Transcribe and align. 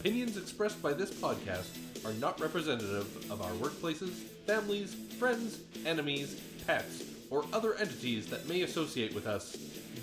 Opinions 0.00 0.36
expressed 0.38 0.80
by 0.80 0.94
this 0.94 1.10
podcast 1.10 1.66
are 2.06 2.12
not 2.14 2.40
representative 2.40 3.30
of 3.30 3.42
our 3.42 3.50
workplaces, 3.52 4.12
families, 4.46 4.94
friends, 5.18 5.60
enemies, 5.84 6.40
pets, 6.66 7.04
or 7.28 7.44
other 7.52 7.74
entities 7.74 8.26
that 8.26 8.48
may 8.48 8.62
associate 8.62 9.14
with 9.14 9.26
us, 9.26 9.58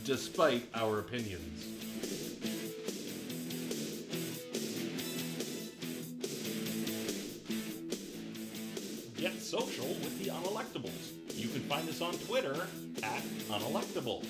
despite 0.06 0.68
our 0.76 1.00
opinions. 1.00 1.77
Unelectables. 13.58 14.28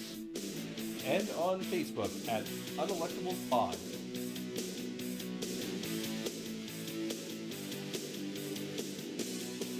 And 1.05 1.29
on 1.37 1.59
Facebook 1.61 2.11
at 2.29 2.45
Unelectable 2.77 3.35
Pod. 3.49 3.75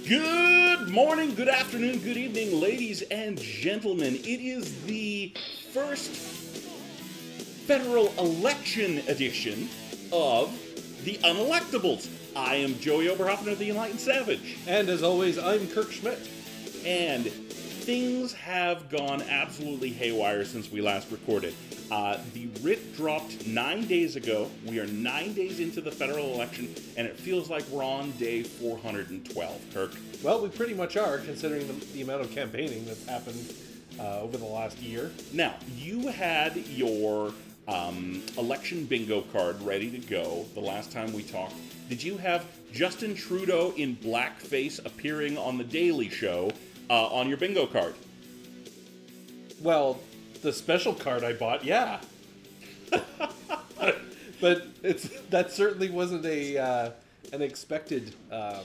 Good 0.06 0.88
morning, 0.90 1.34
good 1.34 1.48
afternoon, 1.48 1.98
good 2.00 2.16
evening, 2.16 2.60
ladies 2.60 3.02
and 3.02 3.40
gentlemen. 3.40 4.16
It 4.16 4.40
is 4.40 4.82
the 4.82 5.32
first 5.72 6.10
federal 7.66 8.12
election 8.18 8.98
edition 9.08 9.68
of 10.12 10.52
the 11.04 11.14
Unelectables. 11.18 12.08
I 12.36 12.56
am 12.56 12.78
Joey 12.80 13.06
Oberhoffen 13.06 13.50
of 13.52 13.58
the 13.58 13.70
Enlightened 13.70 14.00
Savage. 14.00 14.58
And 14.66 14.90
as 14.90 15.02
always, 15.02 15.38
I'm 15.38 15.68
Kirk 15.68 15.90
Schmidt. 15.90 16.18
and 16.84 17.30
things 17.88 18.34
have 18.34 18.90
gone 18.90 19.22
absolutely 19.30 19.88
haywire 19.88 20.44
since 20.44 20.70
we 20.70 20.82
last 20.82 21.10
recorded. 21.10 21.54
Uh, 21.90 22.18
the 22.34 22.46
writ 22.60 22.94
dropped 22.94 23.46
nine 23.46 23.86
days 23.86 24.14
ago. 24.14 24.50
We 24.66 24.78
are 24.78 24.86
nine 24.88 25.32
days 25.32 25.58
into 25.58 25.80
the 25.80 25.90
federal 25.90 26.34
election, 26.34 26.74
and 26.98 27.06
it 27.06 27.18
feels 27.18 27.48
like 27.48 27.66
we're 27.68 27.82
on 27.82 28.10
day 28.18 28.42
412, 28.42 29.62
Kirk. 29.72 29.92
Well, 30.22 30.42
we 30.42 30.50
pretty 30.50 30.74
much 30.74 30.98
are, 30.98 31.16
considering 31.16 31.66
the, 31.66 31.72
the 31.94 32.02
amount 32.02 32.20
of 32.20 32.30
campaigning 32.30 32.84
that's 32.84 33.06
happened 33.06 33.54
uh, 33.98 34.20
over 34.20 34.36
the 34.36 34.44
last 34.44 34.78
year. 34.82 35.10
Now, 35.32 35.54
you 35.74 36.08
had 36.08 36.58
your 36.66 37.32
um, 37.68 38.22
election 38.36 38.84
bingo 38.84 39.22
card 39.32 39.62
ready 39.62 39.90
to 39.92 39.98
go 39.98 40.44
the 40.52 40.60
last 40.60 40.92
time 40.92 41.14
we 41.14 41.22
talked. 41.22 41.54
Did 41.88 42.02
you 42.02 42.18
have 42.18 42.44
Justin 42.70 43.14
Trudeau 43.14 43.72
in 43.78 43.96
blackface 43.96 44.84
appearing 44.84 45.38
on 45.38 45.56
The 45.56 45.64
Daily 45.64 46.10
Show 46.10 46.52
uh, 46.90 47.06
on 47.06 47.28
your 47.28 47.38
bingo 47.38 47.66
card? 47.66 47.94
Well, 49.60 50.00
the 50.42 50.52
special 50.52 50.94
card 50.94 51.24
I 51.24 51.32
bought, 51.32 51.64
yeah. 51.64 52.00
but 54.40 54.66
it's 54.82 55.08
that 55.30 55.50
certainly 55.52 55.90
wasn't 55.90 56.24
a 56.24 56.58
uh, 56.58 56.90
an 57.32 57.42
expected 57.42 58.14
um, 58.30 58.64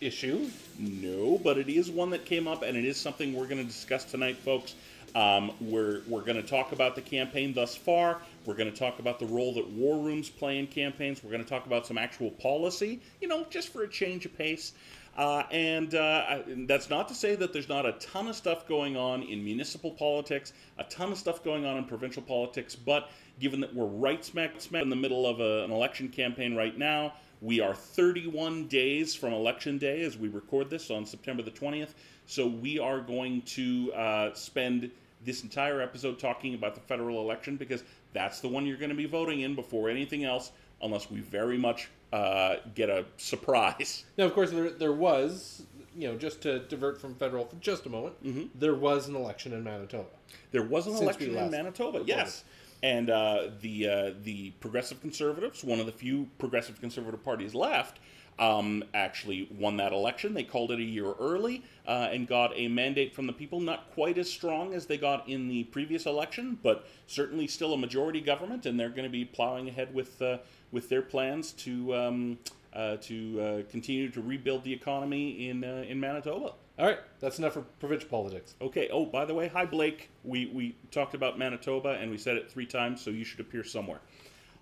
issue. 0.00 0.48
No, 0.78 1.38
but 1.44 1.58
it 1.58 1.68
is 1.68 1.90
one 1.90 2.10
that 2.10 2.24
came 2.24 2.48
up, 2.48 2.62
and 2.62 2.76
it 2.76 2.84
is 2.84 2.96
something 2.96 3.34
we're 3.34 3.46
going 3.46 3.58
to 3.58 3.64
discuss 3.64 4.04
tonight, 4.04 4.36
folks. 4.38 4.74
Um, 5.14 5.52
we're 5.60 6.02
we're 6.06 6.22
going 6.22 6.40
to 6.40 6.48
talk 6.48 6.72
about 6.72 6.94
the 6.94 7.02
campaign 7.02 7.52
thus 7.52 7.74
far. 7.74 8.18
We're 8.46 8.54
going 8.54 8.70
to 8.70 8.76
talk 8.76 9.00
about 9.00 9.18
the 9.18 9.26
role 9.26 9.52
that 9.54 9.68
war 9.68 9.98
rooms 9.98 10.30
play 10.30 10.58
in 10.58 10.66
campaigns. 10.66 11.22
We're 11.22 11.32
going 11.32 11.44
to 11.44 11.48
talk 11.48 11.66
about 11.66 11.86
some 11.86 11.98
actual 11.98 12.30
policy, 12.30 13.00
you 13.20 13.28
know, 13.28 13.44
just 13.50 13.68
for 13.72 13.82
a 13.82 13.88
change 13.88 14.24
of 14.24 14.36
pace. 14.36 14.72
Uh, 15.16 15.42
and 15.50 15.94
uh, 15.94 16.38
that's 16.66 16.88
not 16.88 17.08
to 17.08 17.14
say 17.14 17.34
that 17.34 17.52
there's 17.52 17.68
not 17.68 17.84
a 17.84 17.92
ton 17.92 18.28
of 18.28 18.36
stuff 18.36 18.66
going 18.66 18.96
on 18.96 19.22
in 19.22 19.44
municipal 19.44 19.90
politics, 19.90 20.52
a 20.78 20.84
ton 20.84 21.12
of 21.12 21.18
stuff 21.18 21.42
going 21.42 21.64
on 21.64 21.76
in 21.76 21.84
provincial 21.84 22.22
politics. 22.22 22.76
But 22.76 23.10
given 23.38 23.60
that 23.60 23.74
we're 23.74 23.86
right 23.86 24.24
smack 24.24 24.60
smack 24.60 24.82
in 24.82 24.88
the 24.88 24.96
middle 24.96 25.26
of 25.26 25.40
a, 25.40 25.64
an 25.64 25.72
election 25.72 26.08
campaign 26.08 26.54
right 26.54 26.76
now, 26.78 27.14
we 27.42 27.60
are 27.60 27.74
31 27.74 28.66
days 28.68 29.14
from 29.14 29.32
election 29.32 29.78
day 29.78 30.02
as 30.02 30.16
we 30.16 30.28
record 30.28 30.70
this 30.70 30.90
on 30.90 31.04
September 31.06 31.42
the 31.42 31.50
20th. 31.50 31.94
So 32.26 32.46
we 32.46 32.78
are 32.78 33.00
going 33.00 33.42
to 33.42 33.92
uh, 33.94 34.34
spend 34.34 34.90
this 35.24 35.42
entire 35.42 35.80
episode 35.80 36.18
talking 36.18 36.54
about 36.54 36.74
the 36.74 36.80
federal 36.80 37.20
election 37.20 37.56
because 37.56 37.82
that's 38.12 38.40
the 38.40 38.48
one 38.48 38.66
you're 38.66 38.76
going 38.76 38.90
to 38.90 38.96
be 38.96 39.06
voting 39.06 39.40
in 39.40 39.54
before 39.54 39.88
anything 39.88 40.24
else, 40.24 40.52
unless 40.82 41.10
we 41.10 41.20
very 41.20 41.58
much 41.58 41.88
uh, 42.12 42.56
get 42.74 42.88
a 42.90 43.04
surprise. 43.16 44.04
Now, 44.18 44.24
of 44.26 44.34
course, 44.34 44.50
there 44.50 44.70
there 44.70 44.92
was, 44.92 45.62
you 45.96 46.08
know, 46.08 46.16
just 46.16 46.40
to 46.42 46.60
divert 46.60 47.00
from 47.00 47.14
federal 47.14 47.44
for 47.46 47.56
just 47.56 47.86
a 47.86 47.88
moment, 47.88 48.58
there 48.58 48.74
was 48.74 49.08
an 49.08 49.14
election 49.16 49.52
in 49.52 49.62
Manitoba. 49.64 50.08
There 50.52 50.62
was 50.62 50.86
an 50.86 50.92
Since 50.92 51.02
election 51.02 51.36
in 51.36 51.50
Manitoba, 51.50 51.98
recorded. 51.98 52.08
yes. 52.08 52.44
And 52.82 53.10
uh, 53.10 53.48
the 53.60 53.88
uh, 53.88 54.10
the 54.22 54.50
Progressive 54.60 55.00
Conservatives, 55.00 55.62
one 55.62 55.80
of 55.80 55.86
the 55.86 55.92
few 55.92 56.28
Progressive 56.38 56.80
Conservative 56.80 57.22
parties 57.22 57.54
left, 57.54 57.98
um, 58.38 58.82
actually 58.94 59.48
won 59.58 59.76
that 59.76 59.92
election. 59.92 60.32
They 60.32 60.44
called 60.44 60.70
it 60.72 60.78
a 60.78 60.82
year 60.82 61.12
early 61.20 61.62
uh, 61.86 62.08
and 62.10 62.26
got 62.26 62.52
a 62.56 62.68
mandate 62.68 63.14
from 63.14 63.26
the 63.26 63.34
people, 63.34 63.60
not 63.60 63.90
quite 63.92 64.16
as 64.16 64.30
strong 64.30 64.72
as 64.72 64.86
they 64.86 64.96
got 64.96 65.28
in 65.28 65.46
the 65.46 65.64
previous 65.64 66.06
election, 66.06 66.58
but 66.62 66.86
certainly 67.06 67.46
still 67.46 67.74
a 67.74 67.78
majority 67.78 68.22
government, 68.22 68.64
and 68.64 68.80
they're 68.80 68.88
going 68.88 69.04
to 69.04 69.10
be 69.10 69.26
plowing 69.26 69.68
ahead 69.68 69.92
with 69.94 70.22
uh, 70.22 70.38
with 70.72 70.88
their 70.88 71.02
plans 71.02 71.52
to 71.52 71.94
um, 71.94 72.38
uh, 72.72 72.96
to 72.96 73.40
uh, 73.40 73.70
continue 73.70 74.10
to 74.10 74.20
rebuild 74.20 74.64
the 74.64 74.72
economy 74.72 75.48
in 75.48 75.64
uh, 75.64 75.84
in 75.88 75.98
Manitoba. 75.98 76.52
All 76.78 76.86
right, 76.86 76.98
that's 77.18 77.38
enough 77.38 77.54
for 77.54 77.62
provincial 77.78 78.08
politics. 78.08 78.54
Okay. 78.60 78.88
Oh, 78.90 79.04
by 79.04 79.24
the 79.24 79.34
way, 79.34 79.48
hi 79.48 79.66
Blake. 79.66 80.08
We 80.24 80.46
we 80.46 80.76
talked 80.90 81.14
about 81.14 81.38
Manitoba 81.38 81.90
and 82.00 82.10
we 82.10 82.16
said 82.16 82.36
it 82.36 82.50
three 82.50 82.66
times, 82.66 83.02
so 83.02 83.10
you 83.10 83.24
should 83.24 83.40
appear 83.40 83.64
somewhere. 83.64 84.00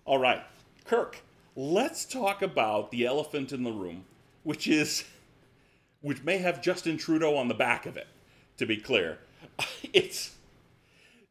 All 0.04 0.18
right, 0.18 0.42
Kirk. 0.84 1.22
Let's 1.54 2.04
talk 2.04 2.41
about 2.42 2.91
the 2.91 3.04
elephant 3.04 3.52
in 3.52 3.64
the 3.64 3.72
room, 3.72 4.04
which 4.44 4.68
is, 4.68 5.04
which 6.02 6.22
may 6.22 6.38
have 6.38 6.62
Justin 6.62 6.97
Trudeau 6.97 7.36
on 7.36 7.48
the 7.48 7.54
back 7.54 7.84
of 7.84 7.97
it. 7.97 8.06
To 8.58 8.66
be 8.66 8.76
clear, 8.76 9.18
it's 9.92 10.36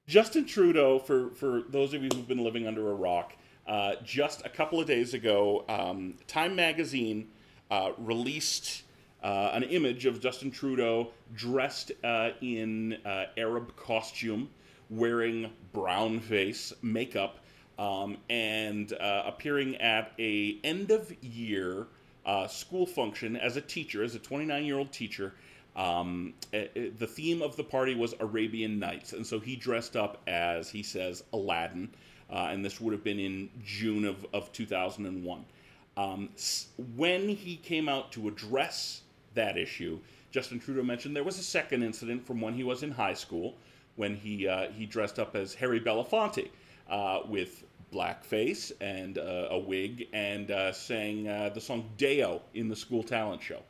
Justin 0.07 0.45
Trudeau. 0.45 0.99
For 0.99 1.31
for 1.31 1.63
those 1.67 1.93
of 1.93 2.03
you 2.03 2.09
who've 2.13 2.27
been 2.27 2.43
living 2.43 2.67
under 2.67 2.89
a 2.89 2.93
rock, 2.93 3.35
uh, 3.67 3.95
just 4.03 4.45
a 4.45 4.49
couple 4.49 4.79
of 4.79 4.87
days 4.87 5.13
ago, 5.13 5.65
um, 5.67 6.15
Time 6.27 6.55
Magazine 6.55 7.27
uh, 7.69 7.91
released 7.97 8.83
uh, 9.23 9.51
an 9.53 9.63
image 9.63 10.05
of 10.05 10.21
Justin 10.21 10.51
Trudeau 10.51 11.11
dressed 11.33 11.91
uh, 12.03 12.29
in 12.41 12.97
uh, 13.05 13.25
Arab 13.35 13.75
costume, 13.75 14.49
wearing 14.89 15.51
brown 15.73 16.19
face 16.19 16.71
makeup, 16.81 17.39
um, 17.77 18.17
and 18.29 18.93
appearing 18.99 19.75
at 19.77 20.11
a 20.17 20.57
end 20.63 20.91
of 20.91 21.11
year 21.23 21.87
school 22.47 22.85
function 22.85 23.35
as 23.35 23.57
a 23.57 23.61
teacher, 23.61 24.03
as 24.03 24.15
a 24.15 24.19
29 24.19 24.65
year 24.65 24.77
old 24.77 24.91
teacher. 24.91 25.33
Um, 25.77 26.33
eh, 26.53 26.67
eh, 26.75 26.89
the 26.97 27.05
theme 27.05 27.43
of 27.43 27.55
the 27.55 27.63
party 27.63 27.93
was 27.93 28.15
Arabian 28.19 28.79
Nights, 28.79 29.13
and 29.13 29.25
so 29.25 29.39
he 29.39 29.55
dressed 29.55 29.95
up 29.95 30.21
as 30.25 30.71
he 30.71 30.81
says 30.81 31.23
Aladdin, 31.33 31.89
uh, 32.31 32.49
and 32.51 32.63
this 32.63 32.81
would 32.81 32.93
have 32.93 33.03
been 33.03 33.19
in 33.19 33.49
June 33.63 34.05
of, 34.05 34.25
of 34.33 34.51
2001. 34.51 35.45
Um, 35.95 36.29
when 36.95 37.29
he 37.29 37.55
came 37.57 37.89
out 37.89 38.11
to 38.13 38.27
address 38.27 39.01
that 39.33 39.57
issue, 39.57 39.99
Justin 40.31 40.59
Trudeau 40.59 40.83
mentioned 40.83 41.15
there 41.15 41.23
was 41.23 41.39
a 41.39 41.43
second 41.43 41.83
incident 41.83 42.25
from 42.25 42.41
when 42.41 42.53
he 42.53 42.63
was 42.63 42.83
in 42.83 42.91
high 42.91 43.13
school, 43.13 43.55
when 43.95 44.15
he 44.15 44.47
uh, 44.47 44.69
he 44.71 44.85
dressed 44.85 45.17
up 45.17 45.35
as 45.35 45.55
Harry 45.55 45.79
Belafonte 45.79 46.49
uh, 46.89 47.21
with 47.27 47.63
blackface 47.91 48.71
and 48.81 49.17
uh, 49.17 49.47
a 49.49 49.57
wig 49.57 50.07
and 50.13 50.51
uh, 50.51 50.71
sang 50.71 51.27
uh, 51.27 51.49
the 51.53 51.61
song 51.61 51.89
Day-O 51.97 52.41
in 52.53 52.67
the 52.67 52.75
school 52.75 53.01
talent 53.01 53.41
show. 53.41 53.61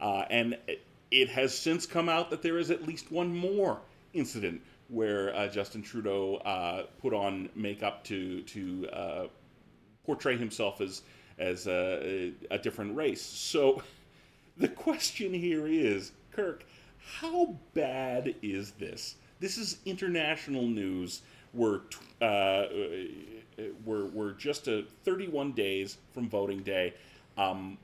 Uh, 0.00 0.24
and 0.30 0.56
it, 0.66 0.82
it 1.10 1.28
has 1.28 1.56
since 1.56 1.86
come 1.86 2.08
out 2.08 2.30
that 2.30 2.42
there 2.42 2.58
is 2.58 2.70
at 2.70 2.86
least 2.86 3.12
one 3.12 3.34
more 3.34 3.80
incident 4.14 4.62
where 4.90 5.34
uh, 5.34 5.48
Justin 5.48 5.82
Trudeau 5.82 6.36
uh, 6.36 6.84
put 6.98 7.14
on 7.14 7.48
makeup 7.54 8.04
to 8.04 8.42
to 8.42 8.88
uh, 8.92 9.26
portray 10.04 10.36
himself 10.36 10.80
as 10.80 11.02
as 11.38 11.66
a, 11.66 12.32
a 12.50 12.58
different 12.58 12.94
race. 12.96 13.22
So 13.22 13.82
the 14.56 14.68
question 14.68 15.32
here 15.32 15.66
is, 15.66 16.12
Kirk, 16.32 16.64
how 16.98 17.56
bad 17.72 18.34
is 18.42 18.72
this? 18.72 19.16
This 19.40 19.56
is 19.56 19.78
international 19.86 20.66
news. 20.66 21.22
We're 21.54 21.78
t- 21.78 21.98
uh, 22.20 22.64
we're 23.84 24.06
we're 24.06 24.32
just 24.32 24.68
a 24.68 24.84
31 25.04 25.52
days 25.52 25.96
from 26.12 26.28
voting 26.28 26.62
day. 26.62 26.94
Um, 27.38 27.78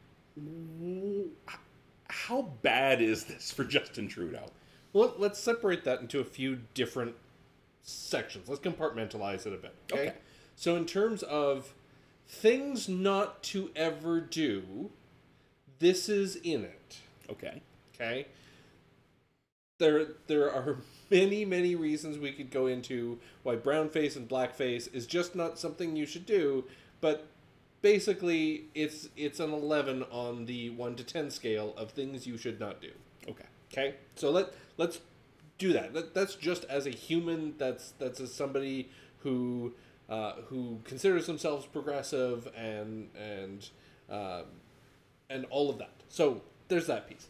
how 2.09 2.43
bad 2.63 3.01
is 3.01 3.25
this 3.25 3.51
for 3.51 3.65
Justin 3.65 4.09
Trudeau? 4.09 4.47
Well, 4.97 5.09
let- 5.09 5.21
let's 5.21 5.39
separate 5.39 5.85
that 5.85 6.01
into 6.01 6.21
a 6.21 6.25
few 6.25 6.61
different 6.73 7.17
sections. 7.83 8.49
Let's 8.49 8.63
compartmentalize 8.63 9.47
it 9.47 9.53
a 9.53 9.59
bit. 9.59 9.75
Okay. 9.93 10.09
Okay. 10.09 10.17
So, 10.57 10.75
in 10.75 10.87
terms 10.87 11.23
of 11.23 11.75
things 12.27 12.89
not 12.89 13.43
to 13.45 13.71
ever 13.77 14.21
do. 14.21 14.91
This 15.79 16.09
is 16.09 16.37
in 16.37 16.65
it. 16.65 16.97
Okay. 17.29 17.61
Okay. 17.95 18.27
There, 19.79 20.07
there 20.27 20.51
are 20.51 20.79
many, 21.11 21.45
many 21.45 21.75
reasons 21.75 22.19
we 22.19 22.33
could 22.33 22.51
go 22.51 22.67
into 22.67 23.19
why 23.43 23.57
brownface 23.57 24.17
and 24.17 24.27
blackface 24.27 24.93
is 24.95 25.07
just 25.07 25.37
not 25.37 25.59
something 25.59 25.95
you 25.95 26.07
should 26.07 26.25
do. 26.25 26.65
But 27.03 27.27
basically, 27.83 28.65
it's 28.75 29.11
it's 29.15 29.39
an 29.39 29.53
eleven 29.53 30.05
on 30.05 30.47
the 30.47 30.71
one 30.71 30.97
to 30.97 31.05
ten 31.05 31.31
scale 31.31 31.75
of 31.77 31.91
things 31.91 32.27
you 32.27 32.39
should 32.39 32.59
not 32.59 32.81
do. 32.81 32.91
Okay. 33.29 33.45
Okay, 33.73 33.95
so 34.15 34.31
let 34.31 34.55
let's 34.77 35.01
do 35.59 35.73
that. 35.73 35.95
that 35.95 36.15
that's 36.15 36.35
just 36.35 36.65
as 36.65 36.87
a 36.87 36.91
human. 36.91 37.55
That's 37.59 37.93
that's 37.99 38.21
as 38.21 38.33
somebody 38.33 38.91
who 39.19 39.75
uh, 40.09 40.33
who 40.47 40.81
considers 40.85 41.27
themselves 41.27 41.67
progressive 41.67 42.49
and 42.57 43.09
and 43.17 43.69
uh, 44.11 44.43
and 45.29 45.45
all 45.47 45.71
of 45.71 45.79
that. 45.79 45.91
So 46.09 46.43
there's 46.69 46.87
that 46.87 47.09
piece. 47.09 47.29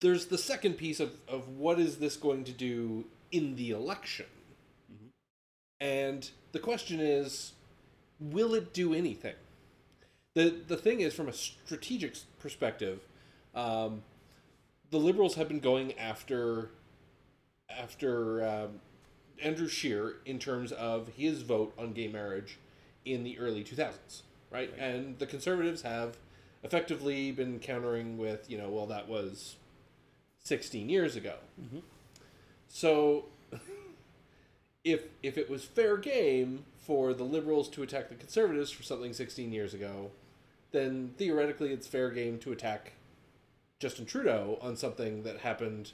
There's 0.00 0.26
the 0.26 0.38
second 0.38 0.74
piece 0.74 1.00
of, 1.00 1.14
of 1.26 1.48
what 1.48 1.80
is 1.80 1.96
this 1.96 2.16
going 2.16 2.44
to 2.44 2.52
do 2.52 3.06
in 3.32 3.56
the 3.56 3.70
election, 3.70 4.26
and 5.80 6.30
the 6.52 6.60
question 6.60 7.00
is, 7.00 7.52
will 8.20 8.54
it 8.54 8.72
do 8.72 8.94
anything? 8.94 9.34
the 10.34 10.54
The 10.66 10.76
thing 10.76 11.00
is, 11.00 11.14
from 11.14 11.28
a 11.28 11.32
strategic 11.32 12.14
perspective, 12.38 13.00
um, 13.54 14.02
the 14.90 14.98
liberals 14.98 15.34
have 15.34 15.48
been 15.48 15.60
going 15.60 15.98
after 15.98 16.70
after 17.70 18.46
um, 18.46 18.80
Andrew 19.42 19.68
Scheer 19.68 20.16
in 20.24 20.38
terms 20.38 20.72
of 20.72 21.08
his 21.16 21.42
vote 21.42 21.72
on 21.78 21.92
gay 21.92 22.08
marriage 22.08 22.58
in 23.04 23.24
the 23.24 23.38
early 23.38 23.62
2000s, 23.62 24.22
right? 24.50 24.72
And 24.78 25.18
the 25.18 25.26
conservatives 25.26 25.82
have 25.82 26.16
effectively 26.62 27.30
been 27.30 27.58
countering 27.58 28.18
with, 28.18 28.50
you 28.50 28.58
know, 28.58 28.68
well, 28.68 28.86
that 28.86 29.08
was 29.08 29.56
16 30.44 30.88
years 30.88 31.14
ago. 31.14 31.34
So 32.68 33.26
if 34.84 35.04
if 35.22 35.36
it 35.38 35.50
was 35.50 35.64
fair 35.64 35.96
game 35.96 36.64
for 36.76 37.12
the 37.12 37.24
liberals 37.24 37.68
to 37.70 37.82
attack 37.82 38.08
the 38.08 38.14
conservatives 38.14 38.70
for 38.70 38.82
something 38.82 39.12
16 39.12 39.52
years 39.52 39.74
ago, 39.74 40.10
then 40.72 41.12
theoretically 41.18 41.72
it's 41.72 41.86
fair 41.86 42.10
game 42.10 42.38
to 42.38 42.52
attack 42.52 42.92
Justin 43.78 44.06
Trudeau 44.06 44.58
on 44.60 44.76
something 44.76 45.22
that 45.22 45.38
happened 45.38 45.92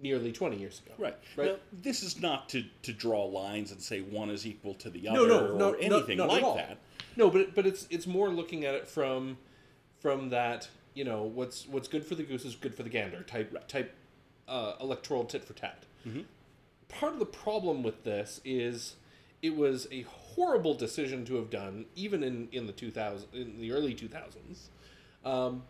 nearly 0.00 0.32
20 0.32 0.56
years 0.56 0.80
ago. 0.84 0.94
Right. 0.98 1.16
Right. 1.36 1.48
Now, 1.52 1.56
this 1.72 2.02
is 2.02 2.20
not 2.20 2.48
to, 2.50 2.64
to 2.82 2.92
draw 2.92 3.24
lines 3.24 3.72
and 3.72 3.80
say 3.80 4.00
one 4.00 4.30
is 4.30 4.46
equal 4.46 4.74
to 4.74 4.90
the 4.90 5.02
No, 5.02 5.24
other 5.24 5.28
no, 5.28 5.54
or 5.54 5.58
no, 5.58 5.72
anything 5.72 6.18
not, 6.18 6.28
not 6.28 6.42
like 6.42 6.56
that. 6.56 6.78
No, 7.16 7.30
but 7.30 7.54
but 7.54 7.66
it's 7.66 7.88
it's 7.90 8.06
more 8.06 8.28
looking 8.28 8.64
at 8.64 8.74
it 8.74 8.86
from 8.86 9.38
from 9.98 10.30
that 10.30 10.68
you 10.94 11.04
know 11.04 11.24
what's 11.24 11.66
what's 11.66 11.88
good 11.88 12.04
for 12.06 12.14
the 12.14 12.22
goose 12.22 12.44
is 12.44 12.54
good 12.54 12.74
for 12.74 12.84
the 12.84 12.88
gander 12.88 13.22
type 13.24 13.66
type 13.66 13.92
uh, 14.46 14.74
electoral 14.80 15.24
tit 15.24 15.44
for 15.44 15.52
tat. 15.52 15.82
Mm-hmm. 16.06 16.20
Part 16.88 17.14
of 17.14 17.18
the 17.18 17.26
problem 17.26 17.82
with 17.82 18.04
this 18.04 18.40
is 18.44 18.94
it 19.42 19.56
was 19.56 19.88
a 19.90 20.02
horrible 20.02 20.74
decision 20.74 21.24
to 21.24 21.34
have 21.36 21.50
done, 21.50 21.86
even 21.96 22.22
in 22.22 22.48
in 22.52 22.66
the 22.66 22.72
two 22.72 22.92
thousand 22.92 23.28
in 23.32 23.60
the 23.60 23.72
early 23.72 23.94
two 23.94 24.08
thousands. 24.08 24.70
Um, 25.24 25.64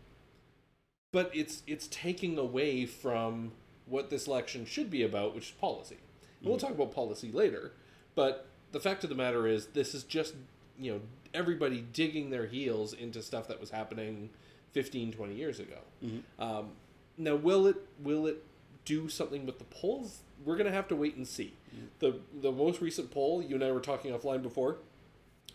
but 1.13 1.31
it's 1.35 1.63
it's 1.67 1.87
taking 1.89 2.39
away 2.39 2.87
from 2.87 3.53
what 3.87 4.11
this 4.11 4.27
election 4.27 4.67
should 4.67 4.91
be 4.91 5.03
about, 5.03 5.35
which 5.35 5.45
is 5.45 5.51
policy. 5.53 5.97
And 6.41 6.49
we'll 6.49 6.57
mm-hmm. 6.57 6.67
talk 6.67 6.75
about 6.75 6.95
policy 6.95 7.33
later, 7.33 7.73
but 8.15 8.47
the 8.73 8.81
fact 8.81 9.03
of 9.05 9.11
the 9.11 9.17
matter 9.17 9.47
is, 9.47 9.69
this 9.69 9.95
is 9.95 10.05
just 10.05 10.35
you 10.79 10.93
know 10.93 11.01
everybody 11.35 11.85
digging 11.93 12.31
their 12.31 12.47
heels 12.47 12.93
into 12.93 13.23
stuff 13.23 13.49
that 13.49 13.61
was 13.61 13.71
happening 13.71 14.31
15, 14.73 15.13
20 15.13 15.35
years 15.35 15.61
ago. 15.61 15.79
Mm-hmm. 16.05 16.43
Um, 16.43 16.71
now, 17.17 17.35
will 17.35 17.67
it 17.67 17.77
will 18.03 18.27
it 18.27 18.45
do 18.85 19.09
something 19.09 19.47
with 19.47 19.59
the 19.59 19.65
polls? 19.65 20.21
We're 20.45 20.57
gonna 20.57 20.71
have 20.73 20.89
to 20.89 20.97
wait 20.97 21.17
and 21.17 21.27
see. 21.27 21.55
Mm-hmm. 21.75 21.87
the 22.01 22.21
The 22.41 22.53
most 22.53 22.81
recent 22.81 23.11
poll, 23.11 23.43
you 23.43 23.55
and 23.55 23.65
I 23.65 23.73
were 23.73 23.81
talking 23.81 24.13
offline 24.13 24.43
before. 24.43 24.77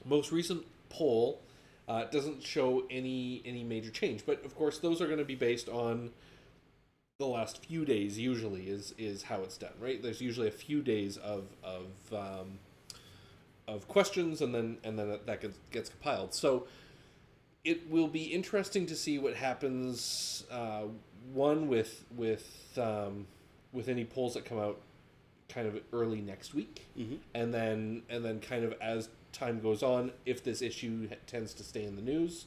Most 0.05 0.31
recent 0.31 0.65
poll 0.89 1.39
uh, 1.87 2.05
doesn't 2.05 2.43
show 2.43 2.83
any 2.89 3.41
any 3.45 3.63
major 3.63 3.91
change, 3.91 4.25
but 4.25 4.43
of 4.45 4.55
course 4.55 4.79
those 4.79 5.01
are 5.01 5.05
going 5.07 5.19
to 5.19 5.25
be 5.25 5.35
based 5.35 5.67
on 5.69 6.11
the 7.19 7.25
last 7.27 7.65
few 7.65 7.85
days. 7.85 8.17
Usually 8.17 8.69
is 8.69 8.93
is 8.97 9.23
how 9.23 9.41
it's 9.41 9.57
done, 9.57 9.73
right? 9.79 10.01
There's 10.01 10.21
usually 10.21 10.47
a 10.47 10.51
few 10.51 10.81
days 10.81 11.17
of 11.17 11.45
of 11.63 11.87
um, 12.13 12.59
of 13.67 13.87
questions, 13.87 14.41
and 14.41 14.53
then 14.53 14.77
and 14.83 14.97
then 14.97 15.19
that 15.25 15.41
gets 15.41 15.57
gets 15.71 15.89
compiled. 15.89 16.33
So 16.33 16.67
it 17.63 17.89
will 17.89 18.07
be 18.09 18.23
interesting 18.23 18.85
to 18.87 18.95
see 18.95 19.17
what 19.19 19.35
happens. 19.35 20.45
Uh, 20.51 20.83
one 21.33 21.67
with 21.67 22.03
with 22.15 22.77
um, 22.77 23.27
with 23.71 23.87
any 23.89 24.05
polls 24.05 24.33
that 24.33 24.45
come 24.45 24.59
out 24.59 24.79
kind 25.49 25.67
of 25.67 25.79
early 25.91 26.21
next 26.21 26.53
week, 26.53 26.87
Mhm. 26.97 27.19
and 27.33 27.53
then 27.53 28.03
and 28.09 28.23
then 28.25 28.39
kind 28.39 28.63
of 28.63 28.73
as 28.81 29.09
time 29.33 29.59
goes 29.59 29.83
on, 29.83 30.11
if 30.25 30.43
this 30.43 30.61
issue 30.61 31.09
tends 31.27 31.53
to 31.55 31.63
stay 31.63 31.83
in 31.83 31.95
the 31.95 32.01
news, 32.01 32.45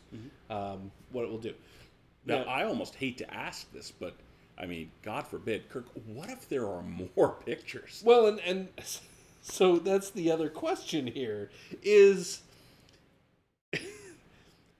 um, 0.48 0.90
what 1.12 1.24
it 1.24 1.30
will 1.30 1.38
do. 1.38 1.54
Now, 2.24 2.38
Now- 2.44 2.50
I 2.50 2.64
almost 2.64 2.94
hate 2.94 3.18
to 3.18 3.34
ask 3.34 3.70
this, 3.72 3.90
but 3.90 4.14
I 4.58 4.64
mean, 4.66 4.90
God 5.02 5.26
forbid, 5.26 5.68
Kirk, 5.68 5.84
what 6.06 6.30
if 6.30 6.48
there 6.48 6.66
are 6.66 6.82
more 6.82 7.30
pictures? 7.46 8.02
Well, 8.04 8.26
and 8.26 8.40
and 8.40 8.68
so 9.42 9.78
that's 9.78 10.10
the 10.10 10.30
other 10.30 10.48
question 10.48 11.06
here 11.06 11.50
is 11.82 12.40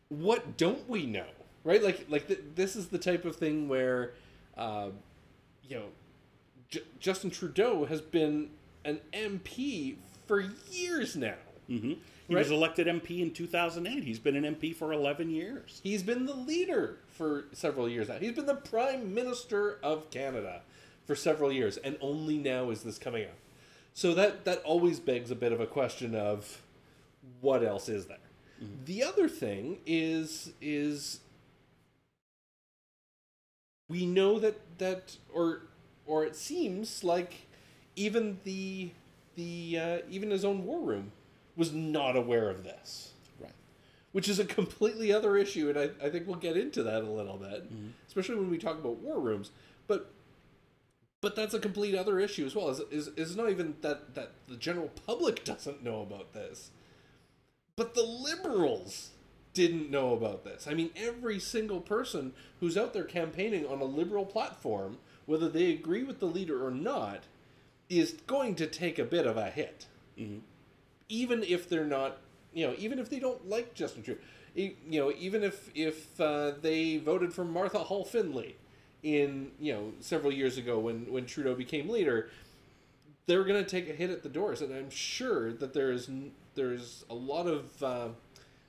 what 0.09 0.57
don't 0.57 0.89
we 0.89 1.07
know, 1.07 1.27
right? 1.65 1.83
Like 1.83 2.07
like 2.09 2.27
th- 2.29 2.41
this 2.55 2.77
is 2.77 2.89
the 2.89 2.99
type 2.99 3.25
of 3.25 3.37
thing 3.37 3.69
where, 3.69 4.13
uh, 4.57 4.89
you 5.69 5.77
know, 5.77 5.87
J- 6.71 6.83
Justin 7.01 7.31
Trudeau 7.31 7.85
has 7.87 8.01
been 8.01 8.51
an 8.85 9.01
MP 9.13 9.97
for 10.27 10.41
years 10.71 11.17
now. 11.17 11.35
Hmm 11.69 11.95
He 12.29 12.35
Right. 12.35 12.41
was 12.41 12.51
elected 12.51 12.87
MP 12.89 13.21
in 13.23 13.33
2008. 13.33 14.03
He's 14.03 14.19
been 14.19 14.35
an 14.37 14.45
MP 14.57 14.75
for 14.75 14.93
11 14.93 15.31
years. 15.31 15.81
He's 15.83 16.03
been 16.03 16.27
the 16.27 16.35
leader 16.35 16.99
for 17.09 17.45
several 17.53 17.89
years 17.89 18.09
now. 18.09 18.17
He's 18.19 18.33
been 18.33 18.47
the 18.47 18.55
Prime 18.57 19.15
Minister 19.15 19.79
of 19.83 20.11
Canada 20.11 20.63
for 21.07 21.15
several 21.15 21.53
years, 21.53 21.77
and 21.77 21.97
only 22.01 22.37
now 22.37 22.71
is 22.71 22.83
this 22.83 22.99
coming 22.99 23.25
up. 23.25 23.37
So 23.95 24.13
that 24.15 24.45
that 24.45 24.63
always 24.65 24.99
begs 25.01 25.31
a 25.31 25.35
bit 25.37 25.53
of 25.53 25.61
a 25.61 25.67
question 25.67 26.15
of 26.15 26.61
what 27.41 27.63
else 27.63 27.89
is 27.89 28.07
there. 28.07 28.19
The 28.85 29.03
other 29.05 29.29
thing 29.29 29.79
is 29.87 30.53
is 30.61 31.21
we 33.89 34.05
know 34.07 34.39
that 34.39 34.57
that 34.79 35.17
or 35.33 35.63
or 36.07 36.25
it 36.25 36.37
seems 36.37 37.05
like 37.05 37.47
even 37.95 38.39
the 38.45 38.91
the 39.37 39.79
uh, 39.81 39.99
even 40.11 40.31
his 40.31 40.45
own 40.45 40.65
war 40.65 40.81
room 40.81 41.13
was 41.57 41.73
not 41.73 42.17
aware 42.17 42.51
of 42.51 42.65
this 42.65 43.13
Right. 43.41 43.53
which 44.13 44.29
is 44.29 44.39
a 44.39 44.45
completely 44.45 45.13
other 45.13 45.37
issue, 45.37 45.69
and 45.69 45.79
I, 45.79 46.07
I 46.07 46.11
think 46.11 46.27
we'll 46.27 46.37
get 46.37 46.57
into 46.57 46.83
that 46.83 47.03
a 47.03 47.11
little 47.11 47.37
bit, 47.37 47.65
mm-hmm. 47.65 47.89
especially 48.07 48.37
when 48.37 48.51
we 48.51 48.59
talk 48.59 48.79
about 48.79 48.99
war 48.99 49.21
rooms. 49.21 49.51
But 49.87 50.11
but 51.21 51.35
that's 51.35 51.55
a 51.55 51.59
complete 51.59 51.95
other 51.95 52.21
issue 52.21 52.47
as 52.47 52.55
well. 52.55 52.69
Is 52.69 52.81
is 52.91 53.09
is 53.17 53.37
not 53.37 53.51
even 53.51 53.77
that 53.81 54.15
that 54.15 54.33
the 54.49 54.57
general 54.57 54.91
public 55.07 55.45
doesn't 55.45 55.83
know 55.83 56.03
about 56.03 56.33
this, 56.33 56.71
but 57.77 57.95
the 57.95 58.03
liberals 58.03 59.11
didn't 59.57 59.91
know 59.91 60.13
about 60.13 60.45
this. 60.45 60.67
I 60.69 60.75
mean, 60.75 60.91
every 60.95 61.41
single 61.41 61.81
person 61.81 62.35
who's 62.61 62.77
out 62.77 62.93
there 62.93 63.05
campaigning 63.05 63.67
on 63.67 63.81
a 63.81 63.85
liberal 63.85 64.27
platform, 64.27 64.99
whether 65.25 65.49
they 65.49 65.71
agree 65.73 66.03
with 66.03 66.21
the 66.21 66.27
leader 66.27 66.65
or 66.65 66.71
not, 66.71 67.25
is 67.89 68.13
going 68.27 68.55
to 68.57 68.67
take 68.67 68.99
a 68.99 69.05
bit 69.05 69.27
of 69.27 69.39
a 69.39 69.49
hit 69.49 69.87
mm-hmm. 70.19 70.41
Even 71.09 71.43
if 71.43 71.69
they're 71.69 71.85
not, 71.85 72.19
you 72.53 72.67
know, 72.67 72.75
even 72.79 72.99
if 72.99 73.11
they 73.11 73.19
don't 73.19 73.49
like 73.49 73.75
Justin 73.75 74.03
Trudeau, 74.03 74.21
you 74.55 74.75
know, 74.87 75.13
even 75.19 75.45
if 75.45 75.71
if 75.75 76.21
uh, 76.21 76.53
they 76.61 76.97
voted 76.97 77.33
for 77.33 77.45
Martha 77.45 77.79
Hall 77.79 78.05
Findlay 78.05 78.57
in 79.03 79.53
you 79.61 79.73
know 79.73 79.93
several 80.01 80.33
years 80.33 80.59
ago 80.59 80.79
when 80.79 81.11
when 81.13 81.27
Trudeau 81.27 81.55
became 81.55 81.89
leader, 81.89 82.31
they're 83.27 83.45
going 83.45 83.63
to 83.63 83.69
take 83.69 83.89
a 83.89 83.93
hit 83.93 84.11
at 84.11 84.23
the 84.23 84.29
doors, 84.29 84.63
and 84.63 84.75
I'm 84.75 84.91
sure 84.91 85.53
that 85.53 85.75
there's 85.75 86.09
there's 86.55 87.05
a 87.11 87.15
lot 87.15 87.47
of 87.47 87.83
uh, 87.83 88.09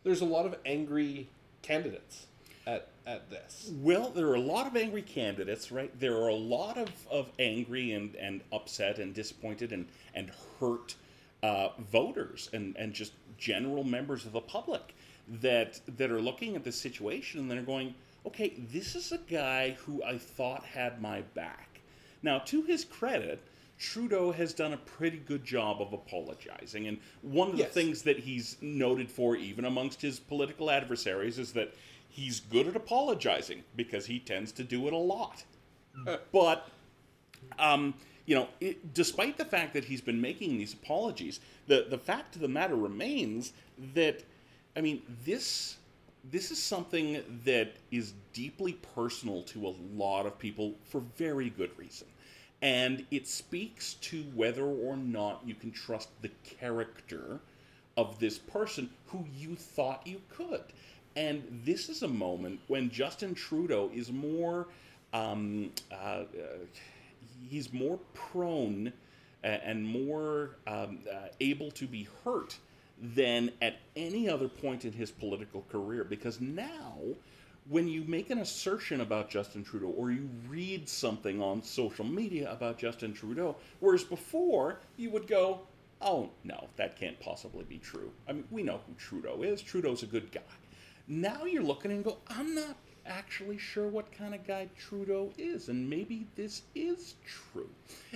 there's 0.03 0.21
a 0.21 0.25
lot 0.25 0.45
of 0.45 0.55
angry 0.65 1.29
candidates 1.61 2.27
at 2.65 2.89
at 3.07 3.29
this. 3.29 3.71
Well, 3.73 4.09
there 4.09 4.27
are 4.27 4.35
a 4.35 4.41
lot 4.41 4.67
of 4.67 4.75
angry 4.75 5.01
candidates, 5.01 5.71
right? 5.71 5.97
There 5.99 6.17
are 6.17 6.27
a 6.27 6.35
lot 6.35 6.77
of, 6.77 6.89
of 7.09 7.31
angry 7.39 7.93
and, 7.93 8.13
and 8.15 8.41
upset 8.51 8.99
and 8.99 9.13
disappointed 9.13 9.71
and, 9.71 9.87
and 10.13 10.31
hurt 10.59 10.95
uh, 11.43 11.69
voters 11.79 12.49
and, 12.53 12.75
and 12.77 12.93
just 12.93 13.13
general 13.37 13.83
members 13.83 14.25
of 14.25 14.31
the 14.31 14.41
public 14.41 14.95
that 15.41 15.79
that 15.97 16.09
are 16.09 16.21
looking 16.21 16.55
at 16.55 16.63
this 16.63 16.79
situation 16.79 17.39
and 17.39 17.51
they're 17.51 17.61
going, 17.61 17.93
okay, 18.25 18.53
this 18.71 18.95
is 18.95 19.11
a 19.11 19.17
guy 19.17 19.71
who 19.85 20.03
I 20.03 20.17
thought 20.17 20.63
had 20.63 21.01
my 21.01 21.21
back. 21.33 21.79
Now, 22.23 22.39
to 22.39 22.61
his 22.63 22.83
credit, 22.83 23.41
Trudeau 23.79 24.31
has 24.31 24.53
done 24.53 24.73
a 24.73 24.77
pretty 24.77 25.17
good 25.17 25.45
job 25.45 25.81
of 25.81 25.93
apologizing. 25.93 26.87
And 26.87 26.97
one 27.21 27.49
of 27.49 27.57
the 27.57 27.63
things 27.65 28.01
that 28.03 28.19
he's 28.19 28.57
noted 28.61 29.09
for, 29.09 29.35
even 29.35 29.65
amongst 29.65 30.01
his 30.01 30.19
political 30.19 30.71
adversaries, 30.71 31.37
is 31.37 31.53
that 31.53 31.73
he's 32.09 32.39
good 32.39 32.67
at 32.67 32.75
apologizing 32.75 33.63
because 33.75 34.07
he 34.07 34.19
tends 34.19 34.51
to 34.53 34.63
do 34.63 34.87
it 34.87 34.93
a 34.93 34.97
lot. 34.97 35.43
but 36.31 36.67
um, 37.59 37.93
you 38.27 38.35
know, 38.35 38.49
it, 38.59 38.93
despite 38.93 39.37
the 39.37 39.45
fact 39.45 39.73
that 39.73 39.85
he's 39.85 40.01
been 40.01 40.21
making 40.21 40.57
these 40.57 40.73
apologies, 40.73 41.39
the 41.65 41.87
the 41.89 41.97
fact 41.97 42.35
of 42.35 42.41
the 42.41 42.47
matter 42.47 42.75
remains 42.75 43.53
that, 43.95 44.23
I 44.75 44.81
mean, 44.81 45.01
this 45.25 45.77
this 46.29 46.51
is 46.51 46.61
something 46.61 47.23
that 47.45 47.71
is 47.89 48.13
deeply 48.33 48.73
personal 48.95 49.43
to 49.43 49.67
a 49.67 49.73
lot 49.95 50.25
of 50.25 50.37
people 50.37 50.75
for 50.83 51.01
very 51.17 51.49
good 51.49 51.71
reason, 51.77 52.07
and 52.61 53.05
it 53.11 53.27
speaks 53.27 53.93
to 53.95 54.23
whether 54.35 54.65
or 54.65 54.97
not 54.97 55.41
you 55.45 55.55
can 55.55 55.71
trust 55.71 56.09
the 56.21 56.31
character 56.43 57.39
of 57.95 58.19
this 58.19 58.37
person 58.37 58.89
who 59.07 59.25
you 59.39 59.55
thought 59.55 60.05
you 60.05 60.21
could. 60.29 60.63
And 61.15 61.61
this 61.65 61.87
is 61.87 62.03
a 62.03 62.07
moment 62.07 62.59
when 62.67 62.91
Justin 62.91 63.33
Trudeau 63.33 63.89
is 63.95 64.11
more. 64.11 64.67
Um, 65.13 65.71
uh, 65.89 65.95
uh, 65.95 66.25
he's 67.41 67.73
more 67.73 67.99
prone 68.13 68.93
uh, 69.43 69.47
and 69.47 69.85
more 69.85 70.57
um, 70.67 70.99
uh, 71.11 71.27
able 71.39 71.71
to 71.71 71.85
be 71.87 72.07
hurt 72.23 72.57
than 73.01 73.51
at 73.61 73.79
any 73.95 74.27
other 74.29 74.47
point 74.47 74.85
in 74.85 74.91
his 74.91 75.11
political 75.11 75.63
career. 75.71 76.03
Because 76.03 76.41
now 76.41 76.97
when 77.69 77.87
you 77.87 78.03
make 78.05 78.29
an 78.29 78.39
assertion 78.39 79.01
about 79.01 79.29
Justin 79.29 79.63
Trudeau 79.63 79.87
or 79.87 80.11
you 80.11 80.29
read 80.47 80.87
something 80.87 81.41
on 81.41 81.61
social 81.61 82.05
media 82.05 82.51
about 82.51 82.77
Justin 82.77 83.13
Trudeau 83.13 83.55
whereas 83.79 84.03
before 84.03 84.79
you 84.95 85.09
would 85.09 85.27
go 85.27 85.59
oh 86.01 86.29
no 86.43 86.67
that 86.77 86.97
can't 86.97 87.19
possibly 87.19 87.65
be 87.65 87.77
true. 87.77 88.11
I 88.27 88.33
mean 88.33 88.45
we 88.51 88.63
know 88.63 88.79
who 88.87 88.93
Trudeau 88.93 89.41
is. 89.43 89.61
Trudeau's 89.61 90.03
a 90.03 90.07
good 90.07 90.31
guy. 90.31 90.41
Now 91.07 91.45
you're 91.45 91.63
looking 91.63 91.91
and 91.91 92.03
go 92.03 92.17
i'm 92.29 92.55
not 92.55 92.75
actually 93.07 93.57
sure 93.57 93.87
what 93.87 94.11
kind 94.11 94.35
of 94.35 94.45
guy 94.45 94.69
Trudeau 94.77 95.31
is, 95.37 95.69
and 95.69 95.89
maybe 95.89 96.27
this 96.35 96.63
is 96.75 97.15
true. 97.25 97.69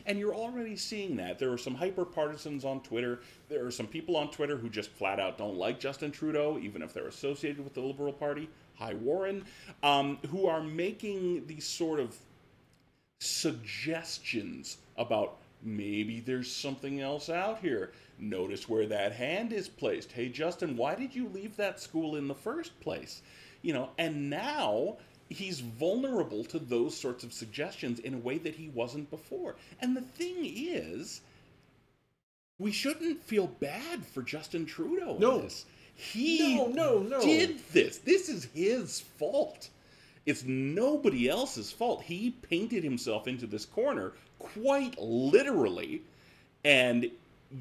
And 0.06 0.20
you're 0.20 0.36
already 0.36 0.76
seeing 0.76 1.16
that. 1.18 1.40
There 1.40 1.52
are 1.52 1.58
some 1.58 1.76
hyper 1.76 2.06
partisans 2.06 2.66
on 2.66 2.82
Twitter. 2.82 3.22
There 3.50 3.66
are 3.66 3.72
some 3.72 3.88
people 3.88 4.18
on 4.18 4.30
Twitter 4.32 4.58
who 4.58 4.70
just 4.70 4.92
flat 4.92 5.20
out 5.20 5.38
don't 5.38 5.58
like 5.58 5.80
Justin 5.80 6.12
Trudeau, 6.12 6.60
even 6.62 6.82
if 6.82 6.94
they're 6.94 7.08
associated 7.08 7.64
with 7.64 7.74
the 7.74 7.82
Liberal 7.82 8.14
Party. 8.14 8.50
Hi, 8.76 8.94
Warren, 8.96 9.46
um, 9.84 10.18
who 10.30 10.48
are 10.48 10.62
making 10.62 11.46
these 11.48 11.66
sort 11.66 12.00
of 12.00 12.16
suggestions 13.20 14.78
about 14.98 15.38
maybe 15.64 16.20
there's 16.20 16.52
something 16.52 17.02
else 17.02 17.30
out 17.30 17.60
here. 17.60 17.92
Notice 18.18 18.68
where 18.68 18.88
that 18.88 19.14
hand 19.14 19.54
is 19.54 19.68
placed. 19.68 20.12
Hey, 20.12 20.30
Justin, 20.30 20.76
why 20.76 20.96
did 20.96 21.16
you 21.16 21.28
leave 21.30 21.56
that 21.58 21.80
school 21.80 22.16
in 22.16 22.28
the 22.28 22.36
first 22.36 22.80
place? 22.80 23.22
You 23.62 23.74
know, 23.74 23.89
and 23.98 24.30
now 24.30 24.98
he's 25.30 25.60
vulnerable 25.62 26.44
to 26.46 26.60
those 26.60 26.98
sorts 26.98 27.24
of 27.24 27.32
suggestions 27.34 28.00
in 28.00 28.13
a 28.13 28.18
way 28.18 28.38
that 28.39 28.56
he 28.56 28.68
wasn't 28.70 29.10
before. 29.10 29.56
And 29.80 29.96
the 29.96 30.01
thing 30.01 30.38
is, 30.41 31.22
we 32.60 32.72
shouldn't 32.72 33.24
feel 33.24 33.48
bad 33.48 34.06
for 34.06 34.22
Justin 34.22 34.65
Trudeau. 34.65 35.15
in 35.15 35.20
No. 35.20 35.41
this. 35.41 35.65
He 35.96 36.56
No, 36.56 36.68
no, 36.68 37.00
no. 37.00 37.22
did 37.22 37.60
this. 37.72 37.98
This 38.00 38.30
is 38.30 38.46
his 38.53 39.00
fault. 39.00 39.70
It's 40.25 40.44
nobody 40.44 41.27
else's 41.30 41.72
fault. 41.72 42.03
He 42.03 42.32
painted 42.32 42.84
himself 42.84 43.27
into 43.27 43.48
this 43.48 43.65
corner 43.65 44.13
quite 44.39 45.00
literally, 45.00 46.01
and 46.63 47.10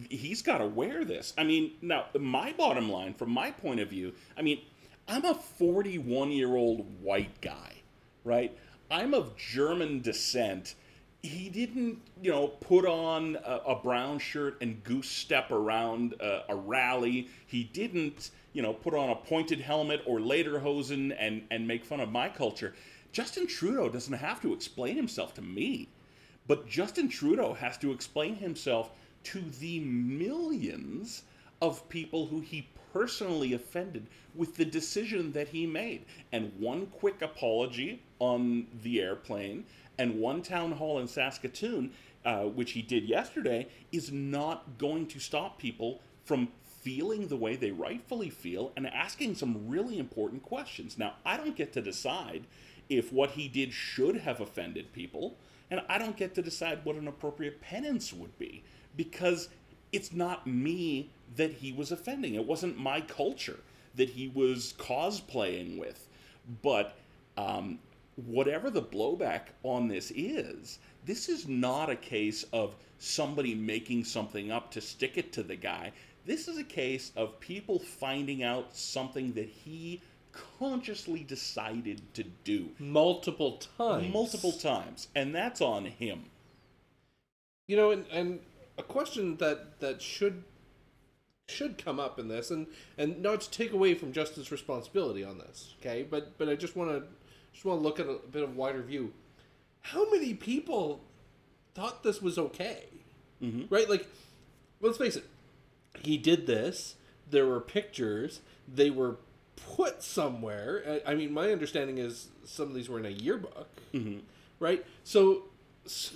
he's 0.09 0.43
got 0.43 0.59
to 0.59 0.67
wear 0.67 1.05
this. 1.05 1.33
I 1.39 1.45
mean, 1.45 1.73
now, 1.83 2.07
my 2.19 2.53
bottom 2.53 2.91
line, 2.91 3.15
from 3.15 3.31
my 3.31 3.51
point 3.51 3.81
of 3.81 3.89
view, 3.89 4.13
I 4.37 4.43
mean, 4.43 4.61
I'm 5.11 5.25
a 5.25 5.35
41 5.35 6.31
year 6.31 6.55
old 6.55 6.87
white 7.03 7.41
guy, 7.41 7.83
right? 8.23 8.57
I'm 8.93 9.13
of 9.13 9.37
German 9.37 10.03
descent. 10.03 10.77
He 11.21 11.49
didn't, 11.49 11.99
you 12.23 12.31
know, 12.31 12.47
put 12.47 12.87
on 12.87 13.37
a, 13.45 13.57
a 13.67 13.75
brown 13.75 14.21
shirt 14.21 14.59
and 14.61 14.85
goose 14.85 15.09
step 15.09 15.51
around 15.51 16.15
a, 16.21 16.45
a 16.51 16.55
rally. 16.55 17.29
He 17.45 17.65
didn't, 17.65 18.31
you 18.53 18.63
know, 18.63 18.73
put 18.73 18.95
on 18.95 19.11
a 19.11 19.17
pointed 19.17 19.61
helmet 19.61 20.01
or 20.07 20.21
lederhosen 20.21 21.13
and, 21.19 21.43
and 21.51 21.67
make 21.67 21.85
fun 21.85 21.99
of 21.99 22.13
my 22.13 22.29
culture. 22.29 22.73
Justin 23.11 23.49
Trudeau 23.49 23.89
doesn't 23.89 24.15
have 24.15 24.41
to 24.43 24.53
explain 24.53 24.95
himself 24.95 25.35
to 25.35 25.43
me. 25.43 25.89
But 26.47 26.69
Justin 26.69 27.09
Trudeau 27.09 27.55
has 27.55 27.77
to 27.79 27.91
explain 27.91 28.37
himself 28.37 28.93
to 29.25 29.41
the 29.59 29.81
millions 29.81 31.25
of 31.61 31.89
people 31.89 32.27
who 32.27 32.39
he 32.41 32.69
personally 32.93 33.53
offended 33.53 34.07
with 34.35 34.57
the 34.57 34.65
decision 34.65 35.33
that 35.33 35.49
he 35.49 35.67
made. 35.67 36.05
And 36.33 36.53
one 36.59 36.87
quick 36.87 37.23
apology 37.23 38.03
on 38.19 38.67
the 38.83 39.01
airplane 39.01 39.65
and 39.99 40.19
one 40.19 40.43
town 40.43 40.73
hall 40.73 40.99
in 40.99 41.09
Saskatoon, 41.09 41.93
uh, 42.25 42.45
which 42.45 42.73
he 42.73 42.83
did 42.83 43.05
yesterday, 43.05 43.69
is 43.93 44.11
not 44.11 44.79
going 44.79 45.07
to 45.09 45.19
stop 45.19 45.59
people 45.59 46.01
from 46.25 46.49
feeling 46.81 47.29
the 47.29 47.37
way 47.37 47.57
they 47.57 47.71
rightfully 47.71 48.31
feel 48.31 48.73
and 48.77 48.87
asking 48.87 49.35
some 49.35 49.69
really 49.69 49.99
important 49.99 50.43
questions. 50.43 50.97
Now, 50.97 51.15
I 51.25 51.37
don't 51.37 51.57
get 51.57 51.73
to 51.75 51.83
decide 51.83 52.45
if 52.89 53.13
what 53.13 53.31
he 53.33 53.49
did 53.49 53.73
should 53.73 54.17
have 54.17 54.41
offended 54.41 54.93
people, 54.93 55.37
and 55.71 55.83
I 55.89 55.99
don't 55.99 56.17
get 56.17 56.35
to 56.35 56.43
decide 56.43 56.85
what 56.85 56.97
an 56.97 57.07
appropriate 57.07 57.61
penance 57.61 58.13
would 58.13 58.37
be 58.39 58.63
because 58.97 59.49
it's 59.93 60.13
not 60.13 60.47
me 60.47 61.11
that 61.37 61.53
he 61.53 61.73
was 61.73 61.93
offending. 61.93 62.35
It 62.35 62.47
wasn't 62.47 62.79
my 62.79 63.01
culture 63.01 63.61
that 63.95 64.11
he 64.11 64.29
was 64.29 64.75
cosplaying 64.79 65.79
with. 65.79 66.09
But 66.63 66.97
um, 67.37 67.79
whatever 68.17 68.71
the 68.71 68.83
blowback 68.83 69.43
on 69.63 69.89
this 69.89 70.13
is, 70.15 70.79
this 71.05 71.29
is 71.29 71.49
not 71.49 71.91
a 71.91 71.97
case 71.97 72.45
of 72.53 72.75
somebody 72.99 73.55
making 73.55 74.05
something 74.05 74.51
up 74.51 74.71
to 74.73 74.81
stick 74.81 75.17
it 75.17 75.33
to 75.33 75.43
the 75.43 75.57
guy. 75.57 75.93
This 76.27 76.49
is 76.49 76.59
a 76.59 76.65
case 76.65 77.13
of 77.17 77.41
people 77.41 77.79
finding 77.79 78.43
out 78.43 78.77
something 78.77 79.33
that 79.33 79.49
he 79.49 80.03
consciously 80.59 81.25
decided 81.25 82.03
to 82.15 82.25
do 82.45 82.69
multiple 82.79 83.61
times. 83.79 84.13
multiple 84.13 84.53
times, 84.53 85.09
and 85.15 85.35
that's 85.35 85.61
on 85.61 85.87
him. 85.87 86.25
You 87.67 87.77
know, 87.77 87.91
and, 87.91 88.07
and 88.13 88.41
a 88.79 88.83
question 88.83 89.37
that 89.39 89.81
that 89.81 90.03
should 90.03 90.45
should 91.51 91.77
come 91.83 92.01
up 92.01 92.19
in 92.19 92.29
this, 92.29 92.51
and 92.51 92.67
and 92.97 93.23
not 93.23 93.41
to 93.43 93.51
take 93.51 93.73
away 93.73 93.95
from 93.95 94.13
Justin's 94.13 94.51
responsibility 94.51 95.25
on 95.25 95.39
this, 95.39 95.75
okay? 95.81 96.07
But 96.09 96.39
but 96.39 96.49
I 96.49 96.55
just 96.55 96.77
want 96.77 96.91
to 96.91 97.05
just 97.53 97.65
want 97.65 97.81
to 97.81 97.85
look 97.85 98.01
at 98.01 98.07
a 98.07 98.19
bit 98.31 98.43
of 98.43 98.57
wider 98.57 98.83
view. 98.83 99.13
How 99.83 100.11
many 100.11 100.35
people 100.35 101.01
thought 101.75 102.03
this 102.03 102.21
was 102.21 102.39
okay? 102.39 102.85
Mm-hmm. 103.43 103.75
Right, 103.75 103.89
like 103.89 104.07
let's 104.81 104.99
face 104.99 105.17
it, 105.17 105.25
he 106.03 106.17
did 106.17 106.47
this. 106.47 106.97
There 107.29 107.47
were 107.47 107.61
pictures. 107.61 108.41
They 108.73 108.91
were 108.91 109.17
put 109.77 110.03
somewhere. 110.03 111.01
I 111.07 111.13
I 111.13 111.15
mean, 111.15 111.33
my 111.33 111.53
understanding 111.53 111.99
is 111.99 112.29
some 112.45 112.69
of 112.69 112.75
these 112.75 112.89
were 112.89 112.99
in 112.99 113.07
a 113.07 113.11
yearbook, 113.11 113.69
right? 114.59 114.85
So, 115.05 115.45
so, 115.87 116.15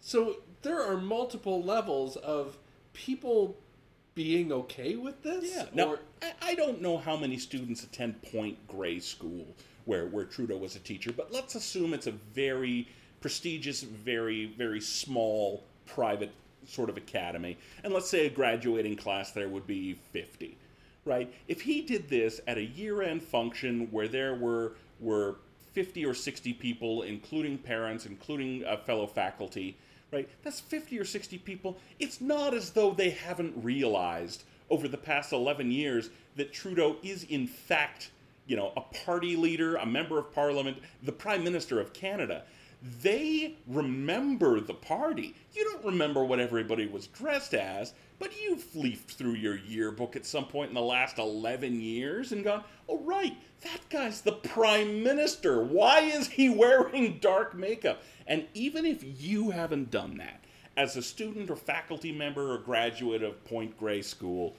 so 0.00 0.36
there 0.62 0.82
are 0.82 0.96
multiple 0.96 1.62
levels 1.62 2.16
of 2.16 2.56
people 2.92 3.56
being 4.16 4.50
okay 4.50 4.96
with 4.96 5.22
this. 5.22 5.54
Yeah. 5.54 5.66
Now, 5.72 5.90
Or- 5.90 6.00
I, 6.20 6.32
I 6.42 6.54
don't 6.56 6.82
know 6.82 6.98
how 6.98 7.16
many 7.16 7.38
students 7.38 7.84
attend 7.84 8.20
Point 8.22 8.66
Grey 8.66 8.98
School, 8.98 9.46
where, 9.84 10.06
where 10.06 10.24
Trudeau 10.24 10.56
was 10.56 10.74
a 10.74 10.80
teacher, 10.80 11.12
but 11.12 11.30
let's 11.30 11.54
assume 11.54 11.94
it's 11.94 12.08
a 12.08 12.12
very 12.12 12.88
prestigious, 13.20 13.82
very, 13.82 14.46
very 14.46 14.80
small 14.80 15.62
private 15.84 16.32
sort 16.66 16.90
of 16.90 16.96
academy. 16.96 17.56
And 17.84 17.92
let's 17.92 18.08
say 18.08 18.26
a 18.26 18.30
graduating 18.30 18.96
class 18.96 19.30
there 19.30 19.48
would 19.48 19.66
be 19.66 19.94
50, 20.12 20.56
right? 21.04 21.32
If 21.46 21.60
he 21.60 21.82
did 21.82 22.08
this 22.08 22.40
at 22.48 22.56
a 22.56 22.64
year 22.64 23.02
end 23.02 23.22
function 23.22 23.88
where 23.92 24.08
there 24.08 24.34
were, 24.34 24.72
were 24.98 25.36
50 25.72 26.06
or 26.06 26.14
60 26.14 26.54
people, 26.54 27.02
including 27.02 27.58
parents, 27.58 28.06
including 28.06 28.64
uh, 28.64 28.78
fellow 28.78 29.06
faculty, 29.06 29.76
right? 30.16 30.28
That's 30.42 30.60
50 30.60 30.98
or 30.98 31.04
60 31.04 31.38
people. 31.38 31.76
It's 31.98 32.20
not 32.20 32.54
as 32.54 32.70
though 32.70 32.92
they 32.92 33.10
haven't 33.10 33.52
realized 33.62 34.44
over 34.70 34.88
the 34.88 34.96
past 34.96 35.32
11 35.32 35.70
years 35.70 36.08
that 36.36 36.52
Trudeau 36.52 36.96
is, 37.02 37.24
in 37.24 37.46
fact, 37.46 38.10
you 38.46 38.56
know, 38.56 38.72
a 38.76 38.80
party 39.04 39.36
leader, 39.36 39.76
a 39.76 39.84
member 39.84 40.18
of 40.18 40.32
parliament, 40.32 40.78
the 41.02 41.12
prime 41.12 41.44
minister 41.44 41.80
of 41.80 41.92
Canada. 41.92 42.44
They 43.02 43.56
remember 43.66 44.60
the 44.60 44.74
party. 44.74 45.34
You 45.52 45.64
don't 45.64 45.84
remember 45.84 46.24
what 46.24 46.40
everybody 46.40 46.86
was 46.86 47.06
dressed 47.08 47.54
as, 47.54 47.94
but 48.18 48.40
you've 48.40 48.74
leafed 48.76 49.12
through 49.12 49.34
your 49.34 49.56
yearbook 49.56 50.14
at 50.14 50.26
some 50.26 50.46
point 50.46 50.68
in 50.68 50.74
the 50.74 50.82
last 50.82 51.18
11 51.18 51.80
years 51.80 52.32
and 52.32 52.44
gone, 52.44 52.64
oh, 52.88 53.00
right, 53.00 53.36
that 53.62 53.88
guy's 53.88 54.20
the 54.20 54.32
prime 54.32 55.02
minister. 55.02 55.62
Why 55.64 56.00
is 56.00 56.28
he 56.28 56.48
wearing 56.50 57.18
dark 57.18 57.54
makeup? 57.54 58.02
And 58.26 58.46
even 58.54 58.84
if 58.84 59.02
you 59.20 59.50
haven't 59.50 59.90
done 59.90 60.18
that, 60.18 60.44
as 60.76 60.96
a 60.96 61.02
student 61.02 61.50
or 61.50 61.56
faculty 61.56 62.12
member 62.12 62.52
or 62.52 62.58
graduate 62.58 63.22
of 63.22 63.42
Point 63.44 63.76
Grey 63.78 64.02
School, 64.02 64.54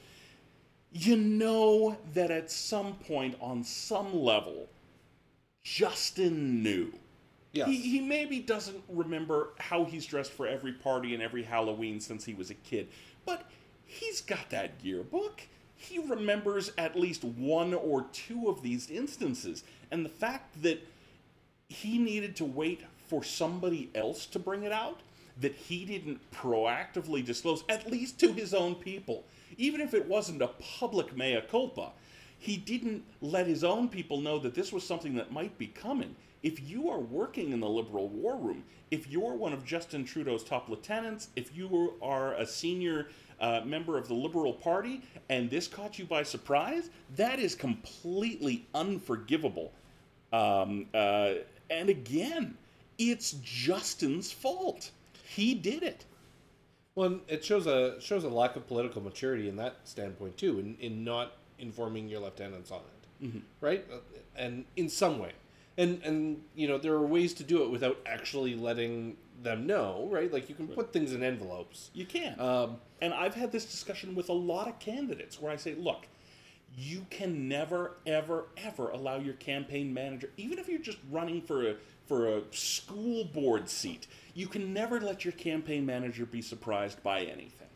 you 0.92 1.16
know 1.16 1.98
that 2.14 2.32
at 2.32 2.50
some 2.50 2.96
point, 2.96 3.36
on 3.40 3.64
some 3.64 4.14
level, 4.14 4.68
Justin 5.64 6.64
knew. 6.64 6.92
Yes. 7.52 7.68
He, 7.68 7.78
he 7.78 8.02
maybe 8.02 8.40
doesn't 8.40 8.84
remember 8.90 9.50
how 9.58 9.86
he's 9.86 10.06
dressed 10.06 10.32
for 10.32 10.48
every 10.48 10.74
party 10.74 11.14
and 11.14 11.24
every 11.24 11.44
Halloween 11.44 12.00
since 12.00 12.26
he 12.26 12.34
was 12.34 12.50
a 12.50 12.56
kid, 12.56 12.88
but 13.26 13.50
he's 13.86 14.22
got 14.22 14.50
that 14.50 14.72
yearbook. 14.84 15.42
He 15.76 16.00
remembers 16.00 16.72
at 16.78 17.00
least 17.00 17.24
one 17.24 17.74
or 17.74 18.06
two 18.12 18.50
of 18.50 18.62
these 18.64 18.90
instances. 18.90 19.64
And 19.92 20.04
the 20.04 20.10
fact 20.10 20.62
that 20.64 20.86
he 21.70 21.98
needed 21.98 22.36
to 22.38 22.46
wait 22.46 22.82
for 23.08 23.24
somebody 23.24 23.90
else 23.96 24.26
to 24.28 24.40
bring 24.40 24.64
it 24.64 24.72
out, 24.72 25.02
that 25.40 25.54
he 25.54 25.86
didn't 25.86 26.20
proactively 26.32 27.24
disclose, 27.24 27.64
at 27.70 27.90
least 27.92 28.20
to 28.20 28.34
his 28.34 28.54
own 28.54 28.76
people, 28.76 29.24
even 29.58 29.82
if 29.82 29.94
it 29.94 30.08
wasn't 30.08 30.42
a 30.42 30.50
public 30.80 31.16
mea 31.16 31.42
culpa, 31.50 31.92
he 32.40 32.58
didn't 32.58 33.04
let 33.22 33.48
his 33.48 33.64
own 33.64 33.88
people 33.88 34.20
know 34.20 34.40
that 34.40 34.56
this 34.56 34.72
was 34.72 34.86
something 34.86 35.16
that 35.16 35.32
might 35.32 35.58
be 35.58 35.68
coming. 35.68 36.16
If 36.44 36.70
you 36.70 36.90
are 36.90 37.00
working 37.00 37.52
in 37.52 37.60
the 37.60 37.70
Liberal 37.70 38.10
War 38.10 38.38
Room, 38.38 38.64
if 38.92 39.08
you're 39.08 39.34
one 39.34 39.54
of 39.54 39.66
Justin 39.66 40.06
Trudeau's 40.06 40.44
top 40.44 40.70
lieutenants, 40.70 41.30
if 41.36 41.56
you 41.56 41.94
are 42.02 42.34
a 42.36 42.46
senior 42.46 43.08
uh, 43.40 43.62
member 43.66 43.98
of 43.98 44.08
the 44.08 44.14
Liberal 44.14 44.54
Party 44.54 45.02
and 45.30 45.50
this 45.50 45.68
caught 45.68 46.00
you 46.00 46.06
by 46.06 46.24
surprise, 46.24 46.90
that 47.16 47.40
is 47.40 47.56
completely 47.56 48.66
unforgivable. 48.74 49.72
Um, 50.32 50.88
uh, 50.94 51.34
and 51.70 51.90
again, 51.90 52.56
it's 52.98 53.34
Justin's 53.44 54.32
fault. 54.32 54.92
He 55.24 55.54
did 55.54 55.84
it. 55.84 56.06
Well, 56.96 57.20
it 57.28 57.46
shows 57.46 57.68
a 57.68 58.00
shows 58.02 58.24
a 58.24 58.30
lack 58.30 58.56
of 58.56 58.68
political 58.68 59.02
maturity 59.04 59.50
in 59.50 59.56
that 59.58 59.76
standpoint 59.84 60.36
too, 60.38 60.60
in, 60.60 60.76
in 60.80 61.04
not 61.04 61.34
informing 61.60 62.08
your 62.08 62.22
lieutenants 62.22 62.72
on 62.72 62.80
it, 62.80 63.28
right? 63.62 63.86
Uh, 63.92 63.98
And 64.36 64.66
in 64.76 64.90
some 64.90 65.20
way, 65.20 65.34
and 65.78 66.02
and 66.04 66.42
you 66.56 66.68
know 66.68 66.78
there 66.78 66.94
are 66.94 67.06
ways 67.06 67.34
to 67.36 67.44
do 67.44 67.64
it 67.64 67.70
without 67.70 67.98
actually 68.06 68.56
letting 68.56 69.18
them 69.42 69.68
know, 69.68 70.08
right? 70.12 70.32
Like 70.32 70.50
you 70.50 70.56
can 70.56 70.68
put 70.68 70.92
things 70.92 71.14
in 71.14 71.24
envelopes. 71.24 71.92
You 71.94 72.06
can. 72.06 72.40
Um, 72.40 72.78
and 73.02 73.14
I've 73.14 73.36
had 73.36 73.52
this 73.52 73.66
discussion 73.66 74.16
with 74.16 74.30
a 74.30 74.34
lot 74.34 74.68
of 74.68 74.80
candidates 74.80 75.40
where 75.40 75.52
I 75.52 75.56
say, 75.56 75.76
look, 75.76 76.08
you 76.76 77.06
can 77.10 77.48
never, 77.48 77.98
ever, 78.06 78.46
ever 78.58 78.90
allow 78.90 79.18
your 79.18 79.36
campaign 79.36 79.94
manager, 79.94 80.30
even 80.38 80.60
if 80.60 80.68
you're 80.68 80.80
just 80.80 80.98
running 81.12 81.42
for 81.42 81.70
a 81.70 81.76
for 82.08 82.38
a 82.38 82.42
school 82.52 83.26
board 83.26 83.70
seat, 83.70 84.08
you 84.34 84.48
can 84.48 84.74
never 84.74 85.02
let 85.02 85.26
your 85.26 85.34
campaign 85.34 85.86
manager 85.86 86.26
be 86.26 86.42
surprised 86.42 87.04
by 87.04 87.22
anything. 87.22 87.68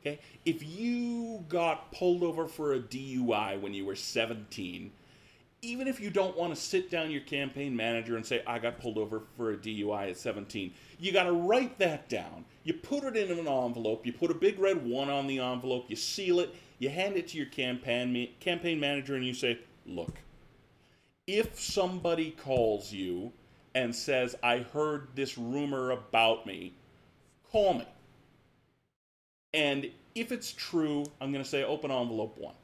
Okay? 0.00 0.20
If 0.44 0.62
you 0.62 1.44
got 1.48 1.92
pulled 1.92 2.22
over 2.22 2.46
for 2.46 2.74
a 2.74 2.80
DUI 2.80 3.60
when 3.60 3.72
you 3.72 3.86
were 3.86 3.96
17, 3.96 4.92
even 5.60 5.88
if 5.88 6.00
you 6.00 6.10
don't 6.10 6.36
want 6.36 6.54
to 6.54 6.60
sit 6.60 6.90
down 6.90 7.10
your 7.10 7.20
campaign 7.22 7.74
manager 7.74 8.16
and 8.16 8.24
say, 8.24 8.42
I 8.46 8.58
got 8.58 8.80
pulled 8.80 8.96
over 8.96 9.22
for 9.36 9.52
a 9.52 9.56
DUI 9.56 10.10
at 10.10 10.16
17, 10.16 10.72
you 11.00 11.12
got 11.12 11.24
to 11.24 11.32
write 11.32 11.78
that 11.78 12.08
down. 12.08 12.44
You 12.64 12.74
put 12.74 13.04
it 13.04 13.16
in 13.16 13.36
an 13.36 13.48
envelope, 13.48 14.06
you 14.06 14.12
put 14.12 14.30
a 14.30 14.34
big 14.34 14.58
red 14.58 14.84
one 14.86 15.10
on 15.10 15.26
the 15.26 15.40
envelope, 15.40 15.86
you 15.88 15.96
seal 15.96 16.40
it, 16.40 16.54
you 16.78 16.90
hand 16.90 17.16
it 17.16 17.28
to 17.28 17.36
your 17.36 17.46
campaign, 17.46 18.28
campaign 18.40 18.78
manager, 18.78 19.16
and 19.16 19.24
you 19.24 19.34
say, 19.34 19.58
Look, 19.86 20.18
if 21.26 21.58
somebody 21.58 22.30
calls 22.30 22.92
you 22.92 23.32
and 23.74 23.94
says, 23.94 24.36
I 24.42 24.58
heard 24.58 25.08
this 25.14 25.38
rumor 25.38 25.90
about 25.90 26.46
me, 26.46 26.74
call 27.50 27.74
me. 27.74 27.86
And 29.54 29.90
if 30.14 30.30
it's 30.30 30.52
true, 30.52 31.06
I'm 31.20 31.32
going 31.32 31.42
to 31.42 31.48
say 31.48 31.64
open 31.64 31.90
envelope 31.90 32.36
one 32.38 32.54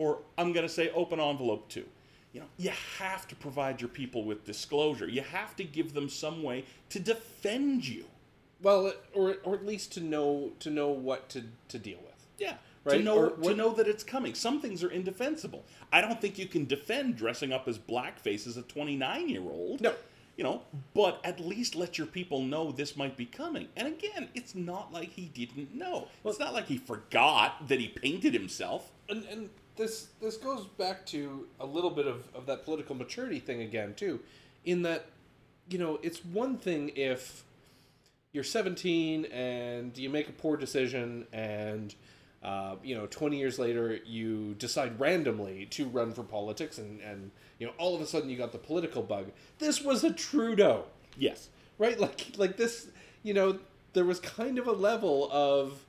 or 0.00 0.18
I'm 0.38 0.52
going 0.52 0.66
to 0.66 0.72
say 0.72 0.90
open 0.90 1.20
envelope 1.20 1.68
two. 1.68 1.84
You 2.32 2.40
know, 2.40 2.46
you 2.58 2.70
have 2.98 3.26
to 3.28 3.34
provide 3.36 3.80
your 3.80 3.88
people 3.88 4.24
with 4.24 4.44
disclosure. 4.44 5.08
You 5.08 5.22
have 5.22 5.54
to 5.56 5.64
give 5.64 5.94
them 5.94 6.08
some 6.08 6.42
way 6.42 6.64
to 6.90 6.98
defend 7.00 7.86
you. 7.86 8.04
well, 8.62 8.92
or 9.14 9.36
or 9.44 9.54
at 9.54 9.64
least 9.66 9.92
to 9.94 10.00
know 10.00 10.52
to 10.60 10.70
know 10.70 10.88
what 10.88 11.28
to 11.30 11.44
to 11.68 11.78
deal 11.78 11.98
with. 11.98 12.26
Yeah. 12.38 12.54
Right, 12.84 12.98
To 12.98 13.02
know 13.02 13.18
or 13.18 13.30
to 13.50 13.54
know 13.54 13.72
that 13.74 13.86
it's 13.88 14.04
coming. 14.04 14.34
Some 14.34 14.60
things 14.62 14.82
are 14.82 14.90
indefensible. 14.90 15.64
I 15.92 16.00
don't 16.00 16.18
think 16.20 16.38
you 16.38 16.46
can 16.46 16.64
defend 16.66 17.16
dressing 17.16 17.52
up 17.52 17.68
as 17.68 17.78
blackface 17.78 18.46
as 18.46 18.56
a 18.56 18.62
29 18.62 19.28
year 19.28 19.42
old. 19.42 19.80
No. 19.82 19.92
You 20.36 20.44
know, 20.44 20.62
but 20.94 21.20
at 21.22 21.38
least 21.40 21.74
let 21.74 21.98
your 21.98 22.06
people 22.06 22.42
know 22.42 22.72
this 22.72 22.96
might 22.96 23.14
be 23.18 23.26
coming. 23.26 23.68
And 23.76 23.86
again, 23.88 24.28
it's 24.34 24.54
not 24.54 24.90
like 24.90 25.10
he 25.10 25.26
didn't 25.26 25.74
know. 25.74 26.08
it's 26.24 26.38
not 26.38 26.54
like 26.54 26.66
he 26.66 26.78
forgot 26.78 27.68
that 27.68 27.78
he 27.78 27.88
painted 27.88 28.32
himself. 28.32 28.90
and 29.10 29.24
and 29.26 29.50
this 29.80 30.08
this 30.20 30.36
goes 30.36 30.66
back 30.78 31.06
to 31.06 31.46
a 31.58 31.66
little 31.66 31.90
bit 31.90 32.06
of, 32.06 32.22
of 32.34 32.46
that 32.46 32.64
political 32.64 32.94
maturity 32.94 33.40
thing 33.40 33.62
again 33.62 33.94
too 33.94 34.20
in 34.66 34.82
that 34.82 35.06
you 35.70 35.78
know 35.78 35.98
it's 36.02 36.22
one 36.24 36.58
thing 36.58 36.90
if 36.94 37.44
you're 38.32 38.44
17 38.44 39.24
and 39.26 39.96
you 39.96 40.10
make 40.10 40.28
a 40.28 40.32
poor 40.32 40.56
decision 40.56 41.26
and 41.32 41.94
uh, 42.42 42.76
you 42.82 42.94
know 42.94 43.06
20 43.06 43.38
years 43.38 43.58
later 43.58 43.98
you 44.04 44.54
decide 44.58 45.00
randomly 45.00 45.66
to 45.66 45.86
run 45.88 46.12
for 46.12 46.22
politics 46.22 46.78
and 46.78 47.00
and 47.00 47.30
you 47.58 47.66
know 47.66 47.72
all 47.78 47.94
of 47.94 48.02
a 48.02 48.06
sudden 48.06 48.28
you 48.28 48.36
got 48.36 48.52
the 48.52 48.58
political 48.58 49.02
bug. 49.02 49.30
This 49.58 49.82
was 49.82 50.04
a 50.04 50.12
trudeau. 50.12 50.84
Yes. 51.18 51.48
right? 51.78 51.98
Like 52.06 52.32
like 52.36 52.56
this 52.56 52.88
you 53.22 53.34
know 53.34 53.58
there 53.94 54.04
was 54.04 54.20
kind 54.20 54.58
of 54.58 54.66
a 54.66 54.72
level 54.72 55.28
of 55.32 55.84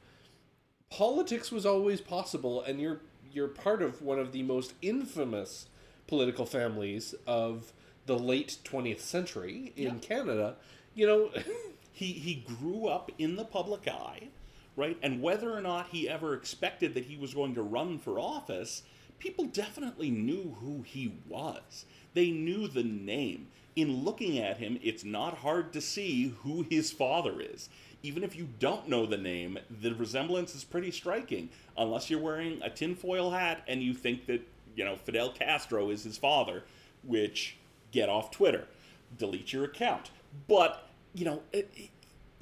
politics 0.90 1.52
was 1.52 1.66
always 1.66 2.02
possible 2.02 2.62
and 2.62 2.82
you're 2.82 3.00
you're 3.34 3.48
part 3.48 3.82
of 3.82 4.02
one 4.02 4.20
of 4.20 4.32
the 4.32 4.44
most 4.44 4.74
infamous 4.82 5.68
political 6.08 6.46
families 6.46 7.16
of 7.26 7.72
the 8.06 8.18
late 8.18 8.58
20th 8.64 9.00
century 9.00 9.74
in 9.76 9.84
Yeah. 9.96 10.00
Canada 10.02 10.56
you 10.94 11.08
know 11.08 11.30
he 11.94 12.08
he 12.14 12.36
grew 12.36 12.88
up 12.88 13.12
in 13.18 13.36
the 13.36 13.46
public 13.46 13.88
eye, 13.88 14.28
right? 14.76 14.98
And 15.02 15.22
whether 15.22 15.52
or 15.52 15.62
not 15.62 15.88
he 15.90 16.10
ever 16.10 16.34
expected 16.34 16.94
that 16.94 17.06
he 17.06 17.16
was 17.18 17.34
going 17.34 17.56
to 17.56 17.62
run 17.62 18.00
for 18.00 18.20
office, 18.20 18.84
people 19.20 19.46
definitely 19.46 20.10
knew 20.10 20.58
who 20.62 20.82
he 20.82 21.14
was. 21.28 21.86
They 22.14 22.32
knew 22.32 22.68
the 22.68 22.84
name. 22.84 23.48
In 23.76 24.04
looking 24.04 24.38
at 24.38 24.58
him, 24.58 24.80
it's 24.84 25.06
not 25.06 25.38
hard 25.38 25.72
to 25.74 25.82
see 25.82 26.30
who 26.44 26.66
his 26.70 26.92
father 26.92 27.40
is. 27.40 27.70
Even 28.04 28.24
if 28.24 28.36
you 28.36 28.48
don't 28.60 28.88
know 28.88 29.06
the 29.06 29.18
name, 29.18 29.60
the 29.82 29.94
resemblance 29.94 30.56
is 30.56 30.64
pretty 30.64 30.92
striking. 30.92 31.50
Unless 31.78 32.10
you're 32.10 32.20
wearing 32.20 32.62
a 32.64 32.70
tinfoil 32.70 33.32
hat 33.32 33.64
and 33.68 33.82
you 33.84 33.94
think 33.94 34.26
that, 34.26 34.42
you 34.76 34.84
know, 34.84 34.96
Fidel 34.96 35.32
Castro 35.32 35.90
is 35.90 36.04
his 36.04 36.18
father, 36.18 36.64
which 37.04 37.58
get 37.92 38.10
off 38.10 38.32
Twitter, 38.32 38.66
delete 39.18 39.54
your 39.54 39.66
account. 39.66 40.10
But, 40.48 40.88
you 41.14 41.26
know, 41.26 41.42
it, 41.54 41.70
it- 41.76 41.90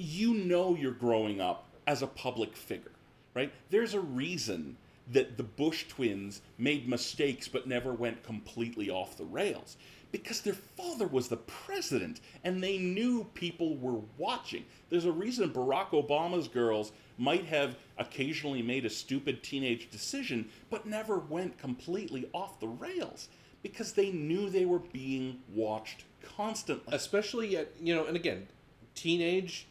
you 0.01 0.33
know 0.33 0.75
you're 0.75 0.93
growing 0.93 1.41
up 1.41 1.65
as 1.85 2.01
a 2.01 2.07
public 2.07 2.55
figure, 2.55 2.91
right? 3.33 3.51
There's 3.69 3.93
a 3.93 3.99
reason 3.99 4.77
that 5.11 5.37
the 5.37 5.43
Bush 5.43 5.87
twins 5.87 6.41
made 6.57 6.87
mistakes 6.87 7.47
but 7.47 7.67
never 7.67 7.93
went 7.93 8.23
completely 8.23 8.89
off 8.89 9.17
the 9.17 9.25
rails. 9.25 9.77
Because 10.11 10.41
their 10.41 10.53
father 10.53 11.05
was 11.05 11.27
the 11.27 11.37
president 11.37 12.19
and 12.43 12.63
they 12.63 12.77
knew 12.77 13.25
people 13.35 13.77
were 13.77 14.01
watching. 14.17 14.65
There's 14.89 15.05
a 15.05 15.11
reason 15.11 15.51
Barack 15.51 15.89
Obama's 15.89 16.47
girls 16.47 16.91
might 17.17 17.45
have 17.45 17.75
occasionally 17.97 18.61
made 18.61 18.85
a 18.85 18.89
stupid 18.89 19.43
teenage 19.43 19.89
decision 19.91 20.49
but 20.69 20.85
never 20.85 21.19
went 21.19 21.59
completely 21.59 22.27
off 22.33 22.59
the 22.59 22.67
rails 22.67 23.27
because 23.61 23.93
they 23.93 24.11
knew 24.11 24.49
they 24.49 24.65
were 24.65 24.79
being 24.79 25.39
watched 25.53 26.05
constantly. 26.35 26.95
especially 26.95 27.57
at 27.57 27.69
you 27.81 27.93
know 27.93 28.05
and 28.05 28.15
again 28.15 28.47
teenage 28.95 29.67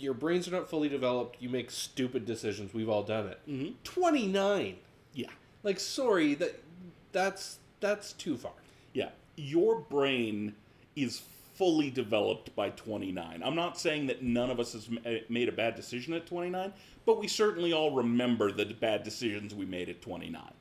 your 0.00 0.14
brains 0.14 0.48
are 0.48 0.52
not 0.52 0.68
fully 0.68 0.88
developed 0.88 1.36
you 1.40 1.48
make 1.48 1.70
stupid 1.70 2.24
decisions 2.24 2.72
we've 2.72 2.88
all 2.88 3.02
done 3.02 3.26
it 3.28 3.38
Mhm. 3.48 3.74
29 3.84 4.76
Yeah. 5.14 5.28
like 5.62 5.78
sorry 5.80 6.34
that 6.34 6.60
that's 7.12 7.58
that's 7.80 8.12
too 8.14 8.36
far 8.36 8.52
Yeah, 8.92 9.10
your 9.36 9.80
brain 9.80 10.54
is 10.96 11.22
fully 11.54 11.90
developed 11.90 12.54
by 12.56 12.70
29. 12.70 13.42
I'm 13.44 13.54
not 13.54 13.78
saying 13.78 14.06
that 14.06 14.22
none 14.22 14.50
of 14.50 14.58
us 14.58 14.72
has 14.72 14.88
made 15.28 15.48
a 15.48 15.52
bad 15.52 15.74
decision 15.76 16.14
at 16.14 16.26
29, 16.26 16.72
but 17.06 17.18
we 17.20 17.28
certainly 17.28 17.72
all 17.72 17.90
remember 17.92 18.50
the 18.50 18.64
bad 18.66 19.02
decisions 19.02 19.54
we 19.54 19.66
made 19.66 19.88
at 19.90 20.00
29. 20.02 20.52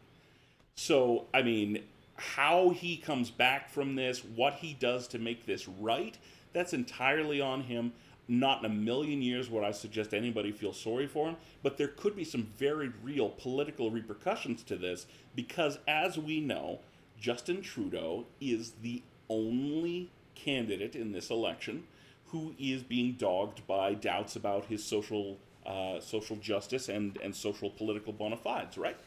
So, 0.75 1.27
I 1.33 1.41
mean, 1.41 1.83
how 2.15 2.69
he 2.71 2.97
comes 2.97 3.31
back 3.31 3.69
from 3.69 3.95
this, 3.95 4.23
what 4.23 4.55
he 4.55 4.73
does 4.73 5.07
to 5.09 5.17
make 5.19 5.45
this 5.45 5.67
right, 5.67 6.17
that's 6.53 6.73
entirely 6.73 7.39
on 7.41 7.61
him. 7.63 7.93
Not 8.31 8.59
in 8.59 8.65
a 8.65 8.73
million 8.73 9.23
years 9.23 9.49
would 9.49 9.63
I 9.63 9.71
suggest 9.71 10.13
anybody 10.13 10.51
feel 10.51 10.71
sorry 10.71 11.07
for 11.07 11.29
him, 11.29 11.37
but 11.63 11.77
there 11.79 11.87
could 11.87 12.15
be 12.15 12.23
some 12.23 12.43
very 12.59 12.91
real 13.01 13.29
political 13.29 13.89
repercussions 13.89 14.61
to 14.65 14.75
this 14.75 15.07
because, 15.35 15.79
as 15.87 16.15
we 16.15 16.39
know, 16.39 16.77
Justin 17.19 17.63
Trudeau 17.63 18.27
is 18.39 18.73
the 18.83 19.01
only 19.29 20.11
candidate 20.35 20.95
in 20.95 21.11
this 21.11 21.31
election 21.31 21.85
who 22.27 22.53
is 22.59 22.83
being 22.83 23.13
dogged 23.13 23.65
by 23.65 23.95
doubts 23.95 24.35
about 24.35 24.65
his 24.65 24.83
social 24.83 25.39
uh, 25.65 25.99
social 25.99 26.35
justice 26.35 26.87
and, 26.87 27.17
and 27.23 27.35
social 27.35 27.71
political 27.71 28.13
bona 28.13 28.37
fides, 28.37 28.77
right? 28.77 28.97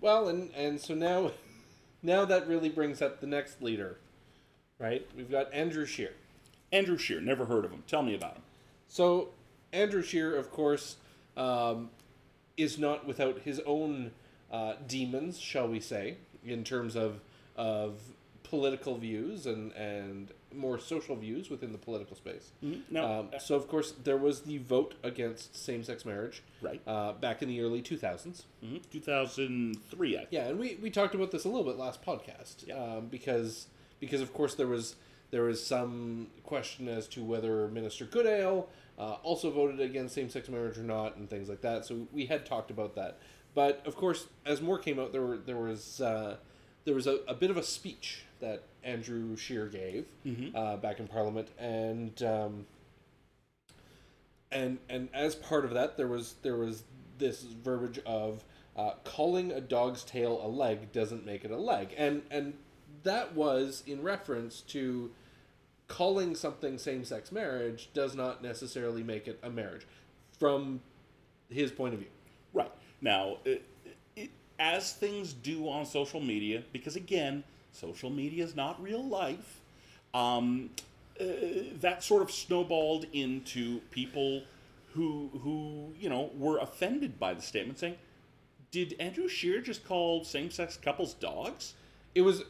Well, 0.00 0.28
and 0.28 0.52
and 0.54 0.80
so 0.80 0.94
now, 0.94 1.32
now 2.02 2.24
that 2.26 2.46
really 2.46 2.68
brings 2.68 3.02
up 3.02 3.20
the 3.20 3.26
next 3.26 3.60
leader, 3.60 3.98
right? 4.78 5.04
We've 5.16 5.30
got 5.30 5.52
Andrew 5.52 5.84
Scheer. 5.84 6.12
Andrew 6.74 6.98
Scheer, 6.98 7.20
never 7.20 7.44
heard 7.46 7.64
of 7.64 7.70
him. 7.70 7.82
Tell 7.86 8.02
me 8.02 8.14
about 8.14 8.34
him. 8.34 8.42
So 8.88 9.28
Andrew 9.72 10.02
Scheer, 10.02 10.34
of 10.36 10.50
course, 10.50 10.96
um, 11.36 11.90
is 12.56 12.78
not 12.78 13.06
without 13.06 13.40
his 13.40 13.60
own 13.60 14.10
uh, 14.52 14.74
demons, 14.86 15.38
shall 15.38 15.68
we 15.68 15.80
say, 15.80 16.16
in 16.44 16.64
terms 16.64 16.96
of 16.96 17.20
of 17.56 17.94
political 18.42 18.96
views 18.98 19.46
and 19.46 19.72
and 19.72 20.32
more 20.52 20.78
social 20.78 21.16
views 21.16 21.50
within 21.50 21.72
the 21.72 21.78
political 21.78 22.14
space. 22.16 22.52
Now, 22.88 23.04
Um, 23.20 23.30
so, 23.40 23.56
of 23.56 23.66
course, 23.66 23.90
there 24.04 24.16
was 24.16 24.42
the 24.42 24.58
vote 24.58 24.94
against 25.02 25.56
same-sex 25.56 26.04
marriage, 26.04 26.44
Right. 26.62 26.80
uh, 26.86 27.12
back 27.14 27.42
in 27.42 27.48
the 27.48 27.60
early 27.60 27.82
2000s. 27.82 28.44
mhm, 28.64 28.80
2003, 28.92 30.14
I 30.14 30.18
think. 30.20 30.28
Yeah, 30.30 30.46
and 30.48 30.60
we, 30.60 30.76
we 30.80 30.90
talked 30.90 31.12
about 31.16 31.32
this 31.32 31.44
a 31.44 31.48
little 31.48 31.64
bit 31.64 31.76
last 31.76 32.04
podcast, 32.04 32.68
Yeah. 32.68 32.76
um, 32.98 33.06
because 33.08 33.66
because 33.98 34.20
of 34.20 34.32
course 34.32 34.54
there 34.54 34.68
was 34.68 34.94
there 35.34 35.42
was 35.42 35.60
some 35.60 36.28
question 36.44 36.86
as 36.86 37.08
to 37.08 37.20
whether 37.24 37.66
Minister 37.66 38.04
Goodale 38.04 38.68
uh, 38.96 39.16
also 39.24 39.50
voted 39.50 39.80
against 39.80 40.14
same-sex 40.14 40.48
marriage 40.48 40.78
or 40.78 40.84
not, 40.84 41.16
and 41.16 41.28
things 41.28 41.48
like 41.48 41.60
that. 41.62 41.84
So 41.84 42.06
we 42.12 42.26
had 42.26 42.46
talked 42.46 42.70
about 42.70 42.94
that, 42.94 43.18
but 43.52 43.84
of 43.84 43.96
course, 43.96 44.28
as 44.46 44.62
more 44.62 44.78
came 44.78 45.00
out, 45.00 45.10
there 45.10 45.22
were 45.22 45.38
there 45.38 45.56
was 45.56 46.00
uh, 46.00 46.36
there 46.84 46.94
was 46.94 47.08
a, 47.08 47.18
a 47.26 47.34
bit 47.34 47.50
of 47.50 47.56
a 47.56 47.64
speech 47.64 48.22
that 48.38 48.62
Andrew 48.84 49.36
Scheer 49.36 49.66
gave 49.66 50.06
uh, 50.54 50.76
back 50.76 51.00
in 51.00 51.08
Parliament, 51.08 51.48
and 51.58 52.22
um, 52.22 52.66
and 54.52 54.78
and 54.88 55.08
as 55.12 55.34
part 55.34 55.64
of 55.64 55.72
that, 55.72 55.96
there 55.96 56.06
was 56.06 56.36
there 56.42 56.56
was 56.56 56.84
this 57.18 57.42
verbiage 57.42 57.98
of 58.06 58.44
uh, 58.76 58.92
calling 59.02 59.50
a 59.50 59.60
dog's 59.60 60.04
tail 60.04 60.40
a 60.44 60.46
leg 60.48 60.92
doesn't 60.92 61.26
make 61.26 61.44
it 61.44 61.50
a 61.50 61.58
leg, 61.58 61.92
and 61.96 62.22
and 62.30 62.54
that 63.02 63.34
was 63.34 63.82
in 63.84 64.00
reference 64.00 64.60
to 64.60 65.10
calling 65.94 66.34
something 66.34 66.76
same-sex 66.76 67.30
marriage 67.30 67.88
does 67.94 68.16
not 68.16 68.42
necessarily 68.42 69.02
make 69.02 69.28
it 69.28 69.38
a 69.44 69.50
marriage, 69.50 69.86
from 70.40 70.80
his 71.48 71.70
point 71.70 71.94
of 71.94 72.00
view. 72.00 72.08
Right. 72.52 72.72
Now, 73.00 73.38
it, 73.44 73.62
it, 74.16 74.30
as 74.58 74.92
things 74.92 75.32
do 75.32 75.68
on 75.68 75.86
social 75.86 76.20
media, 76.20 76.64
because 76.72 76.96
again, 76.96 77.44
social 77.70 78.10
media 78.10 78.42
is 78.44 78.56
not 78.56 78.82
real 78.82 79.04
life, 79.04 79.60
um, 80.14 80.70
uh, 81.20 81.24
that 81.80 82.02
sort 82.02 82.22
of 82.22 82.30
snowballed 82.30 83.06
into 83.12 83.78
people 83.92 84.42
who, 84.94 85.30
who, 85.42 85.92
you 86.00 86.08
know, 86.08 86.30
were 86.36 86.58
offended 86.58 87.20
by 87.20 87.34
the 87.34 87.42
statement 87.42 87.78
saying, 87.78 87.96
did 88.72 88.96
Andrew 88.98 89.28
Scheer 89.28 89.60
just 89.60 89.86
call 89.86 90.24
same 90.24 90.50
sex 90.50 90.76
couples 90.76 91.14
dogs? 91.14 91.74
It 92.14 92.22
was, 92.22 92.42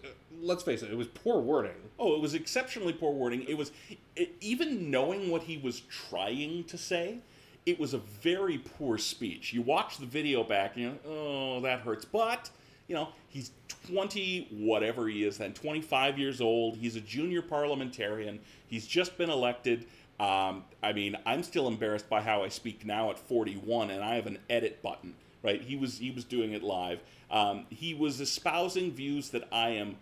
let's 0.42 0.62
face 0.62 0.82
it, 0.82 0.90
it 0.90 0.96
was 0.96 1.08
poor 1.08 1.40
wording. 1.40 1.72
Oh, 1.98 2.14
it 2.14 2.20
was 2.20 2.34
exceptionally 2.34 2.92
poor 2.92 3.12
wording. 3.12 3.44
It 3.48 3.56
was 3.56 3.72
it, 4.16 4.34
even 4.40 4.90
knowing 4.90 5.30
what 5.30 5.44
he 5.44 5.56
was 5.58 5.80
trying 5.80 6.64
to 6.64 6.78
say. 6.78 7.18
It 7.66 7.80
was 7.80 7.94
a 7.94 7.98
very 7.98 8.58
poor 8.58 8.98
speech. 8.98 9.54
You 9.54 9.62
watch 9.62 9.96
the 9.96 10.04
video 10.04 10.44
back, 10.44 10.76
you 10.76 10.90
know, 10.90 10.96
oh, 11.08 11.60
that 11.60 11.80
hurts. 11.80 12.04
But 12.04 12.50
you 12.88 12.94
know, 12.94 13.08
he's 13.28 13.52
twenty, 13.88 14.48
whatever 14.50 15.08
he 15.08 15.24
is, 15.24 15.38
then 15.38 15.54
twenty-five 15.54 16.18
years 16.18 16.42
old. 16.42 16.76
He's 16.76 16.96
a 16.96 17.00
junior 17.00 17.40
parliamentarian. 17.40 18.40
He's 18.66 18.86
just 18.86 19.16
been 19.16 19.30
elected. 19.30 19.86
Um, 20.20 20.64
I 20.82 20.92
mean, 20.92 21.16
I'm 21.26 21.42
still 21.42 21.66
embarrassed 21.66 22.08
by 22.08 22.20
how 22.20 22.44
I 22.44 22.48
speak 22.48 22.84
now 22.86 23.10
at 23.10 23.18
41, 23.18 23.90
and 23.90 24.02
I 24.02 24.14
have 24.14 24.26
an 24.26 24.38
edit 24.48 24.80
button. 24.80 25.14
Right? 25.44 25.62
He 25.62 25.76
was 25.76 25.98
he 25.98 26.10
was 26.10 26.24
doing 26.24 26.52
it 26.52 26.62
live. 26.64 27.00
Um, 27.30 27.66
he 27.70 27.94
was 27.94 28.20
espousing 28.20 28.90
views 28.90 29.30
that 29.30 29.46
I 29.52 29.70
am 29.70 29.96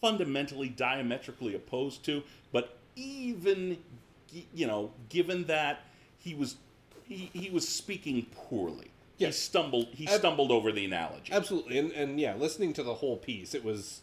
fundamentally 0.00 0.68
diametrically 0.68 1.54
opposed 1.54 2.04
to 2.04 2.22
but 2.52 2.76
even 2.96 3.78
you 4.54 4.66
know 4.66 4.90
given 5.08 5.44
that 5.44 5.80
he 6.18 6.34
was 6.34 6.56
he, 7.08 7.30
he 7.32 7.48
was 7.50 7.66
speaking 7.66 8.26
poorly 8.34 8.90
he 9.16 9.32
stumbled 9.32 9.88
he 9.92 10.06
Ab- 10.06 10.18
stumbled 10.18 10.50
over 10.50 10.70
the 10.70 10.84
analogy 10.84 11.32
Absolutely, 11.32 11.78
and 11.78 11.92
and 11.92 12.20
yeah, 12.20 12.34
listening 12.34 12.72
to 12.74 12.82
the 12.82 12.94
whole 12.94 13.16
piece, 13.16 13.54
it 13.54 13.64
was 13.64 14.02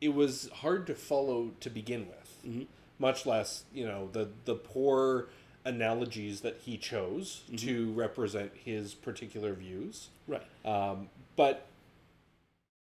it 0.00 0.14
was 0.14 0.50
hard 0.56 0.86
to 0.88 0.94
follow 0.94 1.52
to 1.60 1.70
begin 1.70 2.08
with. 2.08 2.66
Much 2.98 3.24
less, 3.24 3.64
you 3.72 3.86
know, 3.86 4.08
the 4.12 4.28
the 4.44 4.54
poor 4.54 5.28
analogies 5.64 6.40
that 6.40 6.58
he 6.64 6.76
chose 6.76 7.42
to 7.56 7.92
represent 7.92 8.52
his 8.64 8.94
particular 8.94 9.52
views. 9.54 10.08
right 10.26 10.42
Um, 10.64 11.08
but 11.36 11.66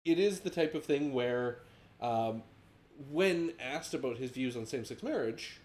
it 0.03 0.19
is 0.19 0.41
the 0.41 0.49
type 0.49 0.75
of 0.75 0.83
thing 0.83 1.13
where, 1.13 1.59
um, 2.01 2.43
when 3.11 3.53
asked 3.59 3.93
about 3.93 4.17
his 4.17 4.31
views 4.31 4.55
on 4.55 4.65
same 4.65 4.85
sex 4.85 5.01
marriage, 5.01 5.59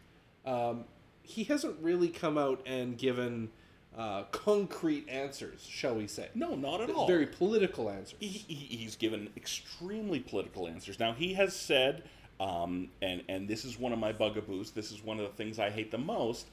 um, 0.47 0.85
he 1.23 1.45
hasn't 1.45 1.77
really 1.81 2.09
come 2.09 2.39
out 2.39 2.61
and 2.67 2.97
given 2.97 3.51
uh, 3.97 4.23
concrete 4.31 5.09
answers, 5.09 5.67
shall 5.69 5.95
we 5.95 6.07
say? 6.07 6.29
no 6.35 6.55
not 6.55 6.81
at 6.81 6.91
all 6.91 7.07
Very 7.07 7.27
political 7.27 7.91
answers. 7.91 8.17
he, 8.21 8.29
he, 8.29 8.77
he's 8.77 8.97
given 8.97 9.29
extremely 9.37 10.21
political 10.21 10.67
answers. 10.69 10.99
Now 10.99 11.13
he 11.13 11.35
has 11.35 11.55
said, 11.55 12.05
um, 12.39 12.89
and 13.03 13.23
and 13.29 13.47
this 13.49 13.65
is 13.65 13.79
one 13.79 13.93
of 13.93 13.99
my 13.99 14.13
bugaboos. 14.13 14.71
This 14.71 14.91
is 14.91 15.05
one 15.05 15.19
of 15.21 15.27
the 15.27 15.37
things 15.37 15.59
I 15.59 15.71
hate 15.71 15.91
the 15.91 15.99
most. 15.99 16.47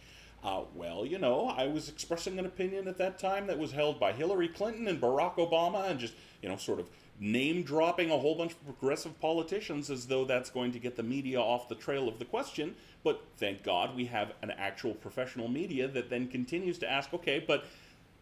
Uh, 0.47 0.63
well, 0.75 1.05
you 1.05 1.19
know, 1.19 1.49
I 1.49 1.67
was 1.67 1.89
expressing 1.89 2.39
an 2.39 2.45
opinion 2.45 2.87
at 2.87 2.97
that 2.99 3.19
time 3.19 3.47
that 3.47 3.59
was 3.59 3.73
held 3.73 3.99
by 3.99 4.13
Hillary 4.13 4.47
Clinton 4.47 4.87
and 4.87 5.01
Barack 5.01 5.35
Obama, 5.35 5.89
and 5.89 5.99
just 5.99 6.13
you 6.41 6.47
know, 6.47 6.55
sort 6.55 6.79
of 6.79 6.87
name 7.19 7.63
dropping 7.63 8.11
a 8.11 8.17
whole 8.17 8.33
bunch 8.33 8.53
of 8.53 8.63
progressive 8.63 9.19
politicians 9.19 9.89
as 9.89 10.07
though 10.07 10.23
that's 10.23 10.49
going 10.49 10.71
to 10.71 10.79
get 10.79 10.95
the 10.95 11.03
media 11.03 11.37
off 11.37 11.67
the 11.67 11.75
trail 11.75 12.07
of 12.07 12.17
the 12.17 12.23
question. 12.23 12.75
But 13.03 13.21
thank 13.35 13.61
God 13.61 13.93
we 13.93 14.05
have 14.05 14.31
an 14.41 14.51
actual 14.51 14.93
professional 14.93 15.49
media 15.49 15.85
that 15.89 16.09
then 16.09 16.29
continues 16.29 16.77
to 16.77 16.89
ask, 16.89 17.13
okay, 17.13 17.43
but 17.45 17.65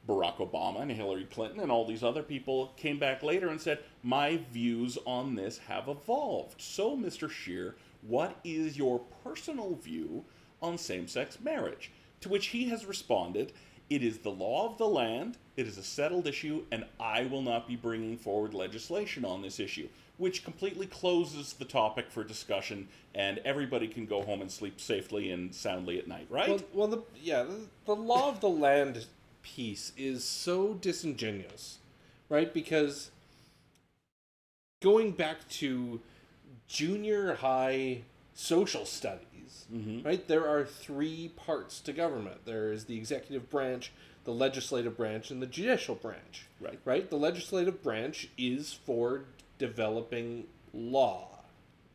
Barack 0.09 0.37
Obama 0.37 0.81
and 0.81 0.89
Hillary 0.89 1.25
Clinton 1.25 1.59
and 1.59 1.71
all 1.71 1.85
these 1.85 2.03
other 2.03 2.23
people 2.23 2.73
came 2.75 2.97
back 2.97 3.21
later 3.21 3.49
and 3.49 3.61
said, 3.61 3.77
My 4.01 4.39
views 4.51 4.97
on 5.05 5.35
this 5.35 5.59
have 5.59 5.87
evolved. 5.89 6.59
So, 6.59 6.97
Mr. 6.97 7.29
Scheer, 7.29 7.75
what 8.01 8.35
is 8.43 8.79
your 8.79 9.01
personal 9.23 9.75
view 9.75 10.25
on 10.59 10.79
same 10.79 11.07
sex 11.07 11.37
marriage? 11.39 11.91
To 12.25 12.29
which 12.29 12.47
he 12.47 12.69
has 12.69 12.87
responded, 12.87 13.53
It 13.87 14.01
is 14.01 14.17
the 14.17 14.31
law 14.31 14.67
of 14.67 14.79
the 14.79 14.87
land, 14.87 15.37
it 15.55 15.67
is 15.67 15.77
a 15.77 15.83
settled 15.83 16.25
issue, 16.25 16.65
and 16.71 16.83
I 16.99 17.25
will 17.25 17.43
not 17.43 17.67
be 17.67 17.75
bringing 17.75 18.17
forward 18.17 18.55
legislation 18.55 19.23
on 19.23 19.43
this 19.43 19.59
issue. 19.59 19.89
Which 20.17 20.43
completely 20.43 20.87
closes 20.87 21.53
the 21.53 21.65
topic 21.65 22.09
for 22.09 22.23
discussion, 22.23 22.87
and 23.13 23.37
everybody 23.45 23.87
can 23.87 24.07
go 24.07 24.23
home 24.23 24.41
and 24.41 24.49
sleep 24.49 24.81
safely 24.81 25.29
and 25.29 25.53
soundly 25.53 25.99
at 25.99 26.07
night, 26.07 26.25
right? 26.31 26.49
Well, 26.49 26.61
well, 26.73 26.87
the 26.87 27.03
yeah, 27.21 27.43
the, 27.43 27.59
the 27.85 27.95
law 27.95 28.29
of 28.29 28.39
the 28.39 28.49
land 28.49 29.05
piece 29.43 29.91
is 29.95 30.23
so 30.23 30.73
disingenuous, 30.73 31.77
right? 32.27 32.51
Because 32.51 33.11
going 34.81 35.11
back 35.11 35.47
to 35.49 36.01
junior 36.67 37.35
high 37.35 38.01
social 38.33 38.87
studies, 38.87 39.34
Mm-hmm. 39.73 40.05
right? 40.05 40.27
There 40.27 40.47
are 40.47 40.65
three 40.65 41.31
parts 41.35 41.79
to 41.81 41.93
government. 41.93 42.45
There 42.45 42.71
is 42.71 42.85
the 42.85 42.97
executive 42.97 43.49
branch, 43.49 43.91
the 44.23 44.33
legislative 44.33 44.97
branch, 44.97 45.31
and 45.31 45.41
the 45.41 45.47
judicial 45.47 45.95
branch. 45.95 46.47
Right. 46.59 46.79
Right. 46.85 47.09
The 47.09 47.17
legislative 47.17 47.83
branch 47.83 48.29
is 48.37 48.73
for 48.73 49.25
developing 49.57 50.47
law. 50.73 51.29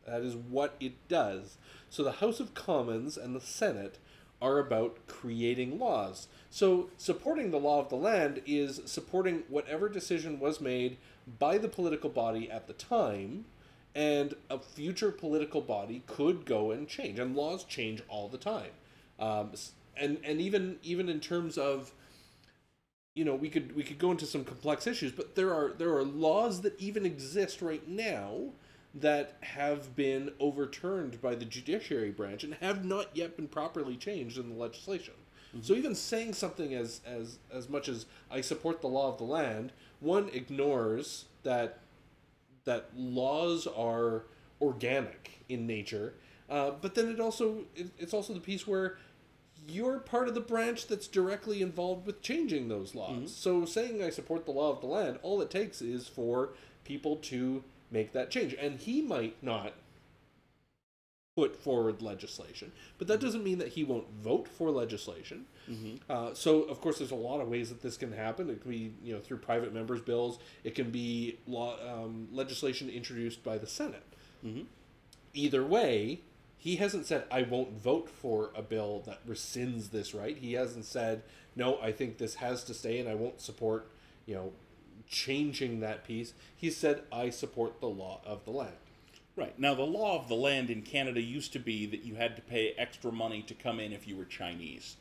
That 0.05 0.21
is 0.21 0.35
what 0.35 0.75
it 0.79 0.93
does. 1.07 1.57
So 1.89 2.03
the 2.03 2.13
House 2.13 2.39
of 2.39 2.53
Commons 2.53 3.17
and 3.17 3.35
the 3.35 3.41
Senate 3.41 3.99
are 4.41 4.57
about 4.57 4.97
creating 5.07 5.77
laws. 5.77 6.27
So 6.49 6.89
supporting 6.97 7.51
the 7.51 7.59
law 7.59 7.79
of 7.79 7.89
the 7.89 7.95
land 7.95 8.41
is 8.45 8.81
supporting 8.85 9.43
whatever 9.47 9.87
decision 9.87 10.39
was 10.39 10.59
made 10.59 10.97
by 11.39 11.57
the 11.57 11.67
political 11.67 12.09
body 12.09 12.49
at 12.49 12.67
the 12.67 12.73
time, 12.73 13.45
and 13.95 14.33
a 14.49 14.57
future 14.59 15.11
political 15.11 15.61
body 15.61 16.03
could 16.07 16.45
go 16.45 16.71
and 16.71 16.87
change. 16.87 17.19
And 17.19 17.35
laws 17.35 17.63
change 17.63 18.01
all 18.07 18.27
the 18.27 18.37
time. 18.37 18.71
Um, 19.19 19.51
and 19.97 20.17
and 20.23 20.41
even 20.41 20.77
even 20.83 21.09
in 21.09 21.19
terms 21.19 21.57
of 21.57 21.93
you 23.13 23.25
know 23.25 23.35
we 23.35 23.49
could 23.49 23.75
we 23.75 23.83
could 23.83 23.99
go 23.99 24.11
into 24.11 24.25
some 24.25 24.43
complex 24.43 24.87
issues 24.87 25.11
but 25.11 25.35
there 25.35 25.53
are 25.53 25.73
there 25.77 25.93
are 25.95 26.03
laws 26.03 26.61
that 26.61 26.79
even 26.79 27.05
exist 27.05 27.61
right 27.61 27.87
now 27.87 28.39
that 28.93 29.37
have 29.41 29.95
been 29.95 30.31
overturned 30.39 31.21
by 31.21 31.35
the 31.35 31.45
judiciary 31.45 32.11
branch 32.11 32.43
and 32.43 32.55
have 32.55 32.83
not 32.83 33.07
yet 33.13 33.35
been 33.35 33.47
properly 33.47 33.95
changed 33.95 34.37
in 34.37 34.49
the 34.49 34.55
legislation 34.55 35.13
so 35.61 35.73
even 35.73 35.93
saying 35.93 36.33
something 36.33 36.73
as 36.73 37.01
as 37.05 37.37
as 37.51 37.67
much 37.69 37.89
as 37.89 38.05
i 38.29 38.39
support 38.39 38.81
the 38.81 38.87
law 38.87 39.11
of 39.11 39.17
the 39.17 39.23
land 39.23 39.73
one 39.99 40.29
ignores 40.29 41.25
that 41.43 41.79
that 42.65 42.89
laws 42.95 43.67
are 43.67 44.23
organic 44.61 45.43
in 45.49 45.65
nature 45.67 46.13
Uh, 46.49 46.71
but 46.81 46.95
then 46.95 47.07
it 47.09 47.19
also 47.19 47.63
it, 47.75 47.87
it's 47.97 48.13
also 48.13 48.33
the 48.33 48.39
piece 48.41 48.67
where 48.67 48.97
you're 49.69 49.99
part 49.99 50.27
of 50.27 50.33
the 50.33 50.41
branch 50.41 50.87
that's 50.87 51.07
directly 51.07 51.61
involved 51.61 52.05
with 52.05 52.21
changing 52.21 52.67
those 52.67 52.93
laws. 52.93 53.33
So 53.33 53.63
saying 53.65 54.03
I 54.03 54.09
support 54.09 54.45
the 54.45 54.51
law 54.51 54.71
of 54.71 54.81
the 54.81 54.87
land, 54.87 55.19
all 55.21 55.39
it 55.41 55.49
takes 55.49 55.81
is 55.81 56.07
for 56.07 56.49
people 56.83 57.15
to 57.17 57.63
make 57.89 58.11
that 58.11 58.29
change, 58.31 58.53
and 58.59 58.79
he 58.79 59.01
might 59.01 59.41
not 59.41 59.73
put 61.37 61.55
forward 61.55 62.01
legislation, 62.01 62.71
but 62.97 63.07
that 63.07 63.21
doesn't 63.21 63.43
mean 63.43 63.59
that 63.59 63.69
he 63.69 63.83
won't 63.85 64.09
vote 64.21 64.47
for 64.47 64.71
legislation. 64.71 65.45
Uh, 66.09 66.33
so, 66.33 66.63
of 66.63 66.81
course, 66.81 66.97
there's 66.97 67.11
a 67.11 67.15
lot 67.15 67.39
of 67.39 67.47
ways 67.47 67.69
that 67.69 67.81
this 67.81 67.97
can 67.97 68.11
happen. 68.11 68.49
It 68.49 68.61
can 68.61 68.71
be, 68.71 68.93
you 69.03 69.13
know, 69.13 69.19
through 69.19 69.37
private 69.37 69.73
members' 69.73 70.01
bills. 70.01 70.39
It 70.63 70.75
can 70.75 70.91
be 70.91 71.37
law 71.47 71.75
um, 71.87 72.27
legislation 72.31 72.89
introduced 72.89 73.43
by 73.43 73.57
the 73.57 73.67
Senate. 73.67 74.03
Either 75.33 75.63
way, 75.63 76.21
he 76.57 76.75
hasn't 76.75 77.05
said 77.05 77.23
I 77.31 77.43
won't 77.43 77.71
vote 77.71 78.09
for 78.09 78.51
a 78.55 78.61
bill 78.61 79.01
that 79.05 79.25
rescinds 79.27 79.91
this 79.91 80.13
right. 80.13 80.37
He 80.37 80.53
hasn't 80.53 80.85
said 80.85 81.23
no. 81.55 81.79
I 81.81 81.91
think 81.91 82.17
this 82.17 82.35
has 82.35 82.63
to 82.65 82.73
stay, 82.73 82.99
and 82.99 83.09
I 83.09 83.15
won't 83.15 83.41
support, 83.41 83.89
you 84.25 84.35
know, 84.35 84.51
changing 85.07 85.79
that 85.79 86.05
piece. 86.05 86.33
He 86.55 86.69
said 86.69 87.03
I 87.11 87.29
support 87.29 87.79
the 87.79 87.87
law 87.87 88.21
of 88.25 88.45
the 88.45 88.51
land. 88.51 88.75
Right. 89.35 89.57
Now, 89.57 89.73
the 89.73 89.83
law 89.83 90.19
of 90.19 90.27
the 90.27 90.35
land 90.35 90.69
in 90.69 90.81
Canada 90.81 91.21
used 91.21 91.53
to 91.53 91.59
be 91.59 91.85
that 91.85 92.03
you 92.03 92.15
had 92.15 92.35
to 92.35 92.41
pay 92.41 92.73
extra 92.77 93.11
money 93.11 93.41
to 93.43 93.53
come 93.53 93.79
in 93.79 93.93
if 93.93 94.07
you 94.07 94.17
were 94.17 94.25
Chinese. 94.25 94.97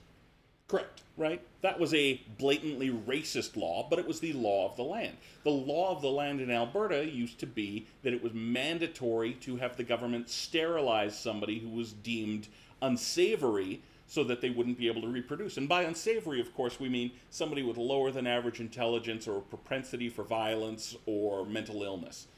Correct. 0.71 1.03
Right? 1.17 1.43
That 1.63 1.81
was 1.81 1.93
a 1.93 2.21
blatantly 2.39 2.91
racist 2.91 3.57
law, 3.57 3.87
but 3.91 3.99
it 3.99 4.07
was 4.07 4.21
the 4.21 4.33
law 4.33 4.71
of 4.71 4.77
the 4.77 4.85
land. 4.85 5.17
The 5.43 5.51
law 5.51 5.95
of 5.95 6.01
the 6.01 6.09
land 6.09 6.41
in 6.41 6.51
Alberta 6.51 7.05
used 7.05 7.41
to 7.41 7.47
be 7.47 7.87
that 8.03 8.15
it 8.15 8.23
was 8.23 8.33
mandatory 8.33 9.35
to 9.41 9.57
have 9.57 9.77
the 9.77 9.83
government 9.83 10.31
sterilize 10.31 11.19
somebody 11.19 11.59
who 11.59 11.69
was 11.69 11.93
deemed 11.93 12.47
unsavory 12.81 13.83
so 14.07 14.25
that 14.25 14.41
they 14.41 14.51
wouldn't 14.51 14.79
be 14.79 14.87
able 14.87 15.03
to 15.03 15.09
reproduce. 15.09 15.57
And 15.57 15.69
by 15.69 15.83
unsavory, 15.83 16.41
of 16.41 16.55
course, 16.55 16.81
we 16.81 16.89
mean 16.89 17.11
somebody 17.31 17.63
with 17.63 17.77
lower 17.77 18.11
than 18.11 18.27
average 18.27 18.61
intelligence 18.61 19.29
or 19.29 19.41
propensity 19.41 20.09
for 20.09 20.23
violence 20.23 20.97
or 21.05 21.45
mental 21.45 21.83
illness. 21.83 22.29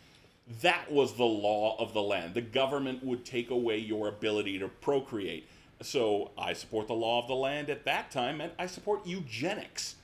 That 0.63 0.91
was 0.91 1.15
the 1.15 1.25
law 1.25 1.77
of 1.79 1.93
the 1.93 2.03
land. 2.03 2.35
The 2.35 2.41
government 2.41 3.05
would 3.05 3.25
take 3.25 3.51
away 3.51 3.79
your 3.79 4.09
ability 4.09 4.59
to 4.59 4.69
procreate. 4.69 5.47
So 5.83 6.31
I 6.39 6.53
support 6.53 6.87
the 6.89 6.95
law 6.95 7.21
of 7.21 7.29
the 7.29 7.35
land 7.35 7.71
at 7.71 7.85
that 7.85 8.11
time, 8.11 8.41
and 8.41 8.53
I 8.59 8.67
support 8.67 9.07
eugenics. 9.07 9.97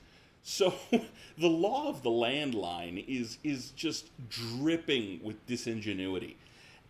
So 0.42 0.74
the 1.38 1.48
law 1.48 1.88
of 1.88 2.02
the 2.02 2.10
land 2.10 2.54
line 2.54 3.04
is 3.06 3.38
is 3.44 3.70
just 3.70 4.08
dripping 4.28 5.20
with 5.22 5.44
disingenuity, 5.46 6.36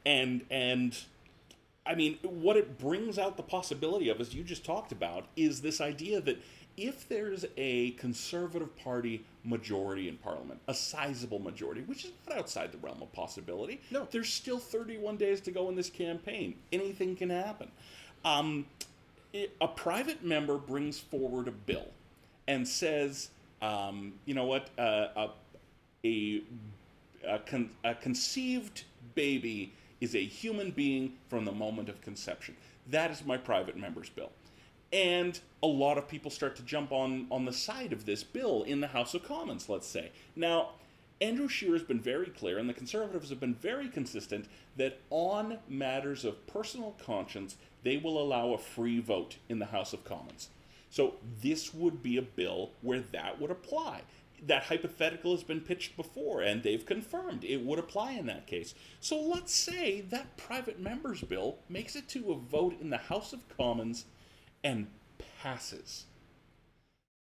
and 0.06 0.44
and 0.50 0.96
I 1.86 1.94
mean 1.94 2.18
what 2.22 2.56
it 2.56 2.78
brings 2.78 3.18
out 3.18 3.36
the 3.36 3.42
possibility 3.42 4.08
of, 4.08 4.20
as 4.20 4.34
you 4.34 4.42
just 4.42 4.64
talked 4.64 4.92
about, 4.92 5.26
is 5.36 5.60
this 5.60 5.80
idea 5.80 6.20
that 6.22 6.40
if 6.76 7.08
there's 7.08 7.44
a 7.56 7.90
conservative 7.92 8.76
party 8.76 9.24
majority 9.42 10.08
in 10.08 10.16
parliament, 10.16 10.60
a 10.68 10.74
sizable 10.74 11.40
majority, 11.40 11.80
which 11.82 12.04
is 12.04 12.12
not 12.28 12.38
outside 12.38 12.70
the 12.70 12.78
realm 12.78 13.02
of 13.02 13.12
possibility, 13.12 13.80
No. 13.90 14.06
there's 14.12 14.32
still 14.32 14.58
31 14.58 15.16
days 15.16 15.40
to 15.40 15.50
go 15.50 15.68
in 15.68 15.74
this 15.74 15.90
campaign. 15.90 16.54
Anything 16.72 17.16
can 17.16 17.30
happen. 17.30 17.72
Um, 18.28 18.66
a 19.60 19.68
private 19.68 20.24
member 20.24 20.58
brings 20.58 20.98
forward 20.98 21.48
a 21.48 21.52
bill 21.52 21.86
and 22.46 22.66
says, 22.66 23.30
um, 23.62 24.14
you 24.26 24.34
know 24.34 24.44
what, 24.44 24.68
uh, 24.78 25.08
a, 25.16 25.30
a, 26.04 26.42
a, 27.26 27.38
con- 27.40 27.70
a 27.84 27.94
conceived 27.94 28.84
baby 29.14 29.72
is 30.00 30.14
a 30.14 30.24
human 30.24 30.70
being 30.70 31.14
from 31.28 31.44
the 31.44 31.52
moment 31.52 31.88
of 31.88 32.00
conception. 32.00 32.56
That 32.90 33.10
is 33.10 33.24
my 33.24 33.36
private 33.36 33.76
member's 33.76 34.08
bill. 34.08 34.30
And 34.92 35.38
a 35.62 35.66
lot 35.66 35.98
of 35.98 36.08
people 36.08 36.30
start 36.30 36.56
to 36.56 36.62
jump 36.62 36.92
on, 36.92 37.26
on 37.30 37.44
the 37.44 37.52
side 37.52 37.92
of 37.92 38.06
this 38.06 38.24
bill 38.24 38.62
in 38.62 38.80
the 38.80 38.86
House 38.88 39.14
of 39.14 39.22
Commons, 39.24 39.68
let's 39.68 39.86
say. 39.86 40.10
Now, 40.36 40.70
Andrew 41.20 41.48
Scheer 41.48 41.72
has 41.72 41.82
been 41.82 42.00
very 42.00 42.26
clear, 42.26 42.58
and 42.58 42.68
the 42.68 42.74
Conservatives 42.74 43.30
have 43.30 43.40
been 43.40 43.54
very 43.54 43.88
consistent, 43.88 44.46
that 44.76 45.00
on 45.10 45.58
matters 45.68 46.24
of 46.24 46.46
personal 46.46 46.94
conscience, 47.04 47.56
they 47.88 47.96
will 47.96 48.20
allow 48.20 48.52
a 48.52 48.58
free 48.58 49.00
vote 49.00 49.38
in 49.48 49.58
the 49.58 49.64
House 49.64 49.94
of 49.94 50.04
Commons. 50.04 50.50
So 50.90 51.14
this 51.40 51.72
would 51.72 52.02
be 52.02 52.18
a 52.18 52.22
bill 52.22 52.72
where 52.82 53.00
that 53.00 53.40
would 53.40 53.50
apply. 53.50 54.02
That 54.46 54.64
hypothetical 54.64 55.30
has 55.30 55.42
been 55.42 55.62
pitched 55.62 55.96
before, 55.96 56.42
and 56.42 56.62
they've 56.62 56.84
confirmed 56.84 57.44
it 57.44 57.64
would 57.64 57.78
apply 57.78 58.12
in 58.12 58.26
that 58.26 58.46
case. 58.46 58.74
So 59.00 59.18
let's 59.18 59.54
say 59.54 60.02
that 60.02 60.36
private 60.36 60.78
member's 60.78 61.22
bill 61.22 61.60
makes 61.70 61.96
it 61.96 62.10
to 62.10 62.30
a 62.30 62.36
vote 62.36 62.78
in 62.78 62.90
the 62.90 62.98
House 62.98 63.32
of 63.32 63.48
Commons 63.56 64.04
and 64.62 64.88
passes. 65.42 66.04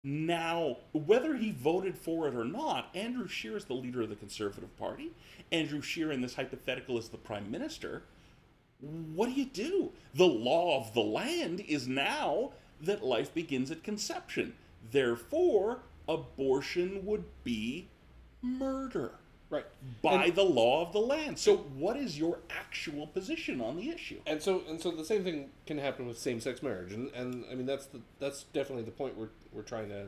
Now, 0.05 0.77
whether 0.93 1.35
he 1.35 1.51
voted 1.51 1.97
for 1.97 2.29
it 2.29 2.35
or 2.35 2.45
not, 2.45 2.95
Andrew 2.95 3.27
Scheer 3.27 3.57
is 3.57 3.65
the 3.65 3.73
leader 3.73 4.03
of 4.03 4.09
the 4.09 4.15
Conservative 4.15 4.77
Party. 4.77 5.11
Andrew 5.51 5.81
Scheer, 5.81 6.13
in 6.13 6.21
this 6.21 6.35
hypothetical, 6.35 6.97
is 6.97 7.09
the 7.09 7.17
Prime 7.17 7.51
Minister. 7.51 8.03
What 8.79 9.27
do 9.27 9.31
you 9.33 9.45
do? 9.45 9.91
The 10.13 10.25
law 10.25 10.79
of 10.79 10.93
the 10.93 11.01
land 11.01 11.61
is 11.61 11.87
now 11.87 12.51
that 12.81 13.03
life 13.03 13.33
begins 13.33 13.71
at 13.71 13.83
conception. 13.83 14.53
Therefore, 14.91 15.83
abortion 16.07 17.05
would 17.05 17.25
be 17.43 17.87
murder 18.41 19.11
Right. 19.49 19.65
by 20.01 20.31
the 20.31 20.43
law 20.43 20.85
of 20.85 20.91
the 20.91 20.99
land. 20.99 21.37
So, 21.37 21.57
what 21.57 21.97
is 21.97 22.17
your 22.17 22.39
actual 22.49 23.05
position 23.07 23.61
on 23.61 23.77
the 23.77 23.89
issue? 23.89 24.19
and 24.25 24.41
so 24.41 24.63
and 24.67 24.81
so 24.81 24.89
the 24.91 25.05
same 25.05 25.23
thing 25.23 25.49
can 25.67 25.77
happen 25.77 26.07
with 26.07 26.17
same-sex 26.17 26.63
marriage 26.63 26.91
and 26.91 27.11
and 27.11 27.45
i 27.51 27.55
mean 27.55 27.65
that's 27.67 27.85
the 27.85 28.01
that's 28.19 28.43
definitely 28.53 28.83
the 28.83 28.91
point 28.91 29.15
we're 29.15 29.29
we're 29.51 29.61
trying 29.61 29.87
to 29.89 30.07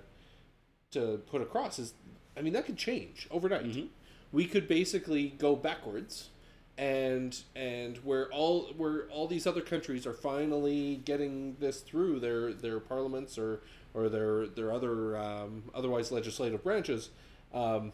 to 0.92 1.18
put 1.28 1.42
across 1.42 1.78
is 1.78 1.94
i 2.36 2.42
mean 2.42 2.54
that 2.54 2.66
could 2.66 2.78
change 2.78 3.28
overnight 3.30 3.64
mm-hmm. 3.64 3.86
we 4.32 4.46
could 4.46 4.68
basically 4.68 5.30
go 5.38 5.56
backwards 5.56 6.30
and 6.78 7.42
and 7.56 7.98
where 7.98 8.32
all 8.32 8.74
where 8.78 9.08
all 9.10 9.28
these 9.28 9.48
other 9.48 9.62
countries 9.62 10.06
are 10.06 10.14
finally 10.14 11.02
getting 11.06 11.56
this 11.60 11.82
through 11.82 12.20
their 12.20 12.54
their 12.54 12.80
parliaments 12.80 13.38
or 13.38 13.62
or 13.94 14.10
their 14.10 14.46
their 14.48 14.72
other 14.72 15.18
um, 15.18 15.64
otherwise 15.74 16.12
legislative 16.12 16.64
branches 16.64 17.10
um, 17.54 17.92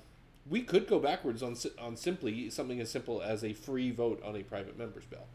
we 0.50 0.62
could 0.62 0.88
go 0.88 1.00
backwards 1.00 1.42
on 1.42 1.56
on 1.80 1.96
simply 1.96 2.50
something 2.50 2.80
as 2.80 2.92
simple 2.92 3.22
as 3.22 3.44
a 3.44 3.54
free 3.54 3.92
vote 3.92 4.22
on 4.24 4.36
a 4.36 4.44
private 4.44 4.78
member's 4.78 5.06
bill. 5.06 5.26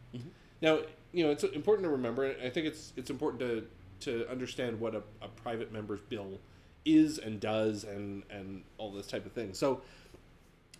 Now, 0.61 0.79
you 1.11 1.23
know, 1.23 1.31
it's 1.31 1.43
important 1.43 1.85
to 1.85 1.89
remember. 1.89 2.25
and 2.25 2.41
I 2.41 2.49
think 2.49 2.67
it's 2.67 2.93
it's 2.95 3.09
important 3.09 3.39
to 3.41 3.67
to 4.01 4.29
understand 4.29 4.79
what 4.79 4.95
a, 4.95 5.01
a 5.21 5.27
private 5.27 5.71
member's 5.73 6.01
bill 6.01 6.39
is 6.85 7.17
and 7.17 7.39
does 7.39 7.83
and 7.83 8.23
and 8.29 8.63
all 8.77 8.91
this 8.91 9.07
type 9.07 9.25
of 9.25 9.31
thing. 9.31 9.53
So 9.53 9.81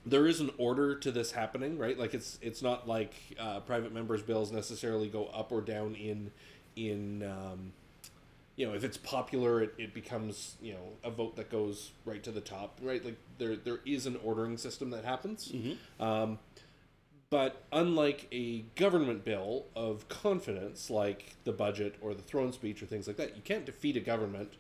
there 0.06 0.26
is 0.28 0.40
an 0.40 0.52
order 0.58 0.96
to 0.96 1.12
this 1.12 1.32
happening, 1.32 1.78
right? 1.78 1.98
Like 1.98 2.14
it's 2.14 2.40
it's 2.42 2.62
not 2.62 2.88
like 2.88 3.14
uh, 3.40 3.60
private 3.62 3.94
members' 3.94 4.22
bills 4.22 4.52
necessarily 4.52 5.08
go 5.10 5.26
up 5.28 5.52
or 5.52 5.62
down 5.62 5.96
in 5.96 6.32
in 6.76 7.24
um, 7.24 7.74
you 8.56 8.68
know 8.68 8.74
if 8.74 8.84
it's 8.84 8.98
popular, 8.98 9.62
it, 9.62 9.74
it 9.78 9.94
becomes 9.94 10.56
you 10.62 10.74
know 10.74 10.94
a 11.04 11.12
vote 11.12 11.36
that 11.36 11.50
goes 11.50 11.92
right 12.06 12.24
to 12.24 12.32
the 12.32 12.42
top, 12.42 12.80
right? 12.82 13.04
Like 13.04 13.18
there 13.38 13.56
there 13.56 13.80
is 13.86 14.06
an 14.06 14.18
ordering 14.24 14.58
system 14.58 14.90
that 14.92 15.06
happens. 15.06 15.52
Um, 16.00 16.40
but 17.30 17.62
unlike 17.72 18.28
a 18.32 18.62
government 18.76 19.24
bill 19.24 19.66
of 19.76 20.10
confidence, 20.10 20.90
like 20.90 21.36
the 21.44 21.52
budget 21.52 21.96
or 22.02 22.16
the 22.16 22.24
throne 22.24 22.52
speech 22.52 22.82
or 22.82 22.88
things 22.88 23.06
like 23.06 23.18
that, 23.18 23.36
you 23.36 23.44
can't 23.44 23.66
defeat 23.66 23.96
a 23.98 24.00
government 24.00 24.54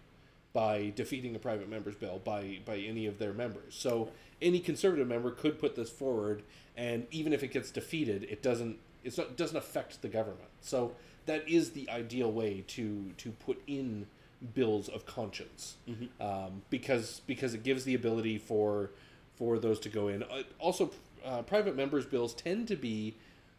by 0.53 0.91
defeating 0.95 1.35
a 1.35 1.39
private 1.39 1.69
member's 1.69 1.95
bill 1.95 2.19
by 2.23 2.59
by 2.65 2.77
any 2.77 3.05
of 3.05 3.17
their 3.19 3.33
members. 3.33 3.75
So 3.75 4.09
any 4.41 4.59
conservative 4.59 5.07
member 5.07 5.31
could 5.31 5.59
put 5.59 5.75
this 5.75 5.89
forward, 5.89 6.43
and 6.77 7.07
even 7.11 7.33
if 7.33 7.43
it 7.43 7.51
gets 7.51 7.71
defeated, 7.71 8.23
it 8.29 8.41
doesn't 8.41 8.77
it's 9.03 9.17
not 9.17 9.35
doesn't 9.37 9.57
affect 9.57 10.01
the 10.01 10.07
government. 10.07 10.49
So 10.61 10.93
that 11.25 11.47
is 11.47 11.71
the 11.71 11.89
ideal 11.89 12.31
way 12.31 12.63
to 12.67 13.11
to 13.17 13.31
put 13.31 13.61
in 13.67 14.07
bills 14.53 14.87
of 14.87 15.05
conscience, 15.05 15.75
um, 16.21 16.61
because 16.69 17.21
because 17.27 17.53
it 17.53 17.63
gives 17.63 17.83
the 17.83 17.95
ability 17.95 18.37
for 18.37 18.91
for 19.35 19.59
those 19.59 19.79
to 19.81 19.89
go 19.89 20.07
in. 20.07 20.23
Uh, 20.23 20.43
also, 20.59 20.91
uh, 21.25 21.41
private 21.41 21.75
members' 21.75 22.05
bills 22.05 22.33
tend 22.33 22.67
to 22.67 22.75
be 22.75 23.15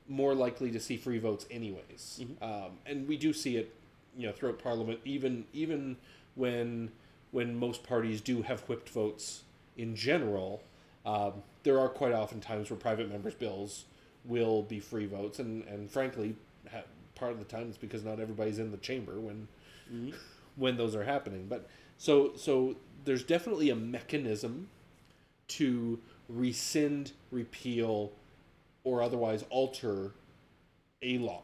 more 0.09 0.35
likely 0.35 0.71
to 0.71 0.81
see 0.81 0.97
free 0.97 1.19
votes, 1.19 1.47
anyways, 1.51 2.25
um, 2.43 2.73
and 2.87 3.07
we 3.07 3.17
do 3.17 3.33
see 3.33 3.57
it, 3.57 3.75
you 4.17 4.27
know, 4.27 4.33
throughout 4.33 4.59
Parliament, 4.59 5.01
even 5.05 5.45
even 5.53 5.97
when 6.35 6.91
when 7.31 7.59
most 7.59 7.83
parties 7.85 8.21
do 8.21 8.43
have 8.43 8.61
whipped 8.63 8.89
votes 8.89 9.43
in 9.77 9.95
general. 9.95 10.63
Um, 11.07 11.43
there 11.63 11.79
are 11.79 11.89
quite 11.89 12.13
often 12.13 12.41
times 12.41 12.71
where 12.71 12.79
private 12.79 13.11
members' 13.11 13.35
bills 13.35 13.85
will 14.25 14.63
be 14.63 14.81
free 14.81 15.07
votes, 15.07 15.39
and 15.39 15.65
and 15.65 15.91
frankly, 15.91 16.35
ha- 16.71 16.83
part 17.15 17.33
of 17.33 17.39
the 17.39 17.45
time 17.45 17.69
it's 17.69 17.79
because 17.79 18.05
not 18.05 18.21
everybody's 18.21 18.59
in 18.59 18.71
the 18.71 18.77
chamber 18.79 19.19
when 19.19 19.49
when 20.57 20.77
those 20.77 20.95
are 20.95 21.05
happening. 21.05 21.47
But 21.49 21.69
so 21.99 22.33
so 22.37 22.77
there's 23.05 23.23
definitely 23.25 23.71
a 23.71 23.77
mechanism 23.77 24.69
to 25.49 25.99
rescind, 26.29 27.13
repeal, 27.31 28.13
or 28.85 29.03
otherwise 29.03 29.45
alter 29.51 30.13
a 31.03 31.19
law. 31.19 31.43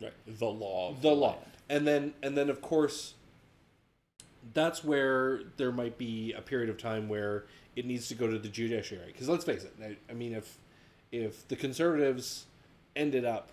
Right. 0.00 0.12
The 0.26 0.46
law. 0.46 0.90
Of 0.90 1.02
the 1.02 1.10
law 1.10 1.30
land. 1.30 1.40
and 1.68 1.86
then 1.86 2.14
and 2.22 2.36
then 2.36 2.50
of 2.50 2.60
course 2.62 3.14
that's 4.54 4.84
where 4.84 5.40
there 5.56 5.72
might 5.72 5.98
be 5.98 6.32
a 6.32 6.40
period 6.40 6.70
of 6.70 6.78
time 6.78 7.08
where 7.08 7.44
it 7.78 7.86
needs 7.86 8.08
to 8.08 8.14
go 8.14 8.26
to 8.26 8.38
the 8.38 8.48
judiciary 8.48 9.12
because 9.12 9.28
let's 9.28 9.44
face 9.44 9.64
it 9.64 9.74
I, 9.82 9.96
I 10.10 10.14
mean 10.14 10.34
if 10.34 10.58
if 11.12 11.46
the 11.48 11.56
conservatives 11.56 12.46
ended 12.96 13.24
up 13.24 13.50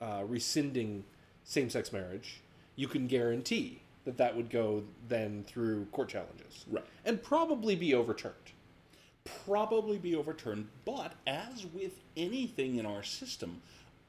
uh, 0.00 0.22
rescinding 0.26 1.04
same-sex 1.44 1.92
marriage 1.92 2.40
you 2.76 2.88
can 2.88 3.06
guarantee 3.06 3.80
that 4.04 4.18
that 4.18 4.36
would 4.36 4.50
go 4.50 4.84
then 5.08 5.44
through 5.46 5.86
court 5.86 6.08
challenges 6.08 6.64
Right. 6.70 6.84
and 7.04 7.22
probably 7.22 7.74
be 7.76 7.94
overturned 7.94 8.34
probably 9.44 9.98
be 9.98 10.14
overturned. 10.14 10.68
But 10.84 11.12
as 11.26 11.66
with 11.66 12.00
anything 12.16 12.76
in 12.76 12.86
our 12.86 13.02
system, 13.02 13.60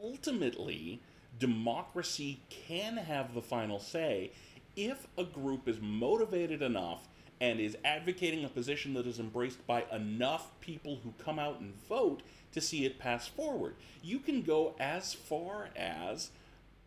ultimately, 0.02 1.02
democracy 1.40 2.40
can 2.50 2.98
have 2.98 3.34
the 3.34 3.42
final 3.42 3.80
say 3.80 4.32
if 4.76 5.08
a 5.18 5.24
group 5.24 5.68
is 5.68 5.80
motivated 5.82 6.62
enough 6.62 7.08
and 7.40 7.60
is 7.60 7.78
advocating 7.86 8.44
a 8.44 8.50
position 8.50 8.94
that 8.96 9.06
is 9.06 9.20
embraced 9.20 9.66
by 9.68 9.86
enough 9.92 10.50
people 10.60 11.00
who 11.04 11.14
come 11.24 11.38
out 11.38 11.60
and 11.60 11.74
vote 11.88 12.22
to 12.52 12.62
see 12.62 12.86
it 12.86 13.00
pass 13.00 13.28
forward. 13.28 13.76
You 14.02 14.20
can 14.20 14.42
go 14.42 14.76
as 14.80 15.14
far 15.14 15.70
as 15.76 16.32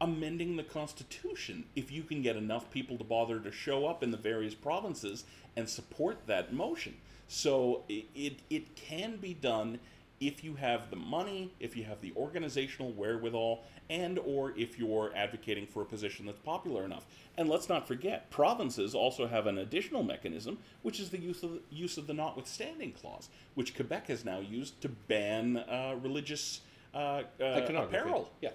amending 0.00 0.56
the 0.56 0.62
Constitution 0.62 1.64
if 1.76 1.92
you 1.92 2.02
can 2.02 2.22
get 2.22 2.36
enough 2.36 2.70
people 2.70 2.96
to 2.98 3.04
bother 3.04 3.38
to 3.38 3.52
show 3.52 3.86
up 3.86 4.02
in 4.02 4.10
the 4.10 4.16
various 4.16 4.54
provinces 4.54 5.24
and 5.56 5.68
support 5.68 6.26
that 6.26 6.52
motion. 6.52 6.96
So 7.28 7.84
it, 7.88 8.40
it, 8.48 8.74
can 8.74 9.16
be 9.18 9.34
done 9.34 9.78
if 10.20 10.44
you 10.44 10.54
have 10.54 10.90
the 10.90 10.96
money, 10.96 11.50
if 11.60 11.74
you 11.74 11.84
have 11.84 12.00
the 12.02 12.12
organizational 12.14 12.92
wherewithal, 12.92 13.64
and 13.88 14.18
or 14.18 14.52
if 14.56 14.78
you're 14.78 15.10
advocating 15.16 15.66
for 15.66 15.80
a 15.80 15.86
position 15.86 16.26
that's 16.26 16.38
popular 16.40 16.84
enough. 16.84 17.06
And 17.38 17.48
let's 17.48 17.70
not 17.70 17.88
forget, 17.88 18.30
provinces 18.30 18.94
also 18.94 19.26
have 19.26 19.46
an 19.46 19.56
additional 19.56 20.02
mechanism, 20.02 20.58
which 20.82 21.00
is 21.00 21.08
the 21.08 21.18
use 21.18 21.42
of, 21.42 21.60
use 21.70 21.96
of 21.96 22.06
the 22.06 22.12
notwithstanding 22.12 22.92
clause, 22.92 23.30
which 23.54 23.74
Quebec 23.74 24.08
has 24.08 24.24
now 24.24 24.40
used 24.40 24.80
to 24.82 24.90
ban 24.90 25.56
uh, 25.56 25.96
religious 26.02 26.60
uh, 26.92 27.22
uh, 27.40 27.66
apparel 27.76 28.30
yeah 28.40 28.50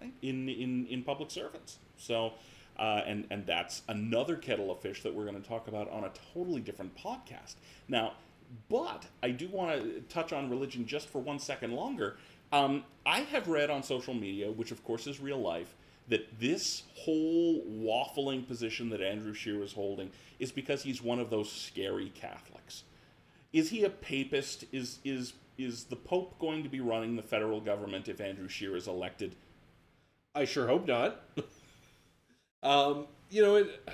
right, 0.00 0.12
in, 0.22 0.48
in, 0.48 0.86
in 0.86 1.02
public 1.02 1.30
servants. 1.30 1.78
So, 1.98 2.32
uh, 2.78 3.02
and, 3.06 3.26
and 3.30 3.44
that's 3.44 3.82
another 3.88 4.36
kettle 4.36 4.70
of 4.70 4.80
fish 4.80 5.02
that 5.02 5.14
we're 5.14 5.24
going 5.24 5.40
to 5.40 5.48
talk 5.48 5.68
about 5.68 5.90
on 5.90 6.04
a 6.04 6.10
totally 6.32 6.60
different 6.60 6.96
podcast. 6.96 7.56
Now, 7.88 8.12
but 8.68 9.06
I 9.22 9.30
do 9.30 9.48
want 9.48 9.82
to 9.82 10.00
touch 10.02 10.32
on 10.32 10.50
religion 10.50 10.86
just 10.86 11.08
for 11.08 11.20
one 11.20 11.38
second 11.38 11.72
longer. 11.72 12.16
Um, 12.52 12.84
I 13.04 13.20
have 13.20 13.48
read 13.48 13.70
on 13.70 13.82
social 13.82 14.14
media, 14.14 14.50
which 14.50 14.70
of 14.70 14.84
course 14.84 15.06
is 15.06 15.20
real 15.20 15.40
life, 15.40 15.74
that 16.08 16.38
this 16.38 16.84
whole 16.94 17.62
waffling 17.64 18.46
position 18.46 18.90
that 18.90 19.00
Andrew 19.00 19.34
Scheer 19.34 19.62
is 19.62 19.72
holding 19.72 20.10
is 20.38 20.52
because 20.52 20.82
he's 20.82 21.02
one 21.02 21.18
of 21.18 21.30
those 21.30 21.50
scary 21.50 22.10
Catholics. 22.10 22.84
Is 23.52 23.70
he 23.70 23.84
a 23.84 23.90
papist? 23.90 24.64
Is 24.72 24.98
is 25.04 25.32
is 25.58 25.84
the 25.84 25.96
Pope 25.96 26.38
going 26.38 26.62
to 26.62 26.68
be 26.68 26.80
running 26.80 27.16
the 27.16 27.22
federal 27.22 27.60
government 27.60 28.08
if 28.08 28.20
Andrew 28.20 28.48
Scheer 28.48 28.76
is 28.76 28.86
elected? 28.86 29.34
I 30.34 30.44
sure 30.44 30.66
hope 30.66 30.86
not. 30.86 31.22
um, 32.62 33.06
you 33.30 33.42
know, 33.42 33.56
it, 33.56 33.88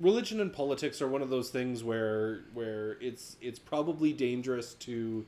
religion 0.00 0.40
and 0.40 0.52
politics 0.52 1.02
are 1.02 1.08
one 1.08 1.22
of 1.22 1.30
those 1.30 1.50
things 1.50 1.82
where 1.82 2.44
where 2.54 2.96
it's 3.00 3.36
it's 3.40 3.58
probably 3.58 4.12
dangerous 4.12 4.74
to 4.74 5.26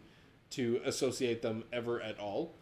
to 0.51 0.81
associate 0.85 1.43
them 1.43 1.65
ever 1.73 2.01
at 2.01 2.19
all. 2.19 2.55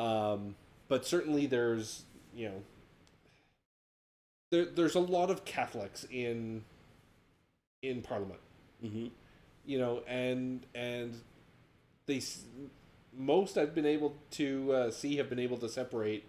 Um, 0.00 0.56
but 0.88 1.06
certainly, 1.06 1.46
there's 1.46 2.04
you 2.34 2.48
know 2.48 2.62
there 4.50 4.64
there's 4.66 4.94
a 4.94 5.00
lot 5.00 5.30
of 5.30 5.44
Catholics 5.44 6.06
in 6.10 6.64
in 7.82 8.02
Parliament. 8.02 8.40
Mm-hmm. 8.84 9.06
You 9.64 9.78
know, 9.78 10.02
and 10.06 10.64
and 10.74 11.20
they 12.06 12.20
most 13.16 13.58
I've 13.58 13.74
been 13.74 13.86
able 13.86 14.14
to 14.32 14.72
uh, 14.72 14.90
see 14.90 15.16
have 15.16 15.28
been 15.28 15.38
able 15.38 15.56
to 15.58 15.68
separate 15.68 16.24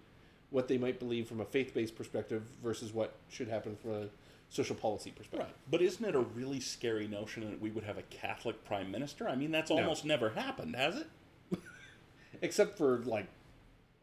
what 0.50 0.67
they 0.67 0.78
might 0.78 0.97
believe 0.97 1.28
from 1.28 1.41
a 1.41 1.45
faith-based 1.45 1.95
perspective 1.95 2.43
versus 2.63 2.93
what 2.93 3.15
should 3.30 3.50
happen 3.50 3.76
from 3.76 3.91
a 3.91 4.08
social 4.49 4.75
policy 4.75 5.12
perspective. 5.12 5.47
Right. 5.47 5.55
But 5.69 5.81
isn't 5.81 6.03
it 6.03 6.15
a 6.15 6.19
really 6.19 6.60
scary 6.60 7.07
notion 7.07 7.49
that 7.49 7.62
we 7.62 7.69
would 7.69 7.83
have 7.83 7.97
a 7.97 8.03
Catholic 8.03 8.63
prime 8.65 8.91
minister? 8.91 9.27
I 9.27 9.36
mean, 9.36 9.51
that's 9.51 9.71
almost 9.71 10.05
never 10.05 10.29
happened, 10.31 10.75
has 10.75 10.95
it? 10.97 11.07
Except 12.41 12.77
for 12.77 12.99
like 12.99 13.27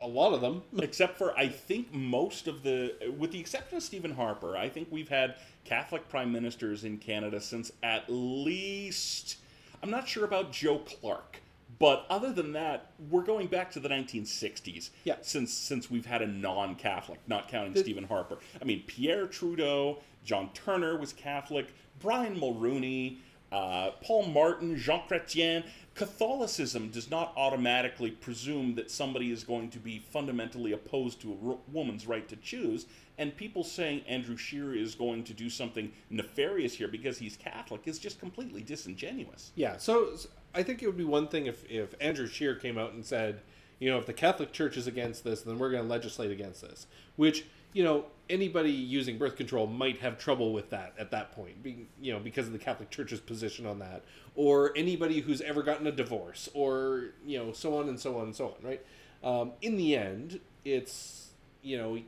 a 0.00 0.07
lot 0.07 0.35
of 0.35 0.40
them. 0.40 0.62
Except 0.78 1.16
for, 1.16 1.37
I 1.38 1.48
think 1.48 1.92
most 1.92 2.46
of 2.46 2.62
the, 2.62 2.94
with 3.18 3.33
the 3.33 3.40
exception 3.40 3.78
of 3.78 3.83
Stephen 3.83 4.14
Harper, 4.14 4.57
I 4.57 4.68
think 4.68 4.88
we've 4.90 5.09
had 5.09 5.37
Catholic 5.64 6.09
prime 6.09 6.30
ministers 6.30 6.85
in 6.85 6.98
Canada 6.98 7.40
since 7.40 7.72
at 7.83 8.04
least, 8.09 9.38
I'm 9.83 9.90
not 9.90 10.07
sure 10.07 10.24
about 10.24 10.52
Joe 10.52 10.78
Clark. 10.78 11.40
But 11.78 12.06
other 12.10 12.32
than 12.32 12.52
that, 12.52 12.90
we're 13.10 13.22
going 13.22 13.46
back 13.46 13.70
to 13.72 13.80
the 13.80 13.88
1960s. 13.88 14.90
Yeah. 15.04 15.16
Since 15.22 15.52
since 15.52 15.90
we've 15.90 16.06
had 16.06 16.22
a 16.22 16.26
non-Catholic, 16.26 17.20
not 17.26 17.48
counting 17.48 17.72
The- 17.72 17.80
Stephen 17.80 18.04
Harper. 18.04 18.38
I 18.60 18.64
mean, 18.64 18.82
Pierre 18.87 19.26
Trudeau, 19.26 19.98
John 20.24 20.50
Turner 20.52 20.98
was 20.98 21.12
Catholic, 21.12 21.72
Brian 22.00 22.38
Mulroney, 22.38 23.18
uh, 23.52 23.90
Paul 24.02 24.26
Martin, 24.26 24.76
Jean 24.76 25.02
Chrétien. 25.08 25.64
Catholicism 25.94 26.88
does 26.88 27.09
not 27.09 27.33
automatically 27.37 28.11
presume 28.11 28.74
that 28.74 28.90
somebody 28.90 29.30
is 29.30 29.44
going 29.44 29.70
to 29.70 29.78
be 29.78 30.00
fundamentally 30.11 30.72
opposed 30.72 31.20
to 31.20 31.33
a 31.33 31.72
woman's 31.72 32.07
right 32.07 32.28
to 32.28 32.37
choose. 32.37 32.87
And 33.16 33.37
people 33.37 33.62
saying 33.62 34.02
Andrew 34.09 34.37
Scheer 34.37 34.74
is 34.74 34.96
going 34.96 35.22
to 35.24 35.33
do 35.33 35.48
something 35.48 35.92
nefarious 36.11 36.74
here 36.74 36.88
because 36.88 37.18
he's 37.18 37.37
Catholic 37.37 37.83
is 37.87 38.00
just 38.00 38.18
completely 38.18 38.61
disingenuous. 38.61 39.52
Yeah, 39.54 39.76
so, 39.76 40.16
I 40.52 40.64
think 40.64 40.83
it 40.83 40.87
would 40.87 40.96
be 40.96 41.04
one 41.04 41.28
thing 41.28 41.46
if, 41.46 41.64
if 41.70 41.94
Andrew 42.00 42.26
Scheer 42.26 42.57
came 42.57 42.76
out 42.76 42.92
and 42.92 43.04
said, 43.04 43.40
you 43.78 43.88
know, 43.90 43.98
if 43.98 44.07
the 44.07 44.12
Catholic 44.12 44.52
Church 44.52 44.76
is 44.76 44.88
against 44.88 45.22
this, 45.22 45.42
then 45.42 45.59
we're 45.59 45.70
going 45.70 45.83
to 45.83 45.88
legislate 45.88 46.33
against 46.33 46.62
this. 46.62 46.87
Which, 47.16 47.44
you 47.74 47.84
know, 47.84 48.06
anybody 48.30 48.70
using 48.70 49.18
birth 49.18 49.37
control 49.37 49.66
might 49.66 50.00
have 50.00 50.16
trouble 50.16 50.54
with 50.54 50.70
that 50.70 50.94
at 50.98 51.10
that 51.10 51.32
point, 51.32 51.62
being, 51.62 51.88
you 52.00 52.12
know, 52.12 52.18
because 52.18 52.46
of 52.46 52.54
the 52.54 52.58
Catholic 52.58 52.88
Church's 52.88 53.20
position 53.20 53.66
on 53.66 53.80
that, 53.80 54.02
or 54.34 54.72
anybody 54.74 55.20
who's 55.20 55.42
ever 55.42 55.62
gotten 55.62 55.87
a 55.87 55.92
divorce, 55.92 56.48
or 56.54 57.08
you 57.26 57.37
know, 57.37 57.52
so 57.52 57.76
on 57.76 57.88
and 57.90 58.00
so 58.00 58.16
on 58.16 58.24
and 58.24 58.34
so 58.34 58.46
on, 58.46 58.66
right? 58.66 58.82
Um, 59.22 59.52
in 59.60 59.76
the 59.76 59.96
end, 59.96 60.40
it's 60.64 61.32
you 61.62 61.76
know, 61.76 61.98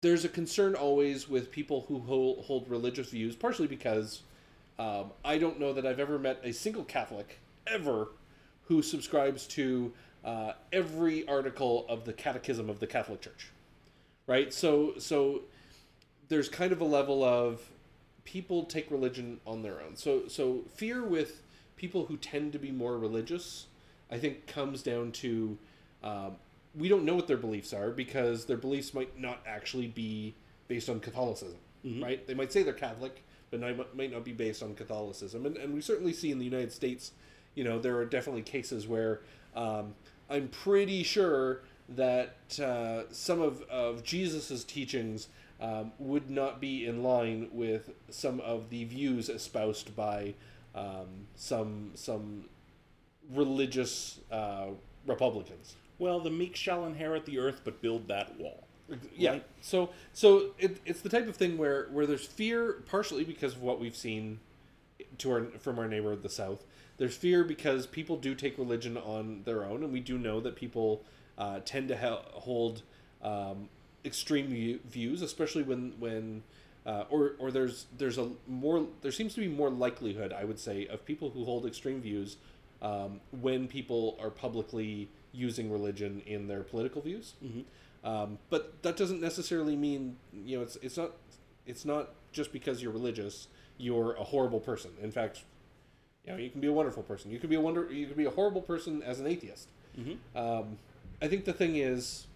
there's 0.00 0.24
a 0.24 0.28
concern 0.28 0.74
always 0.74 1.28
with 1.28 1.50
people 1.50 1.84
who 1.88 2.00
hold, 2.00 2.44
hold 2.44 2.68
religious 2.68 3.10
views, 3.10 3.36
partially 3.36 3.66
because 3.66 4.22
um, 4.78 5.10
I 5.24 5.38
don't 5.38 5.60
know 5.60 5.72
that 5.72 5.86
I've 5.86 6.00
ever 6.00 6.18
met 6.18 6.40
a 6.44 6.52
single 6.52 6.84
Catholic 6.84 7.38
ever 7.66 8.08
who 8.64 8.82
subscribes 8.82 9.46
to 9.48 9.92
uh, 10.24 10.52
every 10.72 11.26
article 11.26 11.86
of 11.88 12.04
the 12.04 12.12
Catechism 12.12 12.68
of 12.68 12.80
the 12.80 12.86
Catholic 12.86 13.20
Church, 13.20 13.50
right? 14.26 14.52
So, 14.52 14.94
so 14.98 15.42
there's 16.28 16.48
kind 16.48 16.72
of 16.72 16.80
a 16.80 16.84
level 16.84 17.22
of 17.24 17.60
people 18.24 18.64
take 18.64 18.90
religion 18.90 19.40
on 19.46 19.62
their 19.62 19.80
own. 19.80 19.96
So, 19.96 20.28
so 20.28 20.62
fear 20.74 21.02
with 21.02 21.42
people 21.76 22.06
who 22.06 22.16
tend 22.16 22.52
to 22.52 22.58
be 22.58 22.70
more 22.70 22.96
religious, 22.98 23.66
I 24.10 24.18
think, 24.18 24.46
comes 24.46 24.82
down 24.82 25.12
to 25.12 25.58
um, 26.02 26.36
we 26.74 26.88
don't 26.88 27.04
know 27.04 27.14
what 27.14 27.26
their 27.26 27.36
beliefs 27.36 27.72
are 27.72 27.90
because 27.90 28.46
their 28.46 28.56
beliefs 28.56 28.94
might 28.94 29.18
not 29.18 29.40
actually 29.46 29.88
be 29.88 30.34
based 30.68 30.88
on 30.88 31.00
Catholicism, 31.00 31.58
right? 32.02 32.26
They 32.26 32.34
might 32.34 32.52
say 32.52 32.62
they're 32.62 32.72
Catholic, 32.72 33.22
but 33.50 33.60
might 33.60 33.94
might 33.94 34.12
not 34.12 34.24
be 34.24 34.32
based 34.32 34.62
on 34.62 34.74
Catholicism. 34.74 35.44
And, 35.44 35.56
and 35.56 35.74
we 35.74 35.80
certainly 35.80 36.12
see 36.12 36.30
in 36.30 36.38
the 36.38 36.44
United 36.44 36.72
States, 36.72 37.12
you 37.54 37.64
know, 37.64 37.78
there 37.78 37.96
are 37.98 38.04
definitely 38.04 38.42
cases 38.42 38.88
where 38.88 39.20
um, 39.54 39.94
I'm 40.30 40.48
pretty 40.48 41.02
sure 41.02 41.62
that 41.88 42.58
uh, 42.60 43.02
some 43.10 43.40
of, 43.40 43.62
of 43.62 44.02
Jesus's 44.02 44.64
teachings 44.64 45.28
um, 45.60 45.92
would 45.98 46.30
not 46.30 46.60
be 46.60 46.86
in 46.86 47.02
line 47.02 47.48
with 47.52 47.90
some 48.10 48.40
of 48.40 48.70
the 48.70 48.84
views 48.84 49.28
espoused 49.28 49.94
by 49.94 50.34
um, 50.74 51.26
some 51.36 51.92
some 51.94 52.46
religious 53.32 54.18
uh, 54.30 54.68
Republicans. 55.06 55.76
Well, 55.98 56.18
the 56.18 56.30
meek 56.30 56.56
shall 56.56 56.84
inherit 56.84 57.26
the 57.26 57.38
earth, 57.38 57.60
but 57.64 57.80
build 57.80 58.08
that 58.08 58.38
wall. 58.38 58.64
Yeah. 59.16 59.30
Right. 59.30 59.44
So 59.60 59.90
so 60.12 60.50
it, 60.58 60.78
it's 60.84 61.00
the 61.00 61.08
type 61.08 61.28
of 61.28 61.36
thing 61.36 61.56
where 61.56 61.88
where 61.92 62.06
there's 62.06 62.26
fear 62.26 62.82
partially 62.90 63.24
because 63.24 63.54
of 63.54 63.62
what 63.62 63.80
we've 63.80 63.96
seen 63.96 64.40
to 65.18 65.30
our 65.30 65.44
from 65.60 65.78
our 65.78 65.88
neighbor 65.88 66.12
of 66.12 66.22
the 66.22 66.28
south. 66.28 66.64
There's 66.98 67.16
fear 67.16 67.44
because 67.44 67.86
people 67.86 68.16
do 68.16 68.34
take 68.34 68.58
religion 68.58 68.96
on 68.96 69.42
their 69.44 69.64
own, 69.64 69.82
and 69.82 69.92
we 69.92 70.00
do 70.00 70.18
know 70.18 70.40
that 70.40 70.56
people 70.56 71.02
uh, 71.38 71.60
tend 71.64 71.88
to 71.88 71.96
ha- 71.96 72.22
hold 72.32 72.82
um, 73.22 73.68
extreme 74.04 74.48
view- 74.48 74.80
views, 74.90 75.22
especially 75.22 75.62
when 75.62 75.92
when 75.98 76.42
uh, 76.86 77.04
or 77.10 77.32
or 77.38 77.50
there's 77.50 77.86
there's 77.96 78.18
a 78.18 78.30
more 78.48 78.86
there 79.02 79.12
seems 79.12 79.34
to 79.34 79.40
be 79.40 79.48
more 79.48 79.70
likelihood 79.70 80.32
I 80.32 80.44
would 80.44 80.58
say 80.58 80.86
of 80.86 81.04
people 81.06 81.30
who 81.30 81.44
hold 81.44 81.64
extreme 81.66 82.00
views 82.00 82.36
um, 82.80 83.20
when 83.40 83.68
people 83.68 84.18
are 84.20 84.30
publicly 84.30 85.08
using 85.32 85.70
religion 85.70 86.20
in 86.26 86.48
their 86.48 86.62
political 86.62 87.00
views. 87.00 87.34
Um, 88.04 88.38
but 88.50 88.82
that 88.82 88.96
doesn't 88.96 89.20
necessarily 89.20 89.76
mean 89.76 90.16
you 90.44 90.56
know 90.56 90.62
it's 90.64 90.76
it's 90.82 90.96
not 90.96 91.12
it's 91.66 91.84
not 91.84 92.10
just 92.32 92.52
because 92.52 92.82
you're 92.82 92.92
religious 92.92 93.46
you're 93.78 94.12
a 94.14 94.24
horrible 94.24 94.60
person. 94.60 94.90
In 95.00 95.10
fact, 95.12 95.44
you 96.26 96.32
know 96.32 96.38
you 96.38 96.50
can 96.50 96.60
be 96.60 96.66
a 96.66 96.72
wonderful 96.72 97.02
person. 97.04 97.30
You 97.30 97.38
can 97.38 97.48
be 97.48 97.56
a 97.56 97.60
wonder 97.60 97.90
you 97.92 98.06
can 98.06 98.16
be 98.16 98.24
a 98.24 98.30
horrible 98.30 98.60
person 98.62 99.02
as 99.04 99.20
an 99.20 99.26
atheist. 99.28 99.68
Um, 100.34 100.78
I 101.22 101.28
think 101.28 101.44
the 101.44 101.52
thing 101.52 101.76
is, 101.76 102.26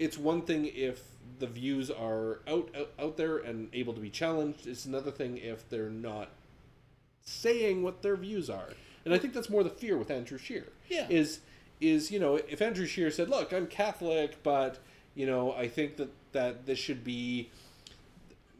it's 0.00 0.18
one 0.18 0.42
thing 0.42 0.66
if 0.66 1.00
the 1.38 1.46
views 1.46 1.92
are 1.92 2.40
out, 2.48 2.68
out 2.76 2.90
out 2.98 3.16
there 3.16 3.38
and 3.38 3.68
able 3.72 3.94
to 3.94 4.00
be 4.00 4.10
challenged. 4.10 4.66
It's 4.66 4.84
another 4.84 5.12
thing 5.12 5.38
if 5.38 5.68
they're 5.68 5.88
not 5.88 6.30
saying 7.24 7.84
what 7.84 8.02
their 8.02 8.16
views 8.16 8.50
are. 8.50 8.70
And 9.04 9.14
I 9.14 9.18
think 9.18 9.32
that's 9.32 9.48
more 9.48 9.62
the 9.62 9.70
fear 9.70 9.96
with 9.96 10.10
Andrew 10.10 10.38
Scheer. 10.38 10.66
Yeah. 10.88 11.06
Is 11.08 11.38
is 11.80 12.10
you 12.10 12.18
know 12.18 12.34
if 12.34 12.60
Andrew 12.60 12.86
Scheer 12.86 13.12
said, 13.12 13.28
"Look, 13.28 13.52
I'm 13.52 13.68
Catholic, 13.68 14.42
but 14.42 14.80
you 15.14 15.26
know 15.26 15.52
I 15.52 15.68
think 15.68 15.96
that 15.98 16.10
that 16.32 16.66
this 16.66 16.80
should 16.80 17.04
be, 17.04 17.48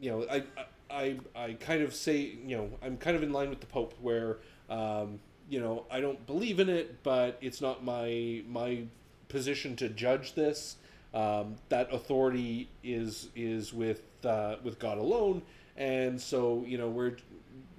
you 0.01 0.13
know, 0.13 0.27
I 0.31 0.45
I 0.89 1.19
I 1.35 1.53
kind 1.55 1.83
of 1.83 1.93
say 1.93 2.37
you 2.47 2.57
know 2.57 2.71
I'm 2.81 2.97
kind 2.99 3.17
of 3.17 3.25
in 3.25 3.33
line 3.33 3.51
with 3.51 3.61
the 3.61 3.67
Pope 3.67 3.95
where." 4.01 4.39
Um, 4.71 5.19
you 5.53 5.61
know, 5.61 5.85
I 5.91 6.01
don't 6.01 6.27
believe 6.27 6.61
in 6.61 6.71
it, 6.71 7.03
but 7.03 7.37
it's 7.43 7.61
not 7.61 7.85
my 7.85 8.43
my 8.49 8.85
position 9.29 9.77
to 9.77 9.91
judge 9.91 10.33
this. 10.33 10.77
Um, 11.13 11.57
that 11.69 11.93
authority 11.93 12.71
is 12.83 13.29
is 13.37 13.75
with 13.75 14.01
uh, 14.25 14.57
with 14.65 14.79
God 14.79 14.97
alone, 14.97 15.43
and 15.77 16.19
so 16.19 16.65
you 16.67 16.79
know 16.79 16.89
we're 16.89 17.19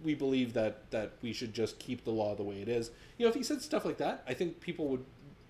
we 0.03 0.13
believe 0.13 0.53
that 0.53 0.91
that 0.91 1.13
we 1.23 1.33
should 1.33 1.51
just 1.51 1.79
keep 1.79 2.03
the 2.03 2.11
law 2.11 2.35
the 2.35 2.43
way 2.43 2.61
it 2.61 2.69
is. 2.69 2.91
You 3.17 3.25
know, 3.25 3.29
if 3.31 3.35
he 3.35 3.41
said 3.41 3.59
stuff 3.59 3.85
like 3.85 3.97
that, 3.97 4.23
I 4.27 4.35
think 4.35 4.59
people 4.59 4.87
would 4.89 5.05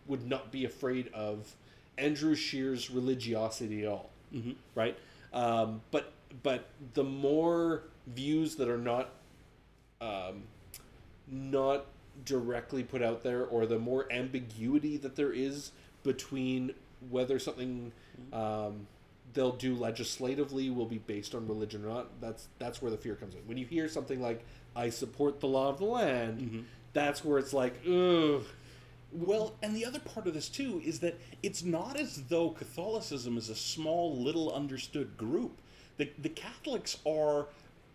would 0.08 0.26
not 0.26 0.50
be 0.50 0.64
afraid 0.64 1.10
of 1.14 1.54
Andrew 1.98 2.36
Scheer's 2.36 2.90
religiosity 2.90 3.82
at 3.82 3.90
all, 3.90 4.12
mm-hmm. 4.34 4.52
right? 4.76 4.98
Um, 5.34 5.82
but 5.92 6.14
but 6.42 6.70
the 6.94 7.04
more 7.04 7.84
views 8.08 8.56
that 8.56 8.70
are 8.70 8.78
not 8.78 9.10
um, 10.00 10.44
not 11.28 11.86
directly 12.26 12.84
put 12.84 13.02
out 13.02 13.24
there, 13.24 13.46
or 13.46 13.66
the 13.66 13.80
more 13.80 14.12
ambiguity 14.12 14.98
that 14.98 15.16
there 15.16 15.32
is 15.32 15.72
between 16.04 16.74
whether 17.10 17.40
something 17.40 17.92
um, 18.32 18.88
they'll 19.34 19.52
do 19.52 19.76
legislatively 19.76 20.70
will 20.70 20.86
be 20.86 21.00
based 21.00 21.34
on 21.36 21.48
religion 21.48 21.84
or 21.84 21.90
not. 21.90 22.22
That's 22.22 22.48
that's 22.60 22.82
where 22.82 22.92
the 22.92 22.98
fear 22.98 23.16
comes 23.16 23.36
in. 23.36 23.42
When 23.48 23.58
you 23.58 23.66
hear 23.66 23.88
something 23.88 24.22
like 24.22 24.44
"I 24.76 24.90
support 24.90 25.40
the 25.40 25.48
law 25.48 25.70
of 25.70 25.80
the 25.80 25.86
land," 25.86 26.66
that's 26.94 27.26
where 27.26 27.40
it's 27.40 27.54
like, 27.54 27.74
ugh. 27.88 28.44
Well, 29.12 29.54
and 29.62 29.76
the 29.76 29.86
other 29.86 30.00
part 30.00 30.26
of 30.26 30.34
this 30.34 30.50
too 30.50 30.82
is 30.84 31.00
that 31.02 31.20
it's 31.44 31.64
not 31.64 32.00
as 32.00 32.24
though 32.30 32.50
Catholicism 32.50 33.38
is 33.38 33.50
a 33.50 33.56
small, 33.56 34.16
little 34.16 34.52
understood 34.52 35.18
group. 35.18 35.60
The, 35.98 36.10
the 36.18 36.30
Catholics 36.30 36.98
are 37.06 37.48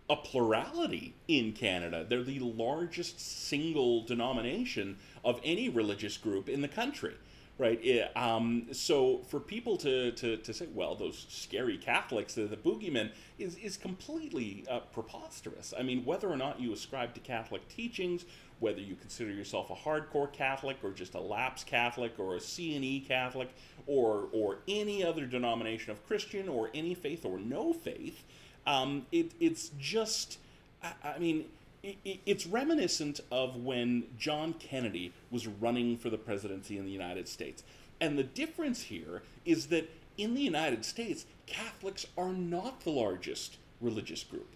a 0.09 0.15
plurality 0.15 1.13
in 1.27 1.53
Canada. 1.53 2.05
They're 2.07 2.23
the 2.23 2.39
largest 2.39 3.19
single 3.19 4.03
denomination 4.03 4.97
of 5.23 5.39
any 5.43 5.69
religious 5.69 6.17
group 6.17 6.49
in 6.49 6.61
the 6.61 6.67
country. 6.67 7.15
Right, 7.57 7.83
It- 7.83 8.15
um, 8.15 8.67
so 8.71 9.17
for 9.27 9.41
people 9.41 9.75
to, 9.79 10.13
to, 10.13 10.37
to 10.37 10.53
say, 10.53 10.67
well, 10.73 10.95
those 10.95 11.25
scary 11.27 11.77
Catholics, 11.77 12.33
they're 12.35 12.47
the 12.47 12.55
boogeymen, 12.55 13.11
is, 13.37 13.57
is 13.57 13.75
completely 13.75 14.63
uh, 14.69 14.79
preposterous. 14.93 15.73
I 15.77 15.83
mean, 15.83 16.05
whether 16.05 16.29
or 16.29 16.37
not 16.37 16.61
you 16.61 16.71
ascribe 16.71 17.13
to 17.15 17.19
Catholic 17.19 17.67
teachings, 17.67 18.23
whether 18.59 18.79
you 18.79 18.95
consider 18.95 19.31
yourself 19.31 19.69
a 19.71 19.75
hardcore 19.75 20.31
Catholic 20.31 20.77
or 20.83 20.91
just 20.91 21.15
a 21.15 21.19
lapsed 21.19 21.67
Catholic 21.67 22.13
or 22.17 22.37
a 22.37 22.39
C&E 22.39 23.01
Catholic 23.01 23.49
or, 23.87 24.29
or 24.31 24.59
any 24.69 25.03
other 25.03 25.25
denomination 25.25 25.91
of 25.91 26.05
Christian 26.07 26.47
or 26.47 26.69
any 26.73 26.93
faith 26.93 27.25
or 27.25 27.37
no 27.39 27.73
faith, 27.73 28.23
um, 28.69 29.05
it, 29.11 29.31
it's 29.39 29.71
just, 29.79 30.37
I, 30.83 30.93
I 31.15 31.19
mean, 31.19 31.45
i 31.83 31.95
i- 32.05 32.19
it's 32.25 32.45
reminiscent 32.45 33.19
of 33.31 33.55
when 33.55 34.03
John 34.17 34.53
Kennedy 34.53 35.11
was 35.31 35.47
running 35.47 35.97
for 35.97 36.09
the 36.09 36.17
presidency 36.17 36.77
in 36.77 36.85
the 36.85 36.91
United 36.91 37.27
States. 37.27 37.63
And 37.99 38.17
the 38.17 38.23
difference 38.23 38.83
here 38.83 39.23
is 39.45 39.67
that 39.67 39.89
in 40.17 40.35
the 40.35 40.41
United 40.41 40.85
States, 40.85 41.25
Catholics 41.47 42.05
are 42.17 42.31
not 42.33 42.81
the 42.81 42.91
largest 42.91 43.57
religious 43.81 44.23
group. 44.23 44.47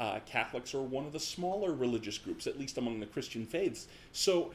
Uh, 0.00 0.18
Catholics 0.26 0.74
are 0.74 0.80
one 0.82 1.04
of 1.06 1.12
the 1.12 1.20
smaller 1.20 1.72
religious 1.72 2.18
groups, 2.18 2.46
at 2.46 2.58
least 2.58 2.78
among 2.78 3.00
the 3.00 3.06
Christian 3.06 3.44
faiths. 3.46 3.86
So 4.12 4.52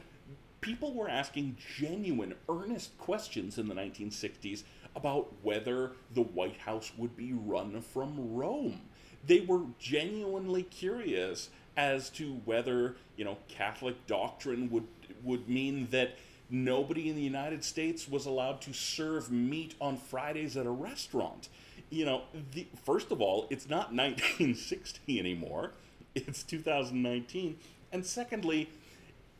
people 0.60 0.92
were 0.92 1.08
asking 1.08 1.56
genuine, 1.78 2.34
earnest 2.48 2.96
questions 2.98 3.56
in 3.58 3.68
the 3.68 3.74
1960s 3.74 4.64
about 4.96 5.32
whether 5.42 5.92
the 6.14 6.22
White 6.22 6.56
House 6.58 6.90
would 6.98 7.16
be 7.16 7.32
run 7.32 7.80
from 7.80 8.34
Rome. 8.34 8.80
They 9.26 9.40
were 9.40 9.62
genuinely 9.78 10.62
curious 10.62 11.50
as 11.76 12.10
to 12.10 12.40
whether, 12.44 12.96
you 13.16 13.24
know, 13.24 13.36
Catholic 13.48 14.06
doctrine 14.06 14.70
would 14.70 14.86
would 15.22 15.48
mean 15.48 15.88
that 15.90 16.16
nobody 16.48 17.08
in 17.08 17.16
the 17.16 17.22
United 17.22 17.64
States 17.64 18.08
was 18.08 18.26
allowed 18.26 18.60
to 18.62 18.72
serve 18.72 19.30
meat 19.30 19.74
on 19.80 19.96
Fridays 19.96 20.56
at 20.56 20.66
a 20.66 20.70
restaurant. 20.70 21.48
You 21.90 22.04
know, 22.04 22.22
the, 22.52 22.66
first 22.84 23.10
of 23.10 23.20
all, 23.20 23.46
it's 23.50 23.68
not 23.68 23.92
1960 23.92 25.18
anymore. 25.18 25.72
It's 26.14 26.42
2019. 26.42 27.58
And 27.92 28.06
secondly, 28.06 28.70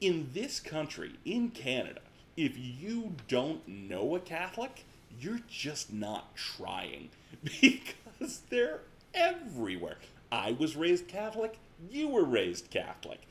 in 0.00 0.30
this 0.34 0.60
country, 0.60 1.12
in 1.24 1.50
Canada, 1.50 2.00
if 2.36 2.52
you 2.56 3.14
don't 3.28 3.66
know 3.66 4.14
a 4.14 4.20
Catholic, 4.20 4.84
you're 5.18 5.40
just 5.48 5.92
not 5.92 6.34
trying 6.34 7.08
because 7.60 8.42
they're 8.50 8.80
everywhere. 9.16 9.98
I 10.30 10.52
was 10.52 10.76
raised 10.76 11.08
Catholic, 11.08 11.58
you 11.90 12.08
were 12.08 12.24
raised 12.24 12.70
Catholic. 12.70 13.22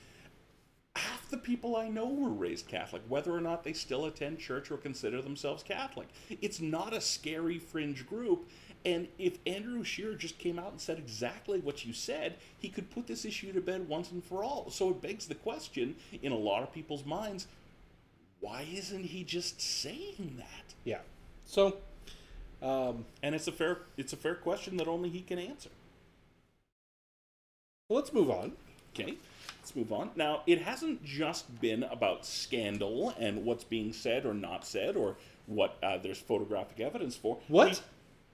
Half 0.96 1.30
the 1.30 1.38
people 1.38 1.76
I 1.76 1.90
know 1.90 2.08
were 2.08 2.30
raised 2.30 2.68
Catholic, 2.68 3.02
whether 3.08 3.32
or 3.32 3.42
not 3.42 3.64
they 3.64 3.74
still 3.74 4.06
attend 4.06 4.40
church 4.40 4.72
or 4.72 4.78
consider 4.78 5.22
themselves 5.22 5.62
Catholic. 5.62 6.08
It's 6.42 6.62
not 6.62 6.94
a 6.94 7.02
scary 7.02 7.60
fringe 7.60 8.08
group. 8.08 8.50
And 8.86 9.08
if 9.18 9.40
Andrew 9.46 9.84
Shearer 9.84 10.16
just 10.16 10.38
came 10.38 10.58
out 10.60 10.72
and 10.72 10.80
said 10.80 10.98
exactly 10.98 11.60
what 11.60 11.86
you 11.86 11.92
said, 11.92 12.36
he 12.60 12.70
could 12.70 12.90
put 12.92 13.08
this 13.08 13.26
issue 13.26 13.52
to 13.52 13.60
bed 13.60 13.90
once 13.90 14.12
and 14.12 14.24
for 14.24 14.44
all. 14.44 14.70
So 14.70 14.90
it 14.92 15.02
begs 15.02 15.26
the 15.26 15.36
question 15.36 15.96
in 16.22 16.32
a 16.32 16.38
lot 16.38 16.64
of 16.64 16.72
people's 16.72 17.06
minds 17.06 17.48
why 18.46 18.64
isn't 18.72 19.06
he 19.06 19.24
just 19.24 19.60
saying 19.60 20.36
that? 20.38 20.76
Yeah. 20.84 21.00
So, 21.46 21.78
um, 22.66 23.06
And 23.22 23.36
it's 23.36 23.48
a 23.48 23.52
fair 23.52 23.80
it's 23.98 24.14
a 24.14 24.18
fair 24.18 24.36
question 24.36 24.78
that 24.78 24.88
only 24.88 25.10
he 25.10 25.22
can 25.22 25.40
answer. 25.40 25.70
well, 27.90 28.00
let's 28.00 28.12
move 28.14 28.30
on. 28.30 28.54
Okay, 28.94 29.16
let's 29.60 29.76
move 29.76 29.92
on. 29.92 30.12
Now, 30.16 30.42
it 30.48 30.62
hasn't 30.62 31.04
just 31.04 31.60
been 31.62 31.84
about 31.84 32.26
scandal 32.26 33.14
and 33.20 33.44
what's 33.46 33.64
being 33.66 33.92
said 33.94 34.26
or 34.26 34.34
not 34.34 34.66
said 34.66 34.96
or 34.96 35.18
what 35.48 35.78
uh, 35.84 35.98
there's 35.98 36.18
photographic 36.20 36.80
evidence 36.80 37.16
for. 37.16 37.38
What? 37.50 37.68
We've, 37.68 37.82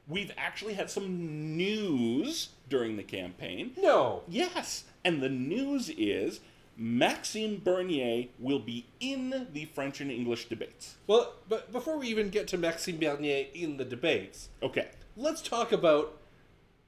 we've 0.07 0.31
actually 0.37 0.75
had 0.75 0.89
some 0.89 1.57
news 1.57 2.49
during 2.69 2.95
the 2.95 3.03
campaign. 3.03 3.71
No. 3.77 4.21
Yes, 4.29 4.83
and 5.03 5.21
the 5.21 5.29
news 5.29 5.89
is 5.89 6.39
Maxime 6.81 7.61
Bernier 7.63 8.25
will 8.39 8.57
be 8.57 8.87
in 8.99 9.45
the 9.53 9.65
French 9.65 10.01
and 10.01 10.09
English 10.09 10.45
debates. 10.49 10.95
Well, 11.05 11.33
but 11.47 11.71
before 11.71 11.95
we 11.99 12.07
even 12.07 12.31
get 12.31 12.47
to 12.49 12.57
Maxime 12.57 12.97
Bernier 12.97 13.45
in 13.53 13.77
the 13.77 13.85
debates, 13.85 14.49
Okay. 14.63 14.87
let's 15.15 15.43
talk 15.43 15.71
about 15.71 16.17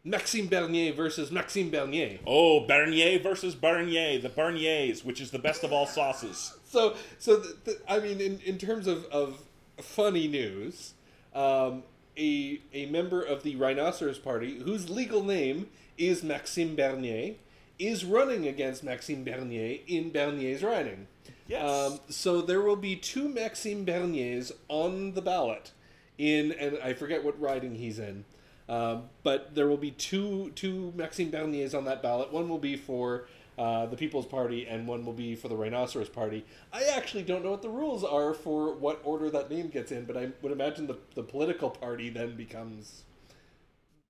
Maxime 0.03 0.47
Bernier 0.47 0.93
versus 0.93 1.31
Maxime 1.31 1.69
Bernier. 1.69 2.17
Oh, 2.25 2.61
Bernier 2.65 3.19
versus 3.19 3.53
Bernier, 3.53 4.17
the 4.17 4.29
Berniers, 4.29 5.05
which 5.05 5.21
is 5.21 5.29
the 5.29 5.37
best 5.37 5.63
of 5.63 5.71
all 5.71 5.85
sauces. 5.85 6.53
So, 6.73 6.95
so 7.19 7.35
the, 7.37 7.55
the, 7.65 7.77
I 7.87 7.99
mean, 7.99 8.19
in, 8.19 8.39
in 8.43 8.57
terms 8.57 8.87
of, 8.87 9.05
of 9.11 9.37
funny 9.79 10.27
news, 10.27 10.93
um, 11.35 11.83
a 12.17 12.59
a 12.73 12.87
member 12.87 13.21
of 13.21 13.43
the 13.43 13.55
Rhinoceros 13.57 14.17
Party, 14.17 14.57
whose 14.57 14.89
legal 14.89 15.23
name 15.23 15.67
is 15.99 16.23
Maxime 16.23 16.75
Bernier, 16.75 17.35
is 17.79 18.05
running 18.05 18.47
against 18.47 18.83
Maxime 18.83 19.23
Bernier 19.23 19.79
in 19.87 20.11
Bernier's 20.11 20.63
riding. 20.63 21.07
Yes. 21.47 21.69
Um, 21.69 21.99
so 22.09 22.41
there 22.41 22.61
will 22.61 22.75
be 22.75 22.95
two 22.95 23.27
Maxime 23.27 23.85
Berniers 23.85 24.51
on 24.69 25.13
the 25.13 25.21
ballot 25.21 25.71
in, 26.17 26.51
and 26.53 26.77
I 26.83 26.93
forget 26.93 27.23
what 27.23 27.39
riding 27.39 27.75
he's 27.75 27.99
in. 27.99 28.25
Um, 28.69 29.09
but 29.23 29.55
there 29.55 29.67
will 29.67 29.77
be 29.77 29.91
two 29.91 30.51
two 30.55 30.93
Maxime 30.95 31.31
Berniers 31.31 31.73
on 31.73 31.85
that 31.85 32.01
ballot. 32.01 32.31
One 32.31 32.47
will 32.47 32.59
be 32.59 32.77
for 32.77 33.25
uh, 33.57 33.85
the 33.87 33.97
People's 33.97 34.25
Party, 34.25 34.65
and 34.65 34.87
one 34.87 35.05
will 35.05 35.13
be 35.13 35.35
for 35.35 35.49
the 35.49 35.55
Rhinoceros 35.55 36.09
Party. 36.09 36.45
I 36.71 36.83
actually 36.85 37.23
don't 37.23 37.43
know 37.43 37.51
what 37.51 37.61
the 37.61 37.69
rules 37.69 38.03
are 38.03 38.33
for 38.33 38.73
what 38.73 39.01
order 39.03 39.29
that 39.31 39.51
name 39.51 39.67
gets 39.67 39.91
in, 39.91 40.05
but 40.05 40.15
I 40.15 40.29
would 40.41 40.51
imagine 40.51 40.87
the 40.87 40.97
the 41.13 41.23
political 41.23 41.69
party 41.69 42.09
then 42.09 42.35
becomes 42.37 43.03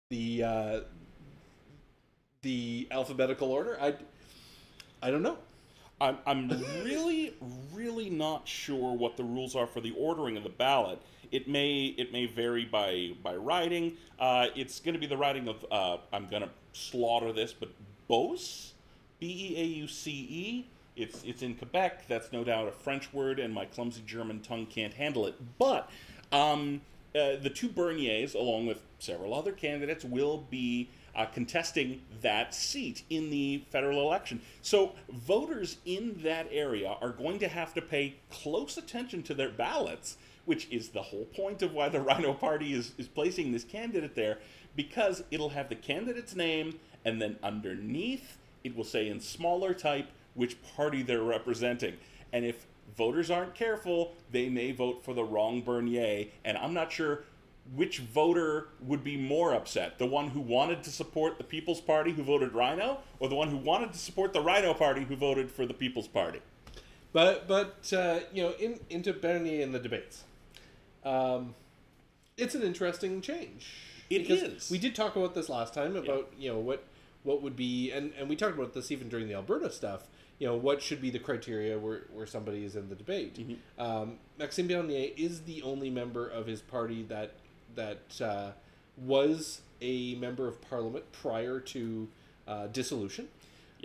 the 0.09 0.43
uh, 0.43 0.79
the 2.43 2.87
alphabetical 2.91 3.51
order. 3.51 3.77
I 3.81 3.95
I 5.01 5.11
don't 5.11 5.23
know. 5.23 5.37
I'm, 5.99 6.17
I'm 6.25 6.49
really, 6.83 7.33
really 7.73 8.09
not 8.09 8.47
sure 8.47 8.93
what 8.93 9.15
the 9.15 9.23
rules 9.23 9.55
are 9.55 9.67
for 9.67 9.79
the 9.79 9.93
ordering 9.97 10.37
of 10.37 10.43
the 10.43 10.49
ballot. 10.49 11.01
It 11.31 11.47
may 11.47 11.85
it 11.97 12.11
may 12.11 12.25
vary 12.25 12.65
by 12.65 13.11
by 13.23 13.35
riding. 13.35 13.97
Uh, 14.19 14.47
it's 14.55 14.79
going 14.79 14.93
to 14.93 14.99
be 14.99 15.07
the 15.07 15.17
writing 15.17 15.47
of 15.47 15.65
uh, 15.71 15.97
I'm 16.11 16.29
going 16.29 16.43
to 16.43 16.49
slaughter 16.73 17.31
this, 17.31 17.53
but 17.53 17.69
Beauce, 18.07 18.73
B 19.19 19.53
E 19.55 19.61
A 19.61 19.65
U 19.65 19.87
C 19.87 20.11
E. 20.11 20.65
It's 20.95 21.23
it's 21.23 21.41
in 21.41 21.55
Quebec. 21.55 22.07
That's 22.07 22.31
no 22.31 22.43
doubt 22.43 22.67
a 22.67 22.71
French 22.71 23.11
word, 23.13 23.39
and 23.39 23.53
my 23.53 23.65
clumsy 23.65 24.03
German 24.05 24.41
tongue 24.41 24.67
can't 24.67 24.93
handle 24.93 25.25
it. 25.25 25.35
But 25.57 25.89
um, 26.31 26.81
uh, 27.15 27.37
the 27.41 27.49
two 27.49 27.69
Berniers, 27.69 28.35
along 28.35 28.67
with 28.67 28.81
several 28.99 29.33
other 29.33 29.53
candidates, 29.53 30.03
will 30.03 30.45
be 30.51 30.89
uh, 31.15 31.25
contesting 31.25 32.01
that 32.21 32.53
seat 32.53 33.03
in 33.09 33.29
the 33.29 33.63
federal 33.69 34.01
election. 34.01 34.41
So 34.61 34.93
voters 35.09 35.77
in 35.85 36.21
that 36.23 36.47
area 36.51 36.95
are 37.01 37.11
going 37.11 37.39
to 37.39 37.47
have 37.47 37.73
to 37.75 37.81
pay 37.81 38.15
close 38.29 38.77
attention 38.77 39.23
to 39.23 39.33
their 39.33 39.49
ballots, 39.49 40.17
which 40.45 40.67
is 40.71 40.89
the 40.89 41.01
whole 41.01 41.25
point 41.25 41.61
of 41.61 41.73
why 41.73 41.89
the 41.89 42.01
Rhino 42.01 42.33
Party 42.33 42.73
is, 42.73 42.93
is 42.97 43.07
placing 43.07 43.51
this 43.51 43.63
candidate 43.63 44.15
there, 44.15 44.39
because 44.75 45.23
it'll 45.31 45.49
have 45.49 45.69
the 45.69 45.75
candidate's 45.75 46.35
name, 46.35 46.79
and 47.05 47.21
then 47.21 47.37
underneath 47.43 48.37
it 48.63 48.75
will 48.75 48.83
say 48.83 49.09
in 49.09 49.19
smaller 49.19 49.73
type 49.73 50.09
which 50.33 50.57
party 50.75 51.03
they're 51.03 51.21
representing. 51.21 51.95
And 52.31 52.45
if 52.45 52.65
voters 52.97 53.29
aren't 53.29 53.55
careful, 53.55 54.13
they 54.31 54.49
may 54.49 54.71
vote 54.71 55.03
for 55.03 55.13
the 55.13 55.23
wrong 55.23 55.61
Bernier, 55.61 56.27
and 56.43 56.57
I'm 56.57 56.73
not 56.73 56.91
sure 56.91 57.23
which 57.71 57.99
voter 57.99 58.67
would 58.81 59.03
be 59.03 59.17
more 59.17 59.53
upset 59.53 59.97
the 59.97 60.05
one 60.05 60.29
who 60.29 60.41
wanted 60.41 60.83
to 60.83 60.89
support 60.89 61.37
the 61.37 61.43
People's 61.43 61.81
Party 61.81 62.11
who 62.11 62.23
voted 62.23 62.53
Rhino, 62.53 62.99
or 63.19 63.29
the 63.29 63.35
one 63.35 63.49
who 63.49 63.57
wanted 63.57 63.93
to 63.93 63.99
support 63.99 64.33
the 64.33 64.41
Rhino 64.41 64.73
Party 64.73 65.03
who 65.03 65.15
voted 65.15 65.49
for 65.49 65.65
the 65.65 65.73
People's 65.73 66.07
Party? 66.07 66.39
But 67.13 67.47
but 67.47 67.91
uh, 67.93 68.21
you 68.33 68.43
know, 68.43 68.51
in, 68.59 68.79
into 68.89 69.13
Bernier 69.13 69.61
in 69.61 69.71
the 69.71 69.79
debates, 69.79 70.23
um, 71.05 71.55
it's 72.37 72.55
an 72.55 72.63
interesting 72.63 73.21
change. 73.21 73.69
It 74.09 74.29
is. 74.29 74.69
We 74.69 74.77
did 74.77 74.95
talk 74.95 75.15
about 75.15 75.33
this 75.33 75.49
last 75.49 75.73
time 75.73 75.95
about 75.95 76.33
you 76.37 76.51
know 76.51 76.59
what 76.59 76.83
what 77.23 77.41
would 77.41 77.55
be, 77.55 77.91
and, 77.91 78.11
and 78.19 78.27
we 78.27 78.35
talked 78.35 78.55
about 78.55 78.73
this 78.73 78.91
even 78.91 79.09
during 79.09 79.27
the 79.27 79.33
Alberta 79.35 79.71
stuff. 79.71 80.07
You 80.39 80.47
know 80.47 80.55
what 80.55 80.81
should 80.81 81.01
be 81.01 81.09
the 81.09 81.19
criteria 81.19 81.79
where, 81.79 82.01
where 82.11 82.25
somebody 82.25 82.65
is 82.65 82.75
in 82.75 82.89
the 82.89 82.95
debate. 82.95 83.39
Um, 83.79 84.17
Maxime 84.37 84.67
Bernier 84.67 85.11
is 85.15 85.41
the 85.43 85.61
only 85.61 85.89
member 85.89 86.27
of 86.27 86.47
his 86.47 86.61
party 86.61 87.03
that 87.03 87.35
that 87.75 88.21
uh, 88.21 88.51
was 88.97 89.61
a 89.81 90.15
member 90.15 90.47
of 90.47 90.61
parliament 90.61 91.11
prior 91.11 91.59
to 91.59 92.07
uh, 92.47 92.67
dissolution. 92.67 93.27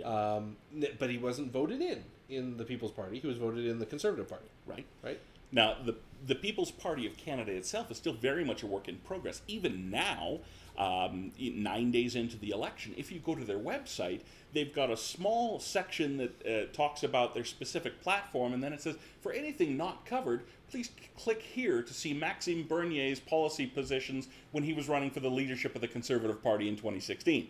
Um, 0.03 0.55
but 0.97 1.09
he 1.09 1.17
wasn't 1.17 1.51
voted 1.51 1.81
in 1.81 2.03
in 2.29 2.57
the 2.57 2.63
People's 2.63 2.91
Party. 2.91 3.19
He 3.19 3.27
was 3.27 3.37
voted 3.37 3.65
in 3.65 3.79
the 3.79 3.85
Conservative 3.85 4.29
Party. 4.29 4.47
Right. 4.65 4.85
Right. 5.03 5.19
Now, 5.51 5.75
the 5.83 5.95
the 6.25 6.35
People's 6.35 6.71
Party 6.71 7.05
of 7.05 7.17
Canada 7.17 7.51
itself 7.51 7.91
is 7.91 7.97
still 7.97 8.13
very 8.13 8.45
much 8.45 8.63
a 8.63 8.67
work 8.67 8.87
in 8.87 8.97
progress. 8.97 9.41
Even 9.47 9.89
now, 9.89 10.39
um, 10.79 11.31
nine 11.37 11.91
days 11.91 12.15
into 12.15 12.37
the 12.37 12.51
election, 12.51 12.93
if 12.97 13.11
you 13.11 13.19
go 13.19 13.35
to 13.35 13.43
their 13.43 13.59
website, 13.59 14.21
they've 14.53 14.73
got 14.73 14.89
a 14.89 14.97
small 14.97 15.59
section 15.59 16.17
that 16.17 16.47
uh, 16.47 16.73
talks 16.73 17.03
about 17.03 17.33
their 17.33 17.43
specific 17.43 18.01
platform, 18.01 18.53
and 18.53 18.63
then 18.63 18.73
it 18.73 18.81
says, 18.81 18.95
for 19.21 19.31
anything 19.31 19.75
not 19.75 20.05
covered, 20.05 20.43
please 20.71 20.89
click 21.17 21.41
here 21.41 21.83
to 21.83 21.93
see 21.93 22.13
Maxime 22.13 22.63
Bernier's 22.63 23.19
policy 23.19 23.67
positions 23.67 24.29
when 24.51 24.63
he 24.63 24.73
was 24.73 24.87
running 24.87 25.11
for 25.11 25.19
the 25.19 25.29
leadership 25.29 25.75
of 25.75 25.81
the 25.81 25.87
Conservative 25.87 26.41
Party 26.41 26.67
in 26.69 26.75
2016. 26.75 27.49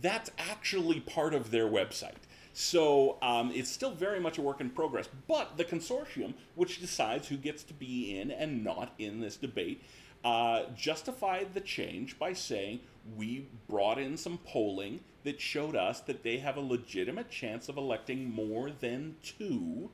That's 0.00 0.30
actually 0.38 1.00
part 1.00 1.34
of 1.34 1.50
their 1.50 1.66
website. 1.66 2.14
So 2.52 3.18
um, 3.22 3.52
it's 3.54 3.70
still 3.70 3.92
very 3.92 4.20
much 4.20 4.38
a 4.38 4.42
work 4.42 4.60
in 4.60 4.70
progress. 4.70 5.08
But 5.28 5.56
the 5.56 5.64
consortium, 5.64 6.34
which 6.54 6.80
decides 6.80 7.28
who 7.28 7.36
gets 7.36 7.62
to 7.64 7.74
be 7.74 8.18
in 8.18 8.30
and 8.30 8.64
not 8.64 8.92
in 8.98 9.20
this 9.20 9.36
debate, 9.36 9.82
uh, 10.24 10.64
justified 10.76 11.54
the 11.54 11.60
change 11.60 12.18
by 12.18 12.32
saying 12.32 12.80
we 13.16 13.46
brought 13.68 13.98
in 13.98 14.16
some 14.16 14.38
polling 14.38 15.00
that 15.24 15.40
showed 15.40 15.76
us 15.76 16.00
that 16.00 16.22
they 16.22 16.38
have 16.38 16.56
a 16.56 16.60
legitimate 16.60 17.30
chance 17.30 17.68
of 17.68 17.76
electing 17.76 18.30
more 18.30 18.70
than 18.70 19.16
two 19.22 19.90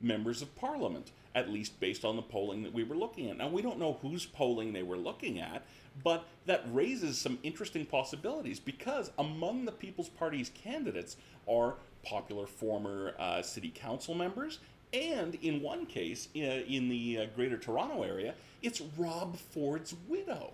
members 0.00 0.40
of 0.42 0.54
parliament, 0.56 1.12
at 1.34 1.50
least 1.50 1.78
based 1.80 2.04
on 2.04 2.16
the 2.16 2.22
polling 2.22 2.62
that 2.62 2.72
we 2.72 2.82
were 2.84 2.96
looking 2.96 3.30
at. 3.30 3.36
Now, 3.36 3.48
we 3.48 3.62
don't 3.62 3.78
know 3.78 3.98
whose 4.00 4.26
polling 4.26 4.72
they 4.72 4.82
were 4.82 4.96
looking 4.96 5.40
at, 5.40 5.62
but 6.02 6.26
that 6.46 6.64
raises 6.72 7.18
some 7.18 7.38
interesting 7.42 7.84
possibilities 7.84 8.58
because 8.58 9.10
among 9.18 9.64
the 9.64 9.72
People's 9.72 10.08
Party's 10.08 10.50
candidates 10.50 11.16
are 11.48 11.74
popular 12.02 12.46
former 12.46 13.14
uh, 13.18 13.42
city 13.42 13.70
council 13.74 14.14
members. 14.14 14.58
And 14.92 15.36
in 15.36 15.62
one 15.62 15.86
case, 15.86 16.28
uh, 16.36 16.40
in 16.40 16.88
the 16.88 17.18
uh, 17.18 17.26
Greater 17.36 17.56
Toronto 17.56 18.02
area, 18.02 18.34
it's 18.62 18.80
Rob 18.96 19.36
Ford's 19.36 19.94
widow. 20.08 20.52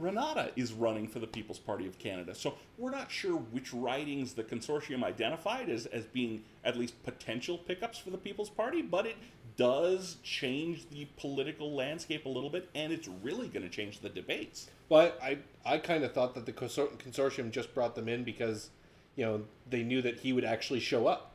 Renata 0.00 0.52
is 0.56 0.72
running 0.72 1.08
for 1.08 1.18
the 1.18 1.26
People's 1.26 1.58
Party 1.58 1.86
of 1.86 1.98
Canada. 1.98 2.34
So 2.34 2.54
we're 2.78 2.90
not 2.90 3.10
sure 3.10 3.36
which 3.36 3.74
ridings 3.74 4.32
the 4.32 4.44
consortium 4.44 5.02
identified 5.04 5.68
as, 5.68 5.86
as 5.86 6.04
being 6.04 6.44
at 6.64 6.78
least 6.78 7.02
potential 7.04 7.58
pickups 7.58 7.98
for 7.98 8.10
the 8.10 8.18
People's 8.18 8.48
Party, 8.48 8.82
but 8.82 9.04
it 9.04 9.16
does 9.56 10.16
change 10.22 10.88
the 10.90 11.06
political 11.16 11.74
landscape 11.74 12.24
a 12.24 12.28
little 12.28 12.48
bit, 12.48 12.70
and 12.74 12.92
it's 12.92 13.08
really 13.22 13.48
going 13.48 13.64
to 13.64 13.68
change 13.68 14.00
the 14.00 14.08
debates. 14.08 14.68
Well, 14.88 15.12
I 15.20 15.38
I, 15.66 15.74
I 15.74 15.78
kind 15.78 16.04
of 16.04 16.12
thought 16.14 16.34
that 16.34 16.46
the 16.46 16.52
consor- 16.52 16.86
consortium 16.96 17.50
just 17.50 17.74
brought 17.74 17.94
them 17.94 18.08
in 18.08 18.24
because 18.24 18.70
you 19.16 19.26
know 19.26 19.42
they 19.68 19.82
knew 19.82 20.00
that 20.02 20.20
he 20.20 20.32
would 20.32 20.44
actually 20.44 20.80
show 20.80 21.08
up. 21.08 21.32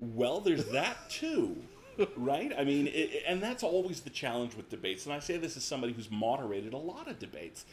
Well, 0.00 0.40
there's 0.40 0.66
that 0.66 1.10
too, 1.10 1.56
right? 2.16 2.52
I 2.56 2.64
mean, 2.64 2.86
it, 2.88 3.22
and 3.26 3.42
that's 3.42 3.62
always 3.62 4.00
the 4.00 4.10
challenge 4.10 4.54
with 4.54 4.70
debates. 4.70 5.04
And 5.04 5.14
I 5.14 5.18
say 5.18 5.36
this 5.36 5.56
as 5.56 5.64
somebody 5.64 5.92
who's 5.92 6.10
moderated 6.10 6.72
a 6.72 6.78
lot 6.78 7.08
of 7.08 7.18
debates. 7.18 7.66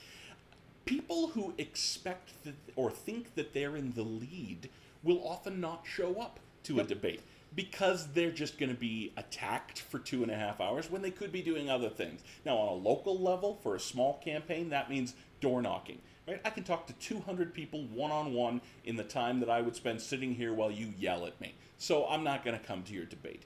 People 0.86 1.30
who 1.30 1.53
expect 1.57 2.43
that 2.43 2.55
or 2.75 2.91
think 2.91 3.36
that 3.36 3.53
they're 3.53 3.75
in 3.75 3.93
the 3.93 4.03
lead 4.03 4.69
will 5.03 5.25
often 5.25 5.61
not 5.61 5.84
show 5.86 6.15
up 6.15 6.39
to 6.63 6.80
a 6.80 6.84
debate 6.84 7.21
because 7.55 8.07
they're 8.13 8.32
just 8.32 8.59
going 8.59 8.69
to 8.69 8.80
be 8.80 9.13
attacked 9.17 9.80
for 9.80 9.99
two 9.99 10.21
and 10.21 10.32
a 10.32 10.36
half 10.36 10.59
hours 10.59 10.91
when 10.91 11.01
they 11.01 11.11
could 11.11 11.32
be 11.32 11.41
doing 11.41 11.69
other 11.69 11.89
things. 11.89 12.21
Now, 12.45 12.57
on 12.57 12.67
a 12.67 12.73
local 12.73 13.17
level, 13.17 13.57
for 13.63 13.75
a 13.75 13.80
small 13.80 14.21
campaign, 14.23 14.69
that 14.69 14.89
means 14.89 15.15
door 15.39 15.61
knocking. 15.61 15.99
Right? 16.28 16.41
I 16.43 16.49
can 16.49 16.63
talk 16.63 16.88
to 16.88 16.93
200 16.93 17.53
people 17.53 17.86
one 17.86 18.11
on 18.11 18.34
one 18.34 18.61
in 18.84 18.97
the 18.97 19.03
time 19.03 19.39
that 19.39 19.49
I 19.49 19.61
would 19.61 19.78
spend 19.78 20.01
sitting 20.01 20.36
here 20.36 20.53
while 20.53 20.69
you 20.69 20.93
yell 20.99 21.25
at 21.25 21.39
me. 21.39 21.55
So 21.78 22.07
I'm 22.07 22.23
not 22.23 22.43
going 22.43 22.57
to 22.57 22.65
come 22.65 22.84
to 22.84 22.93
your 22.93 23.05
debate. 23.05 23.43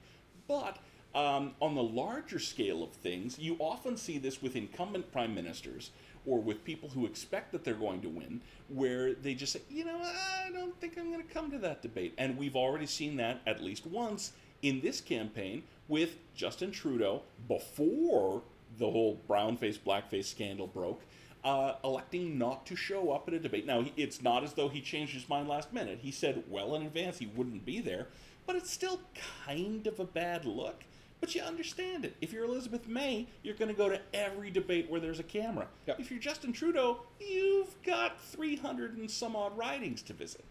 But 0.48 0.78
um, 1.14 1.54
on 1.60 1.74
the 1.74 1.82
larger 1.82 2.38
scale 2.38 2.82
of 2.82 2.90
things, 2.92 3.38
you 3.38 3.56
often 3.58 3.96
see 3.96 4.18
this 4.18 4.40
with 4.40 4.56
incumbent 4.56 5.12
prime 5.12 5.34
ministers 5.34 5.90
or 6.24 6.40
with 6.40 6.64
people 6.64 6.88
who 6.88 7.04
expect 7.04 7.52
that 7.52 7.64
they're 7.64 7.74
going 7.74 8.00
to 8.00 8.08
win, 8.08 8.40
where 8.68 9.12
they 9.14 9.34
just 9.34 9.52
say, 9.52 9.60
you 9.68 9.84
know, 9.84 10.00
I 10.00 10.50
don't 10.52 10.78
think 10.80 10.96
I'm 10.96 11.10
going 11.12 11.26
to 11.26 11.34
come 11.34 11.50
to 11.50 11.58
that 11.58 11.82
debate. 11.82 12.14
And 12.16 12.38
we've 12.38 12.56
already 12.56 12.86
seen 12.86 13.16
that 13.16 13.40
at 13.46 13.62
least 13.62 13.86
once 13.86 14.32
in 14.62 14.80
this 14.80 15.00
campaign 15.00 15.64
with 15.88 16.16
Justin 16.34 16.70
Trudeau 16.70 17.22
before 17.48 18.42
the 18.78 18.90
whole 18.90 19.18
brown 19.26 19.56
face, 19.56 19.76
blackface 19.76 20.26
scandal 20.26 20.66
broke. 20.66 21.02
Uh, 21.44 21.74
electing 21.82 22.38
not 22.38 22.64
to 22.66 22.76
show 22.76 23.10
up 23.10 23.26
at 23.26 23.34
a 23.34 23.38
debate. 23.40 23.66
Now, 23.66 23.82
he- 23.82 23.92
it's 23.96 24.22
not 24.22 24.44
as 24.44 24.52
though 24.52 24.68
he 24.68 24.80
changed 24.80 25.12
his 25.12 25.28
mind 25.28 25.48
last 25.48 25.72
minute. 25.72 25.98
He 26.02 26.12
said 26.12 26.44
well 26.48 26.74
in 26.76 26.82
advance 26.82 27.18
he 27.18 27.26
wouldn't 27.26 27.64
be 27.64 27.80
there, 27.80 28.06
but 28.46 28.54
it's 28.54 28.70
still 28.70 29.00
kind 29.44 29.86
of 29.88 29.98
a 29.98 30.04
bad 30.04 30.44
look. 30.44 30.84
But 31.20 31.34
you 31.34 31.42
understand 31.42 32.04
it. 32.04 32.14
If 32.20 32.32
you're 32.32 32.44
Elizabeth 32.44 32.86
May, 32.88 33.26
you're 33.42 33.54
going 33.54 33.70
to 33.70 33.76
go 33.76 33.88
to 33.88 34.00
every 34.12 34.50
debate 34.50 34.90
where 34.90 35.00
there's 35.00 35.20
a 35.20 35.24
camera. 35.24 35.68
Yep. 35.86 36.00
If 36.00 36.10
you're 36.10 36.20
Justin 36.20 36.52
Trudeau, 36.52 37.02
you've 37.20 37.80
got 37.84 38.20
300 38.20 38.96
and 38.96 39.10
some 39.10 39.34
odd 39.36 39.56
ridings 39.56 40.02
to 40.02 40.12
visit. 40.12 40.44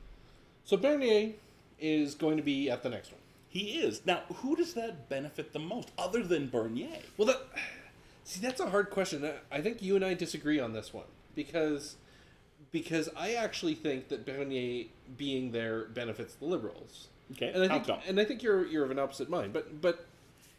So 0.64 0.78
Bernier 0.78 1.34
is 1.80 2.16
going 2.16 2.38
to 2.38 2.44
be 2.44 2.70
at 2.70 2.84
the 2.84 2.90
next 2.90 3.12
one. 3.12 3.20
He 3.50 3.80
is. 3.80 4.06
Now, 4.06 4.22
who 4.36 4.56
does 4.56 4.74
that 4.76 5.10
benefit 5.10 5.52
the 5.52 5.60
most, 5.60 5.92
other 5.98 6.24
than 6.24 6.48
Bernier? 6.50 7.00
Well, 7.18 7.28
that 7.28 7.42
see 8.24 8.40
that's 8.40 8.60
a 8.60 8.70
hard 8.70 8.90
question. 8.90 9.30
I- 9.52 9.62
think 9.62 9.82
you 9.82 9.96
and 9.96 10.06
I 10.06 10.14
disagree 10.14 10.60
on 10.60 10.74
this 10.74 10.94
one 10.94 11.06
because 11.36 11.96
because 12.72 13.10
I 13.18 13.34
actually 13.34 13.76
think 13.76 14.08
that 14.10 14.26
Bernier 14.26 14.86
being 15.18 15.52
there 15.52 15.86
benefits 15.86 16.36
the 16.36 16.46
Liberals. 16.46 17.08
Okay, 17.34 17.52
and 17.54 17.64
I 17.64 17.80
think 17.80 18.02
and 18.08 18.20
I 18.20 18.26
think 18.26 18.44
you're 18.44 18.66
you're 18.66 18.84
of 18.86 18.92
an 18.92 19.00
opposite 19.00 19.30
mind. 19.30 19.54
But 19.54 19.82
but 19.82 20.06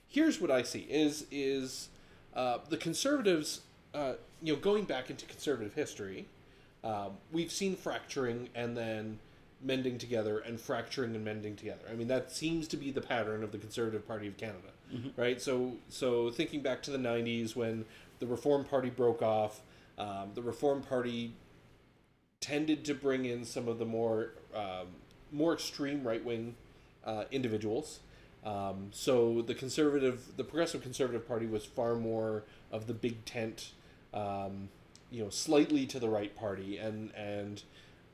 here's 0.09 0.41
what 0.41 0.51
I 0.51 0.63
see 0.63 0.87
is 0.91 1.27
is 1.31 1.89
uh, 2.35 2.59
the 2.69 2.77
Conservatives, 2.77 3.63
uh, 3.95 4.15
you 4.43 4.55
know, 4.55 4.59
going 4.59 4.85
back 4.85 5.11
into 5.11 5.27
conservative 5.27 5.75
history, 5.75 6.27
um, 6.83 7.13
we've 7.31 7.53
seen 7.53 7.77
fracturing 7.77 8.49
and 8.55 8.77
then 8.77 9.19
mending 9.63 9.99
together 9.99 10.39
and 10.39 10.61
fracturing 10.61 11.15
and 11.15 11.25
mending 11.25 11.57
together. 11.57 11.85
I 11.91 11.95
mean, 11.95 12.09
that 12.09 12.33
seems 12.33 12.67
to 12.69 12.77
be 12.77 12.91
the 12.91 13.01
pattern 13.01 13.45
of 13.45 13.53
the 13.53 13.59
Conservative 13.59 14.07
Party 14.07 14.27
of 14.27 14.37
Canada, 14.37 14.69
right? 15.16 15.40
So, 15.40 15.74
so 15.88 16.30
thinking 16.30 16.61
back 16.62 16.82
to 16.84 16.90
the 16.90 16.99
'90s 16.99 17.57
when 17.57 17.84
the 18.18 18.26
Reform 18.26 18.64
Party 18.64 18.90
broke 18.90 19.22
off, 19.22 19.61
um, 19.99 20.30
the 20.34 20.43
Reform 20.43 20.82
Party 20.82 21.32
tended 22.40 22.84
to 22.84 22.95
bring 22.95 23.24
in 23.24 23.45
some 23.45 23.68
of 23.68 23.78
the 23.78 23.84
more 23.84 24.32
um, 24.55 24.88
more 25.30 25.55
extreme 25.55 26.05
right 26.05 26.24
wing 26.24 26.55
uh, 27.05 27.24
individuals. 27.30 28.01
Um, 28.45 28.88
so 28.90 29.43
the 29.43 29.55
conservative, 29.55 30.36
the 30.36 30.45
progressive 30.45 30.82
conservative 30.82 31.26
party 31.26 31.47
was 31.47 31.64
far 31.64 31.95
more 31.95 32.43
of 32.72 32.86
the 32.88 32.93
big 32.93 33.24
tent, 33.24 33.72
um, 34.12 34.68
you 35.11 35.22
know, 35.22 35.30
slightly 35.30 35.86
to 35.86 36.01
the 36.01 36.09
right 36.09 36.34
party, 36.36 36.76
and 36.76 37.14
and 37.14 37.62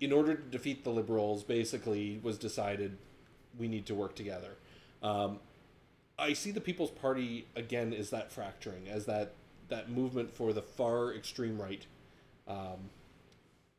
in 0.01 0.13
order 0.13 0.35
to 0.35 0.43
defeat 0.43 0.85
the 0.85 0.91
liberals, 0.91 1.43
basically 1.43 2.21
was 2.23 2.39
decided 2.39 2.99
we 3.59 3.69
need 3.69 3.87
to 3.87 3.95
work 3.95 4.15
together. 4.15 4.51
Um, 5.03 5.41
I 6.19 6.33
see 6.33 6.51
the 6.51 6.61
People's 6.61 6.91
Party 6.91 7.47
again 7.55 7.93
as 7.93 8.11
that 8.11 8.33
fracturing, 8.33 8.89
as 8.89 9.07
that 9.07 9.33
that 9.69 9.91
movement 9.91 10.31
for 10.31 10.53
the 10.53 10.63
far 10.63 11.13
extreme 11.13 11.61
right, 11.61 11.87
um, 12.47 12.91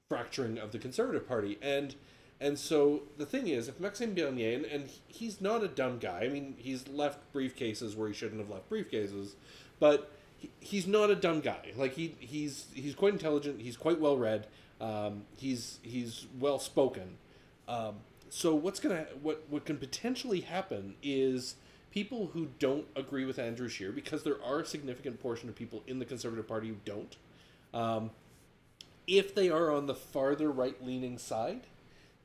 fracturing 0.07 0.57
of 0.57 0.71
the 0.71 0.79
Conservative 0.79 1.27
Party, 1.27 1.57
and 1.61 1.95
and 2.39 2.57
so 2.57 3.01
the 3.17 3.25
thing 3.25 3.47
is, 3.47 3.67
if 3.67 3.79
Maxime 3.79 4.13
Bernier, 4.13 4.55
and, 4.55 4.65
and 4.65 4.89
he's 5.07 5.41
not 5.41 5.63
a 5.63 5.67
dumb 5.67 5.99
guy. 5.99 6.21
I 6.21 6.29
mean, 6.29 6.55
he's 6.57 6.87
left 6.87 7.33
briefcases 7.33 7.95
where 7.95 8.07
he 8.07 8.13
shouldn't 8.13 8.39
have 8.39 8.49
left 8.49 8.69
briefcases, 8.69 9.33
but 9.79 10.09
he, 10.37 10.49
he's 10.61 10.87
not 10.87 11.09
a 11.09 11.15
dumb 11.15 11.41
guy. 11.41 11.73
Like 11.75 11.93
he 11.93 12.15
he's 12.19 12.67
he's 12.73 12.95
quite 12.95 13.13
intelligent. 13.13 13.61
He's 13.61 13.75
quite 13.75 13.99
well 13.99 14.17
read. 14.17 14.47
Um, 14.79 15.23
he's 15.35 15.79
he's 15.81 16.27
well 16.39 16.59
spoken. 16.59 17.17
Um, 17.67 17.95
so 18.29 18.55
what's 18.55 18.79
gonna 18.79 19.07
what 19.21 19.43
what 19.49 19.65
can 19.65 19.77
potentially 19.77 20.41
happen 20.41 20.95
is 21.03 21.55
people 21.91 22.31
who 22.33 22.49
don't 22.59 22.85
agree 22.95 23.25
with 23.25 23.39
Andrew 23.39 23.67
Scheer, 23.67 23.91
because 23.91 24.23
there 24.23 24.41
are 24.43 24.59
a 24.59 24.65
significant 24.65 25.19
portion 25.19 25.49
of 25.49 25.55
people 25.55 25.83
in 25.87 25.99
the 25.99 26.05
Conservative 26.05 26.47
Party 26.47 26.69
who 26.69 26.75
don't. 26.85 27.15
Um, 27.73 28.11
if 29.07 29.33
they 29.33 29.49
are 29.49 29.71
on 29.71 29.87
the 29.87 29.95
farther 29.95 30.51
right 30.51 30.83
leaning 30.83 31.17
side, 31.17 31.61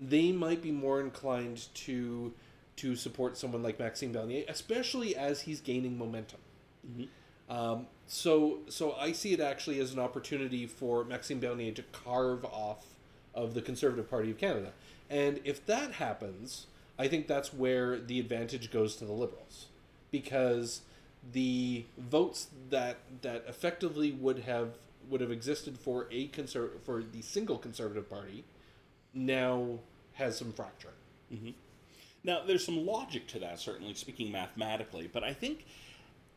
they 0.01 0.33
might 0.33 0.63
be 0.63 0.71
more 0.71 1.01
inclined 1.01 1.69
to 1.75 2.33
to 2.77 2.97
support 2.97 3.39
someone 3.39 3.63
like 3.63 3.79
Maxime 3.79 4.11
Bernier, 4.11 4.45
especially 4.49 5.15
as 5.15 5.43
he's 5.43 5.61
gaining 5.61 5.97
momentum. 5.97 6.41
Um, 7.49 7.87
so 8.07 8.59
so 8.69 8.95
I 8.95 9.13
see 9.13 9.33
it 9.33 9.41
actually 9.41 9.81
as 9.81 9.93
an 9.93 9.99
opportunity 9.99 10.67
for 10.67 11.05
Maxime 11.05 11.39
Bernier 11.39 11.73
to 11.73 11.83
carve 11.93 12.45
off 12.45 12.87
of 13.35 13.55
the 13.55 13.63
Conservative 13.63 14.11
Party 14.11 14.31
of 14.31 14.39
Canada. 14.39 14.73
And 15.09 15.41
if 15.45 15.65
that 15.67 15.93
happens, 15.93 16.67
I 16.99 17.09
think 17.09 17.27
that's 17.27 17.53
where 17.53 17.99
the 17.99 18.21
advantage 18.21 18.71
goes 18.71 18.97
to 18.97 19.05
the 19.05 19.13
Liberals. 19.13 19.67
Because 20.11 20.83
the 21.33 21.85
votes 21.99 22.49
that 22.71 22.99
that 23.23 23.45
effectively 23.49 24.13
would 24.13 24.41
have 24.41 24.75
would 25.09 25.21
have 25.21 25.31
existed 25.31 25.79
for 25.79 26.07
a 26.11 26.29
conser- 26.29 26.81
for 26.83 27.03
the 27.03 27.23
single 27.23 27.59
conservative 27.59 28.09
party 28.09 28.45
now 29.13 29.79
has 30.15 30.39
some 30.39 30.53
fracturing. 30.53 30.95
Mm-hmm. 31.33 31.51
Now, 32.23 32.43
there's 32.47 32.65
some 32.65 32.87
logic 32.87 33.27
to 33.29 33.39
that, 33.41 33.61
certainly 33.61 33.95
speaking 33.95 34.33
mathematically, 34.33 35.11
but 35.13 35.23
I 35.23 35.35
think 35.35 35.67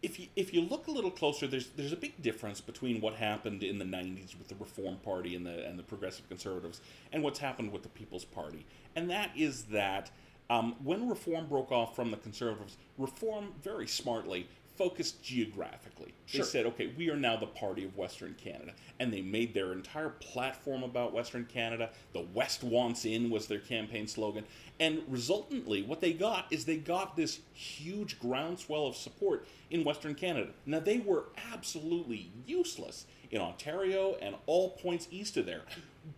if 0.03 0.19
you 0.19 0.27
if 0.35 0.53
you 0.53 0.61
look 0.61 0.87
a 0.87 0.91
little 0.91 1.11
closer, 1.11 1.47
there's 1.47 1.67
there's 1.75 1.93
a 1.93 1.97
big 1.97 2.21
difference 2.21 2.61
between 2.61 3.01
what 3.01 3.15
happened 3.15 3.63
in 3.63 3.79
the 3.79 3.85
'90s 3.85 4.37
with 4.37 4.47
the 4.47 4.55
Reform 4.55 4.97
Party 4.97 5.35
and 5.35 5.45
the 5.45 5.65
and 5.65 5.79
the 5.79 5.83
Progressive 5.83 6.27
Conservatives, 6.29 6.81
and 7.11 7.23
what's 7.23 7.39
happened 7.39 7.71
with 7.71 7.83
the 7.83 7.89
People's 7.89 8.25
Party, 8.25 8.65
and 8.95 9.09
that 9.09 9.31
is 9.35 9.63
that 9.65 10.11
um, 10.49 10.75
when 10.83 11.09
Reform 11.09 11.47
broke 11.47 11.71
off 11.71 11.95
from 11.95 12.11
the 12.11 12.17
Conservatives, 12.17 12.77
Reform 12.97 13.53
very 13.63 13.87
smartly 13.87 14.47
focused 14.77 15.23
geographically. 15.23 16.13
Sure. 16.27 16.41
They 16.41 16.47
said, 16.47 16.65
okay, 16.67 16.93
we 16.95 17.09
are 17.09 17.17
now 17.17 17.35
the 17.35 17.47
party 17.47 17.83
of 17.83 17.97
Western 17.97 18.35
Canada. 18.35 18.73
And 18.99 19.11
they 19.11 19.21
made 19.21 19.53
their 19.53 19.73
entire 19.73 20.09
platform 20.09 20.83
about 20.83 21.13
Western 21.13 21.45
Canada. 21.45 21.89
The 22.13 22.25
West 22.33 22.63
wants 22.63 23.03
in 23.03 23.29
was 23.29 23.47
their 23.47 23.59
campaign 23.59 24.07
slogan. 24.07 24.45
And 24.79 25.01
resultantly, 25.07 25.81
what 25.81 25.99
they 25.99 26.13
got 26.13 26.45
is 26.51 26.65
they 26.65 26.77
got 26.77 27.17
this 27.17 27.39
huge 27.53 28.19
groundswell 28.19 28.85
of 28.85 28.95
support 28.95 29.47
in 29.71 29.83
Western 29.83 30.13
Canada. 30.13 30.49
Now, 30.65 30.79
they 30.79 30.99
were 30.99 31.25
absolutely 31.51 32.29
useless 32.45 33.07
in 33.31 33.41
Ontario 33.41 34.15
and 34.21 34.35
all 34.45 34.71
points 34.71 35.07
east 35.09 35.37
of 35.37 35.47
there. 35.47 35.63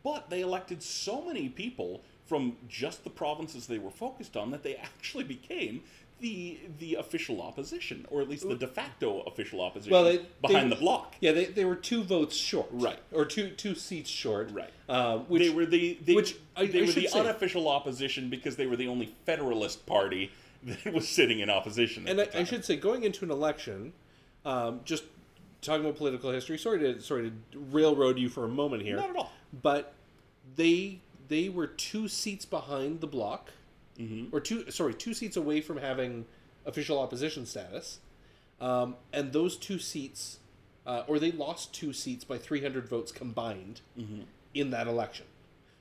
But 0.03 0.29
they 0.29 0.41
elected 0.41 0.83
so 0.83 1.21
many 1.21 1.49
people 1.49 2.03
from 2.29 2.55
just 2.69 3.03
the 3.03 3.09
provinces 3.09 3.65
they 3.67 3.79
were 3.79 3.89
focused 3.89 4.37
on 4.37 4.51
that 4.51 4.61
they 4.63 4.75
actually 4.75 5.23
became 5.23 5.81
the 6.21 6.59
the 6.79 6.95
official 6.95 7.41
opposition, 7.41 8.05
or 8.11 8.21
at 8.21 8.29
least 8.29 8.47
the 8.47 8.55
de 8.55 8.67
facto 8.67 9.21
official 9.21 9.61
opposition 9.61 9.91
Well, 9.93 10.03
they- 10.03 10.25
behind 10.41 10.69
they- 10.71 10.75
the 10.75 10.79
Bloc. 10.81 11.15
Yeah, 11.21 11.31
they, 11.31 11.45
they 11.45 11.63
were 11.65 11.75
two 11.77 12.03
votes 12.03 12.35
short, 12.35 12.67
Right. 12.71 12.99
Or 13.11 13.25
two 13.25 13.49
two 13.51 13.73
seats 13.73 14.09
short, 14.09 14.51
Right. 14.51 14.69
Uh, 14.87 15.19
which 15.19 15.41
they 15.41 15.49
were 15.49 15.65
the 15.65 15.97
they, 16.05 16.13
which 16.13 16.35
I- 16.55 16.65
they 16.67 16.79
I 16.79 16.85
were 16.85 16.91
the 16.91 17.07
say- 17.07 17.19
unofficial 17.19 17.67
opposition 17.67 18.29
because 18.29 18.57
they 18.57 18.67
were 18.67 18.75
the 18.75 18.87
only 18.87 19.07
Federalist 19.25 19.85
party 19.85 20.31
that 20.63 20.93
was 20.93 21.07
sitting 21.07 21.39
in 21.39 21.49
opposition. 21.49 22.05
and 22.07 22.19
I, 22.21 22.27
I 22.35 22.43
should 22.43 22.63
say, 22.65 22.75
going 22.75 23.03
into 23.03 23.23
an 23.23 23.31
election, 23.31 23.93
um, 24.45 24.81
just 24.83 25.05
talking 25.61 25.85
about 25.85 25.95
political 25.97 26.31
history. 26.31 26.57
Sorry 26.57 26.79
to 26.79 27.01
sorry 27.01 27.31
to 27.31 27.59
railroad 27.71 28.19
you 28.19 28.27
for 28.29 28.43
a 28.43 28.49
moment 28.49 28.83
here. 28.83 28.97
Not 28.97 29.09
at 29.11 29.15
all. 29.15 29.31
But 29.63 29.93
they 30.57 30.99
they 31.29 31.47
were 31.49 31.67
two 31.67 32.07
seats 32.09 32.45
behind 32.45 33.01
the 33.01 33.07
Bloc, 33.07 33.51
Mm-hmm. 33.99 34.33
or 34.33 34.39
two 34.39 34.69
sorry 34.71 34.93
two 34.93 35.13
seats 35.13 35.35
away 35.35 35.59
from 35.61 35.77
having 35.77 36.25
official 36.65 36.97
opposition 36.99 37.45
status, 37.45 37.99
um, 38.61 38.95
and 39.11 39.33
those 39.33 39.57
two 39.57 39.77
seats, 39.77 40.39
uh, 40.87 41.03
or 41.07 41.19
they 41.19 41.31
lost 41.33 41.73
two 41.73 41.91
seats 41.91 42.23
by 42.23 42.37
three 42.37 42.61
hundred 42.61 42.87
votes 42.87 43.11
combined 43.11 43.81
Mm-hmm. 43.99 44.21
in 44.53 44.69
that 44.71 44.87
election. 44.87 45.25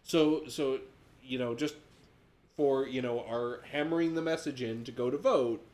So 0.03 0.49
so 0.49 0.81
you 1.23 1.39
know 1.39 1.55
just 1.55 1.77
for 2.57 2.89
you 2.89 3.01
know 3.03 3.21
our 3.21 3.61
hammering 3.71 4.15
the 4.17 4.23
message 4.23 4.63
in 4.63 4.83
to 4.85 4.91
go 4.91 5.11
to 5.11 5.17
vote 5.17 5.65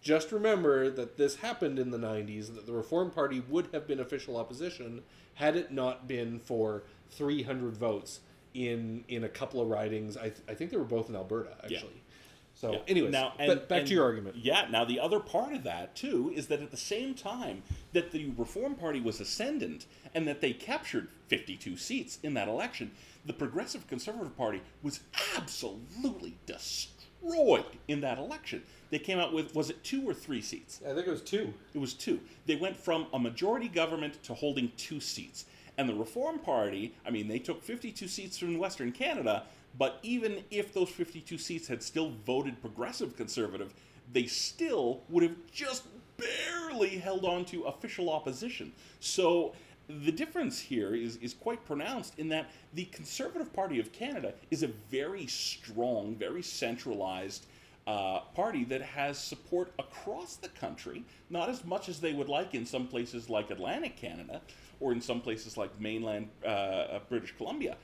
just 0.00 0.32
remember 0.32 0.88
that 0.90 1.16
this 1.16 1.36
happened 1.36 1.78
in 1.78 1.90
the 1.92 1.98
90s 1.98 2.52
that 2.54 2.66
the 2.66 2.72
reform 2.72 3.10
party 3.10 3.40
would 3.48 3.68
have 3.72 3.86
been 3.86 4.00
official 4.00 4.36
opposition 4.36 5.02
had 5.34 5.54
it 5.56 5.70
not 5.70 6.08
been 6.08 6.40
for 6.40 6.82
300 7.10 7.76
votes 7.76 8.20
in 8.54 9.04
in 9.08 9.24
a 9.24 9.28
couple 9.28 9.60
of 9.60 9.68
ridings 9.68 10.16
i, 10.16 10.22
th- 10.24 10.34
I 10.48 10.54
think 10.54 10.70
they 10.70 10.76
were 10.76 10.84
both 10.84 11.08
in 11.08 11.16
alberta 11.16 11.50
actually 11.62 11.74
Yeah. 11.74 12.54
so 12.54 12.72
Yeah. 12.72 12.78
anyways 12.86 13.12
now, 13.12 13.32
and, 13.38 13.48
but 13.48 13.68
back 13.68 13.78
and- 13.80 13.88
to 13.88 13.94
your 13.94 14.04
argument 14.04 14.36
Yeah. 14.36 14.66
Now, 14.70 14.84
the 14.84 15.00
other 15.00 15.20
part 15.20 15.52
of 15.54 15.62
that 15.64 15.94
too 15.96 16.32
is 16.34 16.48
that 16.48 16.60
at 16.60 16.70
the 16.70 16.76
same 16.76 17.14
time 17.14 17.62
that 17.92 18.10
the 18.10 18.26
Reform 18.36 18.74
Party 18.74 19.00
was 19.00 19.20
ascendant 19.20 19.86
and 20.14 20.28
that 20.28 20.40
they 20.42 20.52
captured 20.52 21.08
52 21.28 21.76
seats 21.78 22.18
in 22.22 22.34
that 22.34 22.48
election, 22.48 22.90
the 23.24 23.32
Progressive 23.32 23.86
Conservative 23.86 24.36
Party 24.36 24.60
was 24.82 25.00
absolutely 25.36 26.36
destroyed 26.46 27.64
in 27.88 28.00
that 28.02 28.18
election. 28.18 28.62
They 28.90 28.98
came 28.98 29.18
out 29.18 29.32
with 29.32 29.54
was 29.54 29.70
it 29.70 29.82
two 29.82 30.06
or 30.06 30.12
three 30.12 30.42
seats? 30.42 30.80
i 30.86 30.92
think 30.92 31.06
it 31.06 31.10
was 31.10 31.22
two 31.22 31.54
It 31.74 31.78
was 31.78 31.94
two. 31.94 32.20
They 32.46 32.56
went 32.56 32.76
from 32.76 33.06
a 33.14 33.18
majority 33.18 33.68
government 33.68 34.22
to 34.24 34.34
holding 34.34 34.72
two 34.76 35.00
seats. 35.00 35.46
And 35.78 35.88
the 35.88 35.94
Reform 35.94 36.38
Party, 36.38 36.94
I 37.06 37.10
mean, 37.10 37.28
they 37.28 37.38
took 37.38 37.62
52 37.62 38.06
seats 38.08 38.38
from 38.38 38.58
Western 38.58 38.92
Canada, 38.92 39.44
but 39.78 39.98
even 40.02 40.44
if 40.50 40.72
those 40.74 40.90
52 40.90 41.38
seats 41.38 41.68
had 41.68 41.82
still 41.82 42.12
voted 42.26 42.60
progressive 42.60 43.16
conservative, 43.16 43.72
they 44.12 44.26
still 44.26 45.00
would 45.08 45.22
have 45.22 45.36
just 45.50 45.84
barely 46.16 46.98
held 46.98 47.24
on 47.24 47.44
to 47.46 47.62
official 47.62 48.10
opposition. 48.10 48.72
So 49.00 49.54
the 49.88 50.12
difference 50.12 50.58
here 50.58 50.94
is, 50.94 51.16
is 51.16 51.34
quite 51.34 51.64
pronounced 51.64 52.18
in 52.18 52.28
that 52.28 52.50
the 52.74 52.84
Conservative 52.86 53.52
Party 53.52 53.80
of 53.80 53.92
Canada 53.92 54.34
is 54.50 54.62
a 54.62 54.68
very 54.90 55.26
strong, 55.26 56.14
very 56.14 56.42
centralized 56.42 57.46
uh, 57.86 58.20
party 58.34 58.64
that 58.64 58.80
has 58.80 59.18
support 59.18 59.72
across 59.78 60.36
the 60.36 60.48
country, 60.48 61.04
not 61.30 61.48
as 61.48 61.64
much 61.64 61.88
as 61.88 62.00
they 62.00 62.12
would 62.12 62.28
like 62.28 62.54
in 62.54 62.64
some 62.64 62.86
places 62.86 63.28
like 63.28 63.50
Atlantic 63.50 63.96
Canada 63.96 64.40
or 64.82 64.92
in 64.92 65.00
some 65.00 65.20
places 65.20 65.56
like 65.56 65.70
mainland 65.80 66.28
uh, 66.44 66.48
uh, 66.48 66.98
British 67.08 67.34
Columbia, 67.36 67.76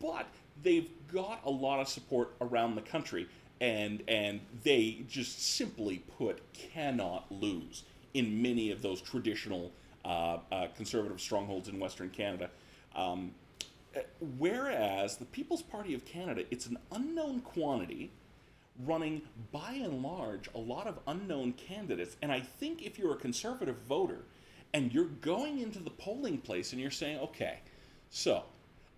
but 0.00 0.26
they've 0.62 0.90
got 1.12 1.40
a 1.44 1.50
lot 1.50 1.80
of 1.80 1.88
support 1.88 2.34
around 2.40 2.74
the 2.74 2.82
country, 2.82 3.28
and 3.60 4.02
and 4.08 4.40
they 4.64 5.04
just 5.08 5.54
simply 5.56 6.02
put 6.18 6.40
cannot 6.52 7.30
lose 7.30 7.84
in 8.14 8.42
many 8.42 8.70
of 8.70 8.82
those 8.82 9.00
traditional 9.00 9.70
uh, 10.04 10.38
uh, 10.50 10.66
conservative 10.76 11.20
strongholds 11.20 11.68
in 11.68 11.78
Western 11.78 12.10
Canada. 12.10 12.50
Um, 12.94 13.32
whereas 14.38 15.16
the 15.16 15.24
People's 15.26 15.62
Party 15.62 15.94
of 15.94 16.04
Canada, 16.04 16.44
it's 16.50 16.66
an 16.66 16.78
unknown 16.92 17.40
quantity 17.40 18.10
running 18.84 19.22
by 19.52 19.72
and 19.72 20.02
large 20.02 20.48
a 20.54 20.58
lot 20.58 20.86
of 20.86 20.98
unknown 21.06 21.52
candidates. 21.52 22.16
And 22.22 22.32
I 22.32 22.40
think 22.40 22.82
if 22.82 22.98
you're 22.98 23.12
a 23.12 23.16
conservative 23.16 23.76
voter 23.88 24.22
and 24.72 24.92
you're 24.92 25.04
going 25.04 25.60
into 25.60 25.80
the 25.80 25.90
polling 25.90 26.38
place 26.38 26.72
and 26.72 26.80
you're 26.80 26.90
saying, 26.90 27.18
okay, 27.18 27.58
so 28.10 28.44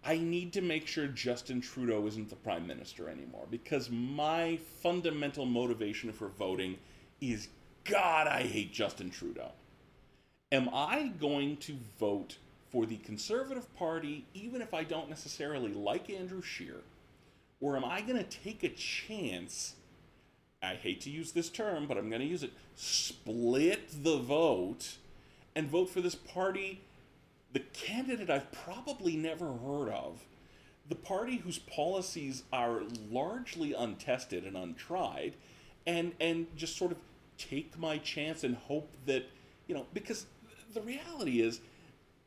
I 0.04 0.18
need 0.18 0.52
to 0.54 0.60
make 0.60 0.86
sure 0.86 1.06
Justin 1.06 1.60
Trudeau 1.60 2.06
isn't 2.06 2.28
the 2.28 2.36
prime 2.36 2.66
minister 2.66 3.08
anymore 3.08 3.46
because 3.50 3.90
my 3.90 4.58
fundamental 4.82 5.46
motivation 5.46 6.12
for 6.12 6.28
voting 6.28 6.78
is 7.20 7.48
God, 7.84 8.26
I 8.26 8.42
hate 8.42 8.72
Justin 8.72 9.10
Trudeau. 9.10 9.50
Am 10.50 10.68
I 10.72 11.12
going 11.20 11.56
to 11.58 11.76
vote 11.98 12.36
for 12.70 12.86
the 12.86 12.96
Conservative 12.98 13.74
Party 13.76 14.24
even 14.34 14.60
if 14.60 14.74
I 14.74 14.84
don't 14.84 15.08
necessarily 15.08 15.72
like 15.72 16.10
Andrew 16.10 16.42
Scheer? 16.42 16.80
Or 17.60 17.76
am 17.76 17.84
I 17.84 18.00
going 18.00 18.18
to 18.18 18.24
take 18.24 18.64
a 18.64 18.68
chance 18.68 19.74
I 20.62 20.76
hate 20.76 21.00
to 21.02 21.10
use 21.10 21.32
this 21.32 21.48
term, 21.48 21.86
but 21.86 21.98
I'm 21.98 22.08
going 22.08 22.22
to 22.22 22.26
use 22.26 22.44
it, 22.44 22.52
split 22.76 24.04
the 24.04 24.18
vote 24.18 24.96
and 25.54 25.68
vote 25.68 25.90
for 25.90 26.00
this 26.00 26.14
party, 26.14 26.82
the 27.52 27.60
candidate 27.60 28.30
I've 28.30 28.50
probably 28.52 29.16
never 29.16 29.46
heard 29.46 29.88
of, 29.88 30.24
the 30.88 30.94
party 30.94 31.36
whose 31.36 31.58
policies 31.58 32.42
are 32.52 32.82
largely 33.10 33.72
untested 33.72 34.44
and 34.44 34.56
untried, 34.56 35.34
and 35.86 36.12
and 36.20 36.46
just 36.56 36.76
sort 36.76 36.92
of 36.92 36.98
take 37.38 37.78
my 37.78 37.98
chance 37.98 38.44
and 38.44 38.56
hope 38.56 38.90
that 39.06 39.28
you 39.66 39.74
know 39.74 39.86
because 39.92 40.26
the 40.74 40.80
reality 40.80 41.40
is 41.40 41.60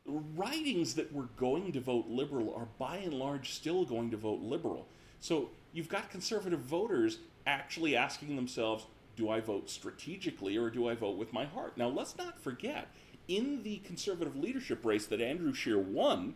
ridings 0.06 0.94
that 0.94 1.12
were 1.12 1.28
going 1.36 1.72
to 1.72 1.80
vote 1.80 2.06
liberal 2.08 2.54
are 2.54 2.68
by 2.78 2.96
and 2.98 3.14
large 3.14 3.52
still 3.52 3.84
going 3.84 4.10
to 4.10 4.16
vote 4.16 4.40
liberal. 4.40 4.86
So 5.20 5.50
you've 5.72 5.88
got 5.88 6.10
conservative 6.10 6.60
voters 6.60 7.18
actually 7.46 7.96
asking 7.96 8.36
themselves, 8.36 8.86
do 9.16 9.30
I 9.30 9.40
vote 9.40 9.68
strategically 9.70 10.56
or 10.56 10.70
do 10.70 10.88
I 10.88 10.94
vote 10.94 11.16
with 11.16 11.32
my 11.32 11.44
heart? 11.44 11.76
Now 11.76 11.88
let's 11.88 12.16
not 12.16 12.38
forget, 12.38 12.88
in 13.28 13.62
the 13.62 13.78
conservative 13.78 14.36
leadership 14.36 14.84
race 14.84 15.06
that 15.06 15.20
Andrew 15.20 15.52
Scheer 15.52 15.78
won, 15.78 16.34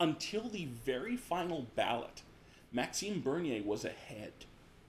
until 0.00 0.48
the 0.48 0.66
very 0.66 1.16
final 1.16 1.66
ballot, 1.76 2.22
Maxime 2.72 3.20
Bernier 3.20 3.62
was 3.62 3.84
ahead 3.84 4.32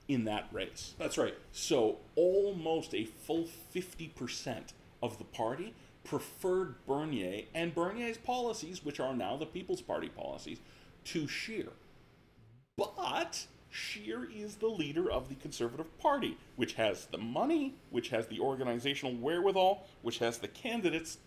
in 0.07 0.25
that 0.25 0.47
race. 0.51 0.95
That's 0.97 1.17
right. 1.17 1.35
So 1.51 1.97
almost 2.15 2.93
a 2.93 3.05
full 3.05 3.47
50% 3.73 4.73
of 5.01 5.17
the 5.17 5.23
party 5.23 5.73
preferred 6.03 6.75
Bernier 6.85 7.43
and 7.53 7.73
Bernier's 7.73 8.17
policies, 8.17 8.83
which 8.83 8.99
are 8.99 9.15
now 9.15 9.37
the 9.37 9.45
People's 9.45 9.81
Party 9.81 10.09
policies, 10.09 10.59
to 11.05 11.27
Scheer. 11.27 11.69
But 12.77 13.47
Scheer 13.73 14.27
is 14.31 14.55
the 14.55 14.67
leader 14.67 15.11
of 15.11 15.29
the 15.29 15.35
Conservative 15.35 15.97
Party, 15.97 16.37
which 16.57 16.73
has 16.73 17.07
the 17.07 17.17
money, 17.17 17.73
which 17.89 18.09
has 18.09 18.27
the 18.27 18.39
organizational 18.39 19.15
wherewithal, 19.15 19.87
which 20.03 20.19
has 20.19 20.37
the 20.37 20.47
candidates, 20.47 21.17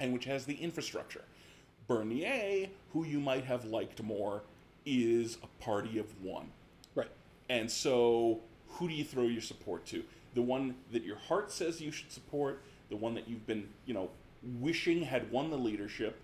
and 0.00 0.14
which 0.14 0.24
has 0.24 0.46
the 0.46 0.54
infrastructure. 0.54 1.20
Bernier, 1.86 2.68
who 2.94 3.04
you 3.04 3.20
might 3.20 3.44
have 3.44 3.66
liked 3.66 4.02
more, 4.02 4.40
is 4.86 5.36
a 5.42 5.62
party 5.62 5.98
of 5.98 6.06
one. 6.22 6.46
Right. 6.94 7.10
And 7.50 7.70
so, 7.70 8.40
who 8.68 8.88
do 8.88 8.94
you 8.94 9.04
throw 9.04 9.24
your 9.24 9.42
support 9.42 9.84
to? 9.86 10.02
The 10.34 10.42
one 10.42 10.76
that 10.92 11.04
your 11.04 11.16
heart 11.16 11.52
says 11.52 11.82
you 11.82 11.92
should 11.92 12.10
support, 12.10 12.62
the 12.88 12.96
one 12.96 13.14
that 13.16 13.28
you've 13.28 13.46
been, 13.46 13.68
you 13.84 13.92
know, 13.92 14.08
wishing 14.60 15.02
had 15.02 15.30
won 15.30 15.50
the 15.50 15.58
leadership, 15.58 16.18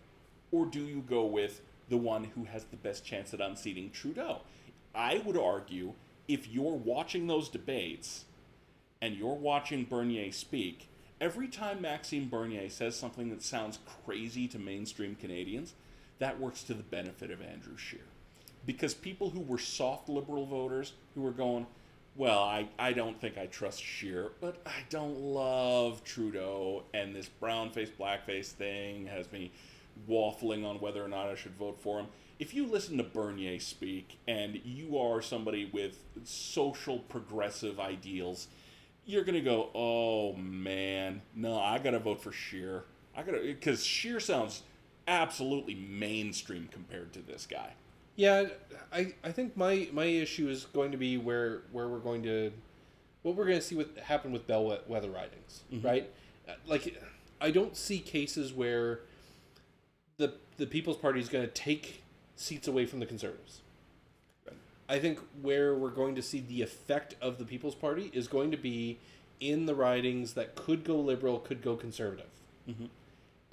or 0.50 0.64
do 0.64 0.80
you 0.80 1.04
go 1.06 1.26
with 1.26 1.60
the 1.90 1.98
one 1.98 2.24
who 2.24 2.44
has 2.44 2.64
the 2.64 2.76
best 2.76 3.04
chance 3.04 3.34
at 3.34 3.40
unseating 3.42 3.90
Trudeau? 3.90 4.40
I 4.98 5.22
would 5.24 5.38
argue 5.38 5.92
if 6.26 6.48
you're 6.48 6.74
watching 6.74 7.28
those 7.28 7.48
debates 7.48 8.24
and 9.00 9.14
you're 9.14 9.34
watching 9.34 9.84
Bernier 9.84 10.32
speak, 10.32 10.88
every 11.20 11.46
time 11.46 11.80
Maxime 11.80 12.28
Bernier 12.28 12.68
says 12.68 12.96
something 12.96 13.30
that 13.30 13.42
sounds 13.42 13.78
crazy 14.04 14.48
to 14.48 14.58
mainstream 14.58 15.14
Canadians, 15.14 15.74
that 16.18 16.40
works 16.40 16.64
to 16.64 16.74
the 16.74 16.82
benefit 16.82 17.30
of 17.30 17.40
Andrew 17.40 17.76
Scheer. 17.76 18.00
Because 18.66 18.92
people 18.92 19.30
who 19.30 19.40
were 19.40 19.58
soft 19.58 20.08
liberal 20.08 20.44
voters 20.44 20.92
who 21.14 21.22
were 21.22 21.30
going, 21.30 21.66
well, 22.16 22.42
I, 22.42 22.68
I 22.76 22.92
don't 22.92 23.18
think 23.20 23.38
I 23.38 23.46
trust 23.46 23.80
Scheer, 23.80 24.32
but 24.40 24.60
I 24.66 24.82
don't 24.90 25.20
love 25.20 26.02
Trudeau, 26.02 26.82
and 26.92 27.14
this 27.14 27.28
brown 27.28 27.70
face, 27.70 27.90
blackface 27.96 28.48
thing 28.48 29.06
has 29.06 29.30
me 29.30 29.52
waffling 30.10 30.66
on 30.66 30.80
whether 30.80 31.02
or 31.02 31.08
not 31.08 31.28
I 31.28 31.36
should 31.36 31.56
vote 31.56 31.78
for 31.80 32.00
him. 32.00 32.08
If 32.38 32.54
you 32.54 32.66
listen 32.66 32.96
to 32.98 33.02
Bernier 33.04 33.58
speak 33.58 34.18
and 34.28 34.60
you 34.64 34.98
are 34.98 35.20
somebody 35.20 35.68
with 35.72 36.04
social 36.24 36.98
progressive 37.00 37.80
ideals, 37.80 38.48
you're 39.04 39.24
gonna 39.24 39.40
go, 39.40 39.70
oh 39.74 40.34
man, 40.34 41.22
no, 41.34 41.58
I 41.58 41.78
gotta 41.78 41.98
vote 41.98 42.22
for 42.22 42.32
Scheer. 42.32 42.84
I 43.16 43.22
gotta 43.22 43.40
because 43.40 43.84
Scheer 43.84 44.20
sounds 44.20 44.62
absolutely 45.08 45.74
mainstream 45.74 46.68
compared 46.70 47.12
to 47.14 47.20
this 47.20 47.46
guy. 47.46 47.72
Yeah, 48.14 48.48
I, 48.92 49.14
I 49.22 49.30
think 49.30 49.56
my, 49.56 49.88
my 49.92 50.04
issue 50.04 50.48
is 50.48 50.64
going 50.66 50.90
to 50.90 50.98
be 50.98 51.16
where 51.16 51.62
where 51.72 51.88
we're 51.88 52.00
going 52.00 52.22
to 52.24 52.52
what 53.22 53.36
we're 53.36 53.44
going 53.46 53.58
to 53.58 53.64
see 53.64 53.74
what 53.76 53.96
happen 53.98 54.32
with 54.32 54.46
bellwether 54.46 55.10
ridings, 55.10 55.62
right? 55.82 56.10
Uh, 56.48 56.52
Like, 56.66 57.00
I 57.40 57.50
don't 57.50 57.76
see 57.76 57.98
cases 58.00 58.52
where 58.52 59.00
the 60.18 60.34
the 60.56 60.66
People's 60.66 60.96
Party 60.96 61.20
is 61.20 61.28
going 61.28 61.44
to 61.46 61.52
take 61.52 62.02
seats 62.38 62.68
away 62.68 62.86
from 62.86 63.00
the 63.00 63.06
Conservatives. 63.06 63.60
I 64.88 64.98
think 64.98 65.18
where 65.42 65.74
we're 65.74 65.90
going 65.90 66.14
to 66.14 66.22
see 66.22 66.40
the 66.40 66.62
effect 66.62 67.14
of 67.20 67.36
the 67.38 67.44
People's 67.44 67.74
Party 67.74 68.10
is 68.14 68.26
going 68.26 68.50
to 68.52 68.56
be 68.56 68.98
in 69.38 69.66
the 69.66 69.74
ridings 69.74 70.32
that 70.32 70.54
could 70.54 70.82
go 70.82 70.96
liberal, 70.98 71.38
could 71.38 71.62
go 71.62 71.76
conservative. 71.76 72.30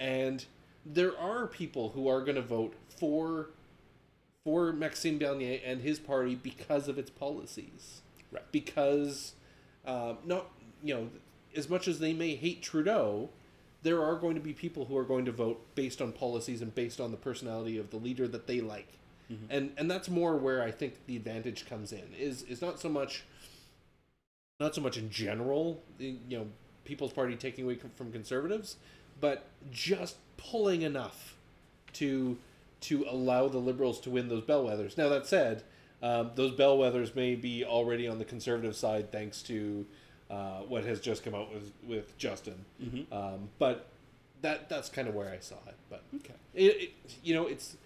And 0.00 0.44
there 0.84 1.18
are 1.18 1.46
people 1.46 1.90
who 1.90 2.08
are 2.08 2.20
going 2.20 2.36
to 2.36 2.42
vote 2.42 2.74
for 2.98 3.50
for 4.44 4.72
Maxime 4.72 5.18
Bernier 5.18 5.60
and 5.64 5.80
his 5.80 5.98
party 5.98 6.36
because 6.36 6.86
of 6.86 6.98
its 6.98 7.10
policies. 7.10 8.02
Right. 8.30 8.44
Because 8.52 9.32
um, 9.84 10.18
not 10.24 10.46
you 10.82 10.94
know 10.94 11.08
as 11.56 11.68
much 11.68 11.88
as 11.88 11.98
they 11.98 12.12
may 12.12 12.34
hate 12.34 12.62
Trudeau, 12.62 13.30
there 13.86 14.02
are 14.02 14.16
going 14.16 14.34
to 14.34 14.40
be 14.40 14.52
people 14.52 14.84
who 14.86 14.96
are 14.96 15.04
going 15.04 15.24
to 15.26 15.32
vote 15.32 15.64
based 15.76 16.02
on 16.02 16.10
policies 16.10 16.60
and 16.60 16.74
based 16.74 17.00
on 17.00 17.12
the 17.12 17.16
personality 17.16 17.78
of 17.78 17.90
the 17.90 17.96
leader 17.96 18.26
that 18.26 18.48
they 18.48 18.60
like. 18.60 18.88
And 19.48 19.70
and 19.78 19.88
that's 19.88 20.08
more 20.08 20.36
where 20.36 20.60
I 20.60 20.72
think 20.72 21.06
the 21.06 21.14
advantage 21.14 21.66
comes 21.68 21.92
in. 21.92 22.02
Is 22.18 22.42
is 22.42 22.60
not 22.60 22.80
so 22.80 22.88
much 22.88 23.24
not 24.58 24.74
so 24.74 24.80
much 24.80 24.96
in 24.96 25.08
general, 25.08 25.82
you 26.00 26.18
know, 26.30 26.46
People's 26.84 27.12
Party 27.12 27.36
taking 27.36 27.64
away 27.64 27.78
from 27.94 28.10
conservatives, 28.10 28.76
but 29.20 29.44
just 29.70 30.16
pulling 30.36 30.82
enough 30.82 31.36
to 31.94 32.36
to 32.82 33.06
allow 33.08 33.48
the 33.48 33.58
liberals 33.58 34.00
to 34.00 34.10
win 34.10 34.28
those 34.28 34.42
bellwethers. 34.42 34.98
Now 34.98 35.08
that 35.10 35.26
said, 35.26 35.62
um, 36.02 36.32
those 36.34 36.52
bellwethers 36.52 37.14
may 37.14 37.36
be 37.36 37.64
already 37.64 38.08
on 38.08 38.18
the 38.18 38.24
conservative 38.24 38.74
side 38.74 39.12
thanks 39.12 39.42
to 39.42 39.86
uh, 40.30 40.60
what 40.68 40.84
has 40.84 41.00
just 41.00 41.24
come 41.24 41.34
out 41.34 41.52
with 41.52 41.72
with 41.86 42.16
Justin. 42.18 42.64
Um, 43.12 43.48
but 43.58 43.86
that 44.42 44.68
that's 44.68 44.88
kind 44.88 45.08
of 45.08 45.14
where 45.14 45.30
I 45.30 45.38
saw 45.38 45.56
it. 45.66 45.74
But 45.90 46.02
Okay. 46.16 46.34
it, 46.54 46.64
it 46.82 46.92
you 47.22 47.34
know 47.34 47.46
it's 47.46 47.76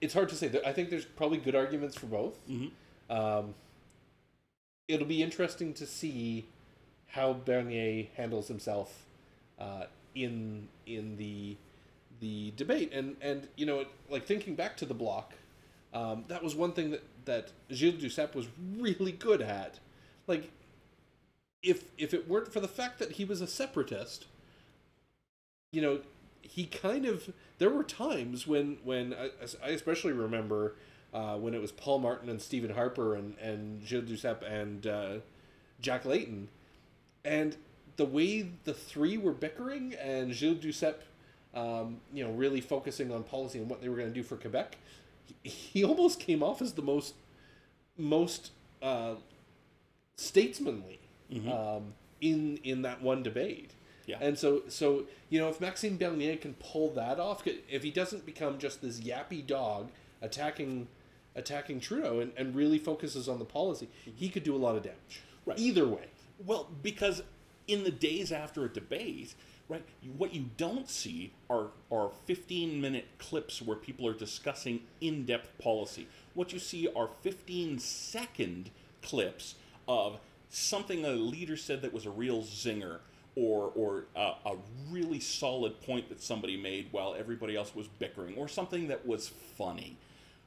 it's 0.00 0.14
hard 0.14 0.28
to 0.30 0.34
say. 0.34 0.50
I 0.66 0.72
think 0.72 0.90
there's 0.90 1.04
probably 1.04 1.38
good 1.38 1.54
arguments 1.54 1.96
for 1.96 2.06
both. 2.06 2.36
Um, 3.10 3.54
it'll 4.88 5.06
be 5.06 5.22
interesting 5.22 5.72
to 5.74 5.86
see 5.86 6.46
how 7.08 7.32
Bernier 7.32 8.06
handles 8.16 8.48
himself 8.48 9.04
uh, 9.58 9.84
in 10.14 10.68
in 10.86 11.16
the 11.16 11.56
the 12.20 12.52
debate, 12.56 12.92
and 12.92 13.16
and 13.20 13.48
you 13.56 13.66
know, 13.66 13.84
like 14.08 14.24
thinking 14.26 14.54
back 14.54 14.76
to 14.78 14.86
the 14.86 14.94
Bloc, 14.94 15.32
um, 15.94 16.24
that 16.28 16.42
was 16.42 16.54
one 16.54 16.72
thing 16.72 16.90
that 16.90 17.02
that 17.26 17.52
Gilles 17.70 18.00
Duceppe 18.02 18.34
was 18.34 18.46
really 18.78 19.12
good 19.12 19.42
at. 19.42 19.78
Like, 20.26 20.50
if 21.62 21.84
if 21.98 22.14
it 22.14 22.28
weren't 22.28 22.52
for 22.52 22.60
the 22.60 22.68
fact 22.68 22.98
that 22.98 23.12
he 23.12 23.24
was 23.24 23.40
a 23.40 23.46
separatist, 23.46 24.26
you 25.72 25.82
know, 25.82 26.00
he 26.42 26.64
kind 26.64 27.06
of 27.06 27.32
there 27.58 27.70
were 27.70 27.84
times 27.84 28.46
when 28.46 28.78
when 28.84 29.14
I, 29.14 29.30
I 29.64 29.70
especially 29.70 30.12
remember 30.12 30.74
uh, 31.12 31.36
when 31.36 31.54
it 31.54 31.60
was 31.60 31.72
Paul 31.72 31.98
Martin 31.98 32.28
and 32.28 32.40
Stephen 32.40 32.74
Harper 32.74 33.14
and 33.14 33.36
and 33.38 33.86
Gilles 33.86 34.02
Duceppe 34.02 34.42
and 34.42 34.86
uh, 34.86 35.14
Jack 35.80 36.04
Layton, 36.04 36.48
and 37.24 37.56
the 37.96 38.04
way 38.06 38.50
the 38.64 38.72
three 38.72 39.18
were 39.18 39.32
bickering 39.32 39.94
and 39.94 40.32
Gilles 40.32 40.56
Duceppe, 40.56 41.02
um, 41.54 41.98
you 42.14 42.24
know, 42.24 42.30
really 42.30 42.60
focusing 42.60 43.12
on 43.12 43.24
policy 43.24 43.58
and 43.58 43.68
what 43.68 43.82
they 43.82 43.88
were 43.88 43.96
going 43.96 44.08
to 44.08 44.14
do 44.14 44.22
for 44.22 44.36
Quebec, 44.36 44.78
he, 45.42 45.50
he 45.50 45.84
almost 45.84 46.18
came 46.18 46.42
off 46.42 46.62
as 46.62 46.72
the 46.72 46.82
most 46.82 47.14
most 47.98 48.52
uh, 48.82 49.14
statesmanly 50.16 51.00
um, 51.50 51.94
in 52.20 52.58
in 52.64 52.82
that 52.82 53.02
one 53.02 53.22
debate. 53.22 53.72
Yeah. 54.06 54.18
And 54.20 54.36
so, 54.36 54.62
so 54.68 55.04
you 55.28 55.38
know, 55.38 55.48
if 55.48 55.60
Maxime 55.60 55.96
Bernier 55.96 56.36
can 56.36 56.54
pull 56.54 56.90
that 56.94 57.20
off, 57.20 57.46
if 57.46 57.82
he 57.82 57.90
doesn't 57.90 58.26
become 58.26 58.58
just 58.58 58.82
this 58.82 59.00
yappy 59.00 59.46
dog 59.46 59.90
attacking 60.20 60.88
attacking 61.36 61.80
Trudeau 61.80 62.18
and, 62.20 62.32
and 62.36 62.54
really 62.54 62.78
focuses 62.78 63.28
on 63.28 63.38
the 63.38 63.44
policy, 63.44 63.88
he 64.04 64.28
could 64.28 64.42
do 64.42 64.54
a 64.54 64.58
lot 64.58 64.76
of 64.76 64.82
damage. 64.82 65.22
Right. 65.46 65.58
Either 65.58 65.86
way. 65.86 66.06
Well, 66.44 66.68
because 66.82 67.22
in 67.68 67.84
the 67.84 67.90
days 67.90 68.32
after 68.32 68.64
a 68.64 68.68
debate, 68.68 69.34
right, 69.68 69.84
what 70.16 70.34
you 70.34 70.46
don't 70.56 70.88
see 70.88 71.32
are 71.48 71.68
are 71.92 72.10
15 72.26 72.80
minute 72.80 73.06
clips 73.18 73.62
where 73.62 73.76
people 73.76 74.06
are 74.08 74.14
discussing 74.14 74.80
in 75.00 75.24
depth 75.24 75.56
policy. 75.58 76.08
What 76.34 76.52
you 76.52 76.58
see 76.58 76.88
are 76.94 77.10
15 77.20 77.78
second 77.78 78.70
clips 79.02 79.54
of 79.86 80.18
something 80.50 81.04
a 81.04 81.12
leader 81.12 81.56
said 81.56 81.82
that 81.82 81.92
was 81.92 82.04
a 82.06 82.10
real 82.10 82.42
zinger. 82.42 82.98
Or, 83.36 83.70
or 83.76 84.04
a 84.16 84.56
really 84.90 85.20
solid 85.20 85.80
point 85.82 86.08
that 86.08 86.20
somebody 86.20 86.56
made 86.56 86.88
while 86.90 87.14
everybody 87.16 87.56
else 87.56 87.74
was 87.76 87.86
bickering, 87.86 88.36
or 88.36 88.48
something 88.48 88.88
that 88.88 89.06
was 89.06 89.28
funny. 89.56 89.96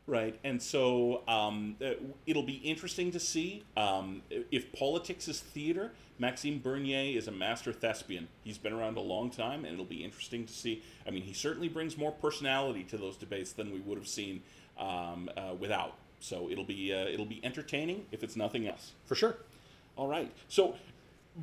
right? 0.08 0.38
And 0.44 0.62
so 0.62 1.22
um, 1.28 1.76
uh, 1.84 1.92
it'll 2.26 2.44
be 2.44 2.56
interesting 2.56 3.12
to 3.12 3.20
see 3.20 3.64
um, 3.78 4.22
if 4.30 4.72
politics 4.74 5.28
is 5.28 5.40
theater. 5.40 5.92
Maxime 6.20 6.60
Bernier 6.60 7.18
is 7.18 7.28
a 7.28 7.32
master 7.32 7.74
thespian. 7.74 8.28
He's 8.44 8.58
been 8.58 8.74
around 8.74 8.98
a 8.98 9.02
long 9.02 9.30
time, 9.30 9.66
and 9.66 9.74
it'll 9.74 9.86
be 9.86 10.04
interesting 10.04 10.46
to 10.46 10.54
see. 10.54 10.84
I 11.08 11.12
mean, 11.12 11.24
he 11.24 11.34
certainly 11.34 11.70
brings 11.70 11.98
more 11.98 12.12
personality 12.12 12.84
to 12.86 12.98
those 12.98 13.18
debates 13.18 13.54
than 13.54 13.74
we 13.74 13.80
would 13.80 13.98
have 13.98 14.08
seen 14.08 14.42
um, 14.78 15.30
uh, 15.36 15.54
without. 15.60 15.96
So 16.20 16.50
it'll 16.50 16.64
be 16.64 16.94
uh, 16.94 17.06
it'll 17.06 17.26
be 17.26 17.42
entertaining 17.44 18.06
if 18.12 18.24
it's 18.24 18.36
nothing 18.36 18.68
else. 18.68 18.94
For 19.06 19.16
sure. 19.16 19.36
All 19.96 20.08
right. 20.08 20.32
So 20.48 20.76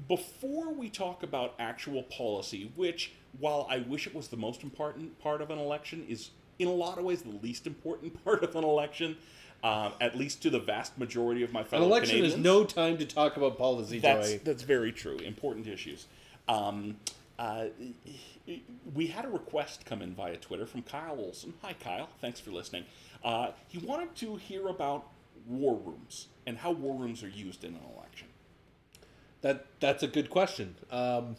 before 0.08 0.72
we 0.72 0.88
talk 0.88 1.22
about 1.22 1.54
actual 1.58 2.02
policy, 2.04 2.72
which 2.76 3.12
while 3.38 3.66
I 3.70 3.78
wish 3.78 4.06
it 4.06 4.14
was 4.14 4.28
the 4.28 4.36
most 4.36 4.62
important 4.62 5.18
part 5.20 5.40
of 5.40 5.50
an 5.50 5.58
election, 5.58 6.04
is 6.08 6.30
in 6.58 6.68
a 6.68 6.72
lot 6.72 6.98
of 6.98 7.04
ways 7.04 7.22
the 7.22 7.30
least 7.42 7.66
important 7.66 8.22
part 8.24 8.42
of 8.42 8.54
an 8.54 8.64
election. 8.64 9.16
Um, 9.62 9.92
at 10.00 10.16
least 10.16 10.40
to 10.44 10.48
the 10.48 10.58
vast 10.58 10.96
majority 10.96 11.42
of 11.42 11.52
my 11.52 11.62
fellow 11.62 11.84
An 11.84 11.90
election 11.90 12.16
Canadians. 12.16 12.38
is 12.38 12.40
no 12.42 12.64
time 12.64 12.96
to 12.96 13.04
talk 13.04 13.36
about 13.36 13.58
policy, 13.58 13.98
That's 13.98 14.30
Joey. 14.30 14.38
that's 14.38 14.62
very 14.62 14.90
true. 14.90 15.18
Important 15.18 15.66
issues. 15.66 16.06
Um, 16.48 16.96
uh, 17.38 17.66
we 18.94 19.06
had 19.08 19.26
a 19.26 19.28
request 19.28 19.84
come 19.84 20.00
in 20.00 20.14
via 20.14 20.36
Twitter 20.36 20.64
from 20.64 20.80
Kyle 20.80 21.18
Olson. 21.18 21.52
Hi, 21.60 21.74
Kyle. 21.74 22.08
Thanks 22.22 22.40
for 22.40 22.52
listening. 22.52 22.84
Uh, 23.22 23.50
he 23.68 23.76
wanted 23.76 24.14
to 24.16 24.36
hear 24.36 24.66
about 24.68 25.08
war 25.46 25.78
rooms 25.84 26.28
and 26.46 26.56
how 26.56 26.70
war 26.70 26.98
rooms 26.98 27.22
are 27.22 27.28
used 27.28 27.62
in 27.62 27.74
an 27.74 27.82
election. 27.96 28.28
That 29.42 29.66
that's 29.80 30.02
a 30.02 30.08
good 30.08 30.28
question. 30.30 30.74
Um, 30.90 31.36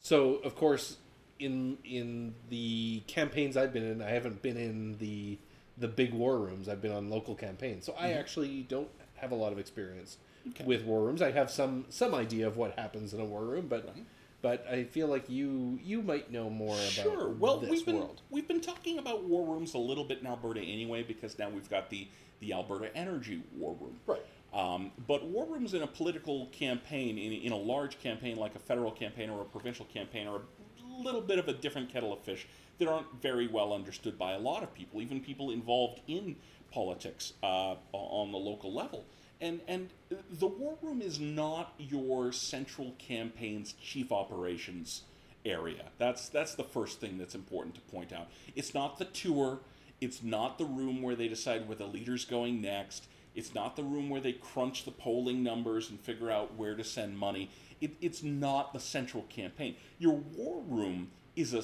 so 0.00 0.34
of 0.36 0.54
course, 0.56 0.98
in 1.38 1.78
in 1.84 2.34
the 2.50 3.02
campaigns 3.06 3.56
I've 3.56 3.72
been 3.72 3.84
in, 3.84 4.02
I 4.02 4.10
haven't 4.10 4.42
been 4.42 4.56
in 4.56 4.98
the 4.98 5.38
the 5.78 5.88
big 5.88 6.12
war 6.12 6.38
rooms. 6.38 6.68
I've 6.68 6.82
been 6.82 6.92
on 6.92 7.08
local 7.10 7.34
campaigns, 7.34 7.84
so 7.86 7.94
I 7.98 8.12
actually 8.12 8.62
don't 8.68 8.88
have 9.16 9.32
a 9.32 9.34
lot 9.34 9.52
of 9.52 9.58
experience 9.58 10.18
Okay. 10.50 10.64
with 10.64 10.84
war 10.84 11.02
rooms. 11.02 11.22
I 11.22 11.30
have 11.30 11.50
some 11.50 11.86
some 11.88 12.14
idea 12.14 12.46
of 12.46 12.56
what 12.58 12.78
happens 12.78 13.14
in 13.14 13.20
a 13.20 13.24
war 13.24 13.42
room, 13.44 13.66
but 13.68 13.86
Right. 13.86 14.04
but 14.42 14.66
I 14.68 14.84
feel 14.84 15.06
like 15.08 15.30
you 15.30 15.78
you 15.82 16.02
might 16.02 16.30
know 16.30 16.50
more 16.50 16.74
about 16.76 16.90
Sure. 16.90 17.28
Well, 17.30 17.58
this 17.58 17.70
we've 17.70 17.86
been 17.86 17.96
world. 17.96 18.20
we've 18.30 18.46
been 18.46 18.60
talking 18.60 18.98
about 18.98 19.24
war 19.24 19.46
rooms 19.46 19.72
a 19.72 19.78
little 19.78 20.04
bit 20.04 20.18
in 20.20 20.26
Alberta 20.26 20.60
anyway, 20.60 21.02
because 21.02 21.38
now 21.38 21.48
we've 21.48 21.70
got 21.70 21.88
the 21.88 22.06
the 22.40 22.52
Alberta 22.52 22.94
Energy 22.94 23.42
War 23.56 23.74
Room. 23.80 23.98
Right. 24.06 24.20
Um, 24.54 24.92
but 25.08 25.26
war 25.26 25.46
rooms 25.46 25.74
in 25.74 25.82
a 25.82 25.86
political 25.86 26.46
campaign, 26.46 27.18
in, 27.18 27.32
in 27.32 27.52
a 27.52 27.56
large 27.56 27.98
campaign 27.98 28.36
like 28.36 28.54
a 28.54 28.60
federal 28.60 28.92
campaign 28.92 29.28
or 29.28 29.42
a 29.42 29.44
provincial 29.44 29.84
campaign, 29.86 30.28
are 30.28 30.36
a 30.38 31.02
little 31.02 31.20
bit 31.20 31.40
of 31.40 31.48
a 31.48 31.52
different 31.52 31.92
kettle 31.92 32.12
of 32.12 32.20
fish 32.20 32.46
that 32.78 32.86
aren't 32.86 33.20
very 33.20 33.48
well 33.48 33.72
understood 33.72 34.16
by 34.16 34.32
a 34.32 34.38
lot 34.38 34.62
of 34.62 34.72
people, 34.72 35.02
even 35.02 35.20
people 35.20 35.50
involved 35.50 36.00
in 36.06 36.36
politics 36.70 37.32
uh, 37.42 37.74
on 37.92 38.30
the 38.30 38.38
local 38.38 38.72
level. 38.72 39.04
And 39.40 39.60
and 39.66 39.90
the 40.30 40.46
war 40.46 40.78
room 40.80 41.02
is 41.02 41.18
not 41.18 41.74
your 41.78 42.32
central 42.32 42.94
campaign's 42.98 43.74
chief 43.74 44.12
operations 44.12 45.02
area. 45.44 45.86
That's 45.98 46.28
that's 46.28 46.54
the 46.54 46.64
first 46.64 47.00
thing 47.00 47.18
that's 47.18 47.34
important 47.34 47.74
to 47.74 47.80
point 47.82 48.12
out. 48.12 48.28
It's 48.54 48.72
not 48.72 48.98
the 48.98 49.04
tour. 49.04 49.60
It's 50.00 50.22
not 50.22 50.58
the 50.58 50.64
room 50.64 51.02
where 51.02 51.16
they 51.16 51.28
decide 51.28 51.66
where 51.66 51.76
the 51.76 51.86
leader's 51.86 52.24
going 52.24 52.60
next. 52.60 53.06
It's 53.34 53.54
not 53.54 53.76
the 53.76 53.82
room 53.82 54.10
where 54.10 54.20
they 54.20 54.32
crunch 54.32 54.84
the 54.84 54.90
polling 54.90 55.42
numbers 55.42 55.90
and 55.90 56.00
figure 56.00 56.30
out 56.30 56.54
where 56.56 56.74
to 56.74 56.84
send 56.84 57.18
money. 57.18 57.50
It, 57.80 57.92
it's 58.00 58.22
not 58.22 58.72
the 58.72 58.80
central 58.80 59.24
campaign. 59.24 59.76
Your 59.98 60.14
war 60.14 60.62
room 60.68 61.10
is 61.36 61.52
a 61.52 61.62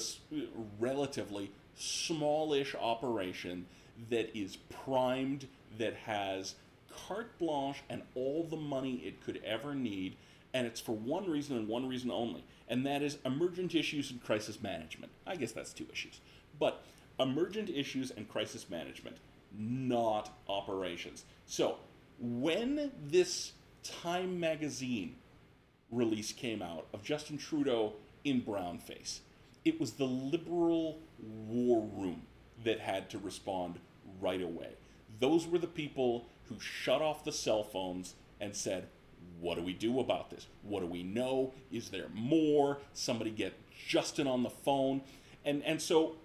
relatively 0.79 1.51
smallish 1.75 2.75
operation 2.75 3.65
that 4.09 4.35
is 4.37 4.57
primed, 4.57 5.47
that 5.77 5.95
has 5.95 6.55
carte 7.07 7.37
blanche 7.39 7.83
and 7.89 8.01
all 8.15 8.43
the 8.43 8.57
money 8.57 8.95
it 9.05 9.23
could 9.23 9.41
ever 9.45 9.73
need, 9.73 10.17
and 10.53 10.67
it's 10.67 10.81
for 10.81 10.95
one 10.95 11.29
reason 11.29 11.55
and 11.55 11.67
one 11.67 11.87
reason 11.87 12.11
only, 12.11 12.43
and 12.67 12.85
that 12.85 13.01
is 13.01 13.17
emergent 13.25 13.73
issues 13.73 14.11
and 14.11 14.21
crisis 14.23 14.61
management. 14.61 15.11
I 15.25 15.35
guess 15.35 15.53
that's 15.53 15.71
two 15.71 15.87
issues. 15.91 16.19
But 16.59 16.83
emergent 17.19 17.69
issues 17.69 18.11
and 18.11 18.27
crisis 18.27 18.69
management, 18.69 19.17
not 19.57 20.29
operations. 20.47 21.25
So, 21.45 21.77
when 22.19 22.91
this 23.07 23.53
Time 23.83 24.39
magazine 24.39 25.15
release 25.91 26.31
came 26.31 26.61
out 26.61 26.85
of 26.93 27.03
Justin 27.03 27.37
Trudeau 27.37 27.93
in 28.23 28.41
brownface, 28.41 29.19
it 29.65 29.79
was 29.79 29.93
the 29.93 30.05
liberal 30.05 30.99
war 31.19 31.89
room 31.95 32.23
that 32.63 32.79
had 32.79 33.09
to 33.09 33.17
respond 33.17 33.79
right 34.19 34.41
away. 34.41 34.69
Those 35.19 35.47
were 35.47 35.57
the 35.57 35.67
people 35.67 36.27
who 36.45 36.59
shut 36.59 37.01
off 37.01 37.23
the 37.23 37.31
cell 37.31 37.63
phones 37.63 38.15
and 38.39 38.55
said, 38.55 38.87
What 39.39 39.55
do 39.55 39.63
we 39.63 39.73
do 39.73 39.99
about 39.99 40.29
this? 40.29 40.47
What 40.63 40.81
do 40.81 40.87
we 40.87 41.03
know? 41.03 41.53
Is 41.71 41.89
there 41.89 42.07
more? 42.13 42.79
Somebody 42.93 43.31
get 43.31 43.53
Justin 43.87 44.27
on 44.27 44.43
the 44.43 44.49
phone. 44.49 45.01
And, 45.43 45.63
and 45.63 45.81
so 45.81 46.17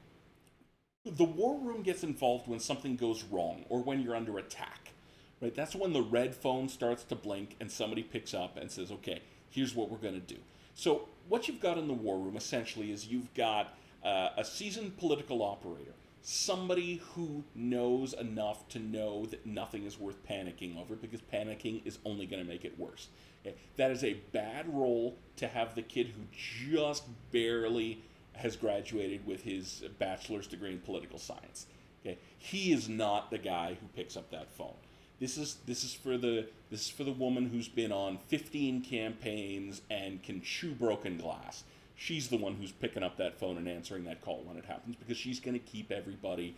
the 1.11 1.25
war 1.25 1.59
room 1.59 1.83
gets 1.83 2.03
involved 2.03 2.49
when 2.49 2.59
something 2.59 2.97
goes 2.97 3.25
wrong 3.25 3.65
or 3.69 3.83
when 3.83 4.03
you're 4.03 4.17
under 4.17 4.39
attack. 4.39 4.93
Right? 5.41 5.55
That's 5.55 5.75
when 5.75 5.93
the 5.93 6.03
red 6.03 6.35
phone 6.35 6.69
starts 6.69 7.05
to 7.05 7.15
blink 7.15 7.57
and 7.61 7.71
somebody 7.71 8.03
picks 8.03 8.35
up 8.35 8.57
and 8.57 8.71
says, 8.71 8.91
"Okay, 8.91 9.23
here's 9.51 9.75
what 9.75 9.91
we're 9.91 9.99
going 9.99 10.15
to 10.15 10.35
do." 10.35 10.41
So, 10.75 11.09
what 11.29 11.49
you've 11.49 11.61
got 11.61 11.79
in 11.79 11.89
the 11.89 11.95
war 11.95 12.19
room 12.19 12.37
essentially 12.37 12.91
is 12.91 13.07
you've 13.07 13.33
got 13.35 13.77
uh, 14.05 14.31
a 14.37 14.45
seasoned 14.45 14.97
political 14.97 15.43
operator, 15.43 15.93
somebody 16.23 17.03
who 17.15 17.45
knows 17.55 18.13
enough 18.13 18.69
to 18.69 18.79
know 18.79 19.27
that 19.27 19.47
nothing 19.47 19.85
is 19.85 19.99
worth 19.99 20.27
panicking 20.29 20.81
over 20.81 20.95
because 20.95 21.21
panicking 21.21 21.85
is 21.85 21.99
only 22.05 22.27
going 22.27 22.43
to 22.43 22.49
make 22.49 22.65
it 22.65 22.79
worse. 22.79 23.09
Okay? 23.45 23.57
That 23.77 23.91
is 23.91 24.05
a 24.05 24.15
bad 24.33 24.67
role 24.73 25.17
to 25.37 25.49
have 25.49 25.75
the 25.75 25.83
kid 25.83 26.09
who 26.09 26.23
just 26.33 27.05
barely 27.31 28.03
has 28.37 28.57
graduated 28.57 29.27
with 29.27 29.43
his 29.43 29.85
bachelor's 29.99 30.47
degree 30.47 30.71
in 30.71 30.79
political 30.79 31.19
science. 31.19 31.67
Okay, 32.05 32.19
he 32.39 32.73
is 32.73 32.89
not 32.89 33.31
the 33.31 33.39
guy 33.39 33.77
who 33.81 33.87
picks 33.95 34.17
up 34.17 34.31
that 34.31 34.51
phone. 34.51 34.75
This 35.19 35.39
is 35.39 35.57
this 35.67 35.83
is 35.83 35.95
for 35.95 36.19
the 36.19 36.47
this 36.71 36.83
is 36.83 36.91
for 36.91 37.05
the 37.05 37.13
woman 37.13 37.49
who's 37.49 37.69
been 37.69 37.93
on 37.93 38.19
15 38.29 38.83
campaigns 38.83 39.81
and 39.91 40.23
can 40.23 40.43
chew 40.43 40.73
broken 40.73 41.17
glass. 41.17 41.65
She's 41.97 42.29
the 42.29 42.37
one 42.37 42.55
who's 42.55 42.73
picking 42.73 43.03
up 43.03 43.17
that 43.17 43.39
phone 43.39 43.57
and 43.57 43.67
answering 43.67 44.05
that 44.05 44.21
call 44.21 44.43
when 44.45 44.59
it 44.59 44.67
happens 44.67 44.97
because 44.97 45.17
she's 45.17 45.41
going 45.41 45.59
to 45.59 45.65
keep 45.65 45.91
everybody 45.91 46.55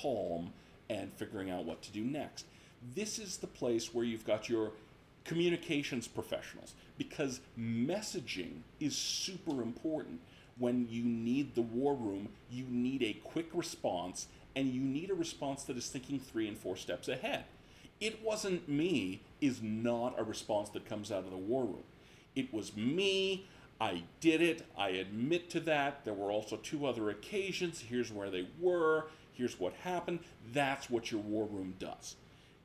calm 0.00 0.52
and 0.88 1.12
figuring 1.12 1.50
out 1.50 1.64
what 1.64 1.82
to 1.82 1.90
do 1.92 2.04
next. 2.04 2.46
This 2.94 3.18
is 3.18 3.36
the 3.38 3.48
place 3.48 3.92
where 3.92 4.04
you've 4.04 4.26
got 4.26 4.48
your 4.48 4.70
communications 5.24 6.08
professionals 6.08 6.74
because 6.96 7.40
messaging 7.58 8.60
is 8.78 8.96
super 8.96 9.62
important 9.62 10.20
when 10.60 10.86
you 10.88 11.02
need 11.02 11.54
the 11.56 11.62
war 11.62 11.94
room 11.94 12.28
you 12.50 12.64
need 12.68 13.02
a 13.02 13.14
quick 13.24 13.48
response 13.52 14.28
and 14.56 14.72
you 14.72 14.80
need 14.80 15.10
a 15.10 15.14
response 15.14 15.64
that 15.64 15.76
is 15.76 15.88
thinking 15.88 16.18
three 16.18 16.48
and 16.48 16.58
four 16.58 16.76
steps 16.76 17.08
ahead. 17.08 17.44
It 18.00 18.22
wasn't 18.22 18.68
me 18.68 19.22
is 19.40 19.62
not 19.62 20.18
a 20.18 20.24
response 20.24 20.70
that 20.70 20.88
comes 20.88 21.12
out 21.12 21.24
of 21.24 21.30
the 21.30 21.36
war 21.36 21.64
room. 21.64 21.84
It 22.34 22.52
was 22.52 22.76
me. 22.76 23.46
I 23.80 24.02
did 24.20 24.42
it. 24.42 24.66
I 24.76 24.90
admit 24.90 25.50
to 25.50 25.60
that. 25.60 26.04
There 26.04 26.14
were 26.14 26.30
also 26.30 26.56
two 26.56 26.86
other 26.86 27.10
occasions. 27.10 27.80
Here's 27.80 28.12
where 28.12 28.30
they 28.30 28.46
were. 28.58 29.06
Here's 29.32 29.58
what 29.58 29.72
happened. 29.84 30.20
That's 30.52 30.90
what 30.90 31.10
your 31.10 31.20
war 31.20 31.46
room 31.46 31.74
does. 31.78 32.16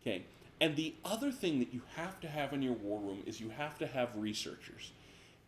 Okay? 0.02 0.26
And 0.60 0.76
the 0.76 0.96
other 1.04 1.32
thing 1.32 1.60
that 1.60 1.74
you 1.74 1.82
have 1.96 2.20
to 2.22 2.28
have 2.28 2.54
in 2.54 2.62
your 2.62 2.74
war 2.74 3.00
room 3.00 3.24
is 3.26 3.40
you 3.42 3.50
have 3.50 3.78
to 3.80 3.88
have 3.88 4.16
researchers. 4.16 4.92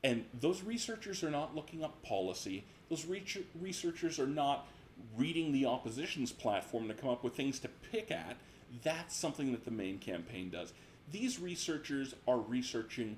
And 0.03 0.25
those 0.33 0.63
researchers 0.63 1.23
are 1.23 1.31
not 1.31 1.55
looking 1.55 1.83
up 1.83 2.01
policy. 2.03 2.65
Those 2.89 3.05
reach- 3.05 3.39
researchers 3.59 4.19
are 4.19 4.27
not 4.27 4.67
reading 5.15 5.51
the 5.51 5.65
opposition's 5.65 6.31
platform 6.31 6.87
to 6.87 6.93
come 6.93 7.09
up 7.09 7.23
with 7.23 7.35
things 7.35 7.59
to 7.59 7.69
pick 7.91 8.11
at. 8.11 8.37
That's 8.83 9.15
something 9.15 9.51
that 9.51 9.65
the 9.65 9.71
main 9.71 9.97
campaign 9.97 10.49
does. 10.49 10.73
These 11.11 11.39
researchers 11.39 12.13
are 12.27 12.37
researching 12.37 13.17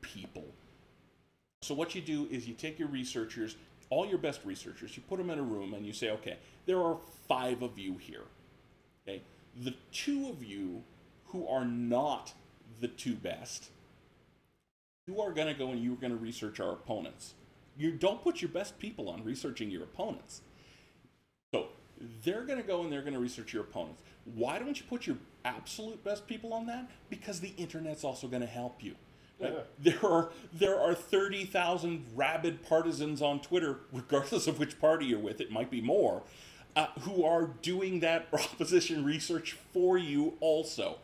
people. 0.00 0.44
So 1.62 1.74
what 1.74 1.94
you 1.94 2.00
do 2.00 2.26
is 2.30 2.48
you 2.48 2.54
take 2.54 2.78
your 2.78 2.88
researchers, 2.88 3.56
all 3.90 4.06
your 4.06 4.18
best 4.18 4.40
researchers, 4.44 4.96
you 4.96 5.02
put 5.08 5.18
them 5.18 5.30
in 5.30 5.38
a 5.38 5.42
room 5.42 5.74
and 5.74 5.84
you 5.84 5.92
say, 5.92 6.10
okay, 6.10 6.36
there 6.66 6.80
are 6.80 6.96
five 7.28 7.62
of 7.62 7.78
you 7.78 7.98
here. 7.98 8.24
Okay, 9.06 9.22
the 9.62 9.74
two 9.92 10.28
of 10.28 10.42
you 10.42 10.82
who 11.26 11.46
are 11.48 11.64
not 11.64 12.32
the 12.80 12.88
two 12.88 13.14
best, 13.14 13.68
you 15.10 15.20
are 15.20 15.32
going 15.32 15.48
to 15.48 15.54
go 15.54 15.70
and 15.70 15.82
you're 15.82 15.96
going 15.96 16.12
to 16.12 16.18
research 16.18 16.60
our 16.60 16.72
opponents. 16.72 17.34
You 17.76 17.92
don't 17.92 18.22
put 18.22 18.40
your 18.40 18.50
best 18.50 18.78
people 18.78 19.08
on 19.08 19.24
researching 19.24 19.70
your 19.70 19.82
opponents. 19.82 20.42
So 21.52 21.68
they're 22.24 22.44
going 22.44 22.60
to 22.60 22.66
go 22.66 22.82
and 22.82 22.92
they're 22.92 23.02
going 23.02 23.14
to 23.14 23.20
research 23.20 23.52
your 23.52 23.62
opponents. 23.62 24.02
Why 24.24 24.58
don't 24.58 24.78
you 24.78 24.86
put 24.88 25.06
your 25.06 25.16
absolute 25.44 26.04
best 26.04 26.26
people 26.26 26.52
on 26.52 26.66
that? 26.66 26.88
Because 27.08 27.40
the 27.40 27.52
internet's 27.56 28.04
also 28.04 28.28
going 28.28 28.42
to 28.42 28.48
help 28.48 28.82
you. 28.84 28.94
Right? 29.40 29.54
There 29.78 30.04
are 30.04 30.28
there 30.52 30.78
are 30.78 30.94
thirty 30.94 31.46
thousand 31.46 32.04
rabid 32.14 32.62
partisans 32.62 33.22
on 33.22 33.40
Twitter, 33.40 33.78
regardless 33.90 34.46
of 34.46 34.58
which 34.58 34.78
party 34.78 35.06
you're 35.06 35.18
with. 35.18 35.40
It 35.40 35.50
might 35.50 35.70
be 35.70 35.80
more, 35.80 36.22
uh, 36.76 36.88
who 37.00 37.24
are 37.24 37.46
doing 37.62 38.00
that 38.00 38.28
opposition 38.34 39.02
research 39.02 39.56
for 39.72 39.96
you 39.96 40.34
also. 40.40 40.98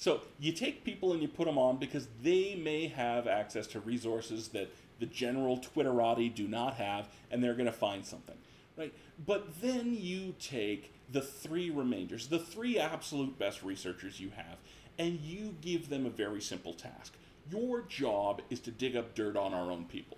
So 0.00 0.22
you 0.38 0.52
take 0.52 0.82
people 0.82 1.12
and 1.12 1.20
you 1.20 1.28
put 1.28 1.44
them 1.44 1.58
on 1.58 1.76
because 1.76 2.08
they 2.22 2.54
may 2.54 2.88
have 2.88 3.26
access 3.26 3.66
to 3.68 3.80
resources 3.80 4.48
that 4.48 4.72
the 4.98 5.04
general 5.04 5.58
Twitterati 5.58 6.34
do 6.34 6.48
not 6.48 6.76
have, 6.76 7.08
and 7.30 7.44
they're 7.44 7.52
going 7.52 7.66
to 7.66 7.72
find 7.72 8.06
something, 8.06 8.36
right? 8.78 8.94
But 9.26 9.60
then 9.60 9.94
you 9.94 10.34
take 10.40 10.94
the 11.12 11.20
three 11.20 11.68
remainders, 11.68 12.28
the 12.28 12.38
three 12.38 12.78
absolute 12.78 13.38
best 13.38 13.62
researchers 13.62 14.18
you 14.18 14.30
have, 14.30 14.56
and 14.98 15.20
you 15.20 15.54
give 15.60 15.90
them 15.90 16.06
a 16.06 16.10
very 16.10 16.40
simple 16.40 16.72
task. 16.72 17.12
Your 17.50 17.82
job 17.82 18.40
is 18.48 18.60
to 18.60 18.70
dig 18.70 18.96
up 18.96 19.14
dirt 19.14 19.36
on 19.36 19.52
our 19.52 19.70
own 19.70 19.84
people. 19.84 20.16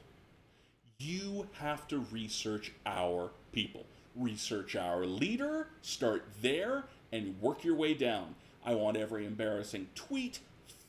You 0.98 1.48
have 1.54 1.88
to 1.88 2.06
research 2.12 2.70
our 2.86 3.32
people. 3.50 3.86
Research 4.14 4.76
our 4.76 5.06
leader, 5.06 5.66
start 5.80 6.24
there, 6.40 6.84
and 7.10 7.40
work 7.40 7.64
your 7.64 7.74
way 7.74 7.94
down. 7.94 8.36
I 8.64 8.74
want 8.74 8.96
every 8.96 9.26
embarrassing 9.26 9.88
tweet, 9.94 10.38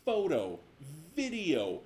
photo, 0.06 0.60
video, 1.16 1.82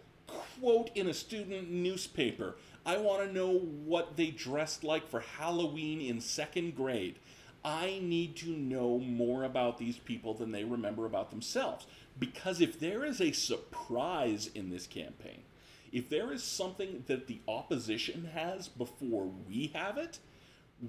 quote 0.60 0.90
in 0.96 1.08
a 1.08 1.14
student 1.14 1.70
newspaper. 1.70 2.56
I 2.86 2.98
want 2.98 3.26
to 3.26 3.34
know 3.34 3.58
what 3.58 4.18
they 4.18 4.28
dressed 4.28 4.84
like 4.84 5.08
for 5.08 5.20
Halloween 5.20 6.02
in 6.02 6.22
second 6.22 6.76
grade. 6.76 7.16
I 7.64 8.00
need 8.02 8.36
to 8.38 8.50
know 8.50 8.98
more 9.00 9.44
about 9.44 9.78
these 9.78 9.98
people 9.98 10.34
than 10.34 10.52
they 10.52 10.64
remember 10.64 11.06
about 11.06 11.32
themselves. 11.32 11.86
Because 12.18 12.62
if 12.62 12.80
there 12.80 13.04
is 13.04 13.20
a 13.20 13.32
surprise 13.32 14.50
in 14.56 14.70
this 14.70 14.88
campaign, 14.88 15.44
if 15.92 16.10
there 16.10 16.32
is 16.32 16.44
something 16.44 17.04
that 17.08 17.28
the 17.28 17.40
opposition 17.48 18.30
has 18.34 18.68
before 18.68 19.30
we 19.48 19.72
have 19.74 19.98
it, 19.98 20.20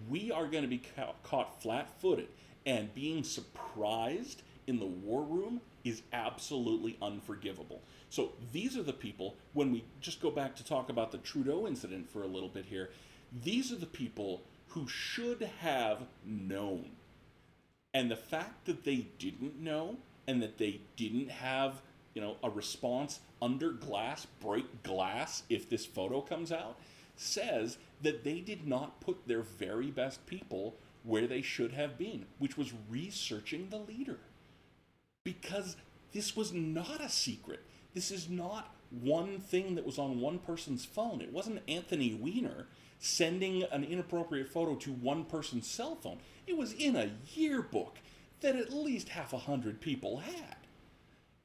we 0.08 0.30
are 0.30 0.46
going 0.46 0.62
to 0.62 0.68
be 0.68 0.82
ca- 0.96 1.12
caught 1.22 1.62
flat 1.62 2.00
footed. 2.00 2.28
And 2.66 2.94
being 2.94 3.24
surprised 3.24 4.42
in 4.68 4.78
the 4.78 4.86
war 4.86 5.22
room 5.22 5.60
is 5.82 6.02
absolutely 6.12 6.96
unforgivable. 7.00 7.80
So 8.10 8.32
these 8.52 8.76
are 8.76 8.82
the 8.82 8.92
people, 8.92 9.36
when 9.54 9.72
we 9.72 9.84
just 10.00 10.20
go 10.20 10.30
back 10.30 10.54
to 10.56 10.64
talk 10.64 10.90
about 10.90 11.10
the 11.10 11.18
Trudeau 11.18 11.66
incident 11.66 12.08
for 12.10 12.22
a 12.22 12.26
little 12.26 12.48
bit 12.48 12.66
here, 12.66 12.90
these 13.42 13.72
are 13.72 13.76
the 13.76 13.86
people 13.86 14.42
who 14.68 14.86
should 14.86 15.50
have 15.60 16.02
known. 16.24 16.90
And 17.94 18.10
the 18.10 18.16
fact 18.16 18.66
that 18.66 18.84
they 18.84 19.06
didn't 19.18 19.58
know 19.58 19.96
and 20.26 20.42
that 20.42 20.58
they 20.58 20.82
didn't 20.96 21.30
have, 21.30 21.80
you 22.12 22.20
know, 22.20 22.36
a 22.42 22.50
response 22.50 23.20
under 23.40 23.72
glass, 23.72 24.26
break 24.40 24.82
glass 24.82 25.42
if 25.48 25.70
this 25.70 25.86
photo 25.86 26.20
comes 26.20 26.52
out, 26.52 26.78
says 27.16 27.78
that 28.02 28.24
they 28.24 28.40
did 28.40 28.66
not 28.66 29.00
put 29.00 29.26
their 29.26 29.40
very 29.40 29.90
best 29.90 30.24
people 30.26 30.74
where 31.02 31.26
they 31.26 31.40
should 31.40 31.72
have 31.72 31.96
been, 31.96 32.26
which 32.38 32.58
was 32.58 32.72
researching 32.90 33.68
the 33.70 33.78
leader 33.78 34.18
because 35.28 35.76
this 36.12 36.34
was 36.34 36.54
not 36.54 37.02
a 37.02 37.08
secret. 37.10 37.60
This 37.94 38.10
is 38.10 38.30
not 38.30 38.74
one 38.90 39.40
thing 39.40 39.74
that 39.74 39.84
was 39.84 39.98
on 39.98 40.20
one 40.20 40.38
person's 40.38 40.86
phone. 40.86 41.20
It 41.20 41.32
wasn't 41.32 41.60
Anthony 41.68 42.14
Weiner 42.14 42.66
sending 42.98 43.62
an 43.64 43.84
inappropriate 43.84 44.48
photo 44.48 44.74
to 44.76 44.90
one 44.90 45.24
person's 45.24 45.66
cell 45.66 45.96
phone. 45.96 46.18
It 46.46 46.56
was 46.56 46.72
in 46.72 46.96
a 46.96 47.10
yearbook 47.34 47.98
that 48.40 48.56
at 48.56 48.72
least 48.72 49.10
half 49.10 49.34
a 49.34 49.38
hundred 49.38 49.82
people 49.82 50.18
had. 50.18 50.56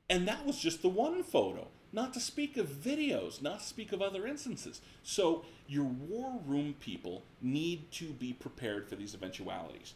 And 0.09 0.27
that 0.27 0.45
was 0.45 0.59
just 0.59 0.81
the 0.81 0.89
one 0.89 1.21
photo, 1.21 1.67
not 1.91 2.13
to 2.13 2.19
speak 2.21 2.55
of 2.55 2.67
videos, 2.67 3.41
not 3.41 3.59
to 3.59 3.65
speak 3.65 3.91
of 3.91 4.01
other 4.01 4.25
instances. 4.25 4.79
So, 5.01 5.43
your 5.67 5.85
war 5.85 6.39
room 6.45 6.75
people 6.79 7.23
need 7.41 7.91
to 7.93 8.13
be 8.13 8.31
prepared 8.31 8.87
for 8.87 8.95
these 8.95 9.13
eventualities. 9.13 9.93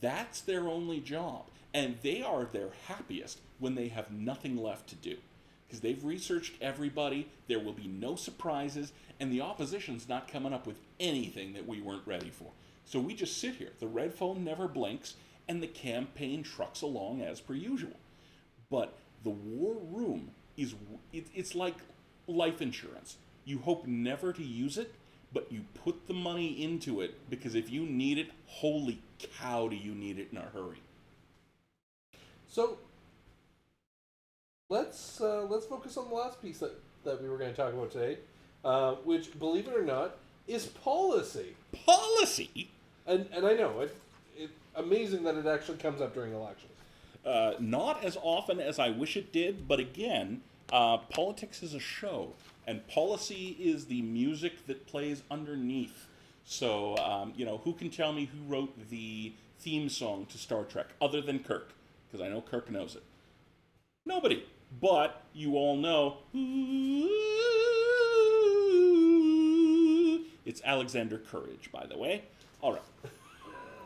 That's 0.00 0.40
their 0.40 0.68
only 0.68 1.00
job. 1.00 1.44
And 1.72 1.96
they 2.02 2.22
are 2.22 2.44
their 2.44 2.70
happiest 2.88 3.40
when 3.58 3.74
they 3.74 3.88
have 3.88 4.10
nothing 4.10 4.56
left 4.56 4.88
to 4.88 4.96
do. 4.96 5.16
Because 5.66 5.80
they've 5.80 6.04
researched 6.04 6.54
everybody, 6.60 7.28
there 7.46 7.60
will 7.60 7.72
be 7.72 7.86
no 7.86 8.16
surprises, 8.16 8.92
and 9.20 9.30
the 9.30 9.40
opposition's 9.40 10.08
not 10.08 10.26
coming 10.26 10.52
up 10.52 10.66
with 10.66 10.78
anything 10.98 11.52
that 11.52 11.68
we 11.68 11.80
weren't 11.80 12.06
ready 12.06 12.30
for. 12.30 12.50
So 12.84 12.98
we 12.98 13.14
just 13.14 13.38
sit 13.38 13.54
here. 13.54 13.70
The 13.78 13.86
red 13.86 14.12
phone 14.12 14.42
never 14.42 14.66
blinks, 14.66 15.14
and 15.46 15.62
the 15.62 15.68
campaign 15.68 16.42
trucks 16.42 16.82
along 16.82 17.22
as 17.22 17.40
per 17.40 17.54
usual. 17.54 17.96
But 18.68 18.98
the 19.22 19.30
war 19.30 19.76
room 19.92 20.32
is 20.56 20.74
it, 21.12 21.26
it's 21.34 21.54
like 21.54 21.76
life 22.26 22.60
insurance. 22.60 23.16
You 23.44 23.58
hope 23.58 23.86
never 23.86 24.32
to 24.32 24.42
use 24.42 24.76
it, 24.76 24.92
but 25.32 25.50
you 25.52 25.64
put 25.84 26.08
the 26.08 26.14
money 26.14 26.62
into 26.62 27.00
it 27.00 27.30
because 27.30 27.54
if 27.54 27.70
you 27.70 27.82
need 27.86 28.18
it, 28.18 28.30
holy 28.46 29.02
cow, 29.38 29.68
do 29.68 29.76
you 29.76 29.94
need 29.94 30.18
it 30.18 30.28
in 30.32 30.38
a 30.38 30.42
hurry. 30.52 30.82
So 32.48 32.78
let's 34.68 35.20
uh, 35.20 35.46
let's 35.48 35.66
focus 35.66 35.96
on 35.96 36.08
the 36.08 36.14
last 36.14 36.40
piece 36.42 36.58
that, 36.58 36.72
that 37.04 37.22
we 37.22 37.28
were 37.28 37.38
going 37.38 37.50
to 37.50 37.56
talk 37.56 37.72
about 37.72 37.90
today, 37.92 38.18
uh, 38.64 38.94
which, 39.04 39.38
believe 39.38 39.68
it 39.68 39.74
or 39.74 39.84
not, 39.84 40.16
is 40.48 40.66
policy. 40.66 41.54
Policy? 41.86 42.70
And 43.06 43.26
and 43.32 43.46
I 43.46 43.54
know 43.54 43.80
it, 43.80 43.96
it 44.36 44.50
amazing 44.74 45.22
that 45.24 45.36
it 45.36 45.46
actually 45.46 45.78
comes 45.78 46.00
up 46.00 46.14
during 46.14 46.32
elections. 46.32 46.72
Uh, 47.24 47.52
not 47.58 48.02
as 48.02 48.16
often 48.22 48.60
as 48.60 48.78
I 48.78 48.90
wish 48.90 49.16
it 49.16 49.32
did, 49.32 49.68
but 49.68 49.78
again, 49.78 50.40
uh, 50.72 50.96
politics 50.96 51.62
is 51.62 51.74
a 51.74 51.80
show, 51.80 52.32
and 52.66 52.86
policy 52.88 53.56
is 53.60 53.86
the 53.86 54.02
music 54.02 54.66
that 54.66 54.86
plays 54.86 55.22
underneath. 55.30 56.06
So, 56.50 56.96
um, 56.96 57.32
you 57.36 57.44
know, 57.46 57.58
who 57.58 57.74
can 57.74 57.90
tell 57.90 58.12
me 58.12 58.24
who 58.24 58.52
wrote 58.52 58.90
the 58.90 59.32
theme 59.60 59.88
song 59.88 60.26
to 60.30 60.36
Star 60.36 60.64
Trek 60.64 60.88
other 61.00 61.20
than 61.20 61.38
Kirk? 61.38 61.72
Because 62.10 62.26
I 62.26 62.28
know 62.28 62.40
Kirk 62.40 62.68
knows 62.68 62.96
it. 62.96 63.04
Nobody. 64.04 64.44
But 64.80 65.22
you 65.32 65.54
all 65.54 65.76
know. 65.76 66.16
It's 70.44 70.60
Alexander 70.64 71.18
Courage, 71.18 71.70
by 71.70 71.86
the 71.86 71.96
way. 71.96 72.24
All 72.60 72.80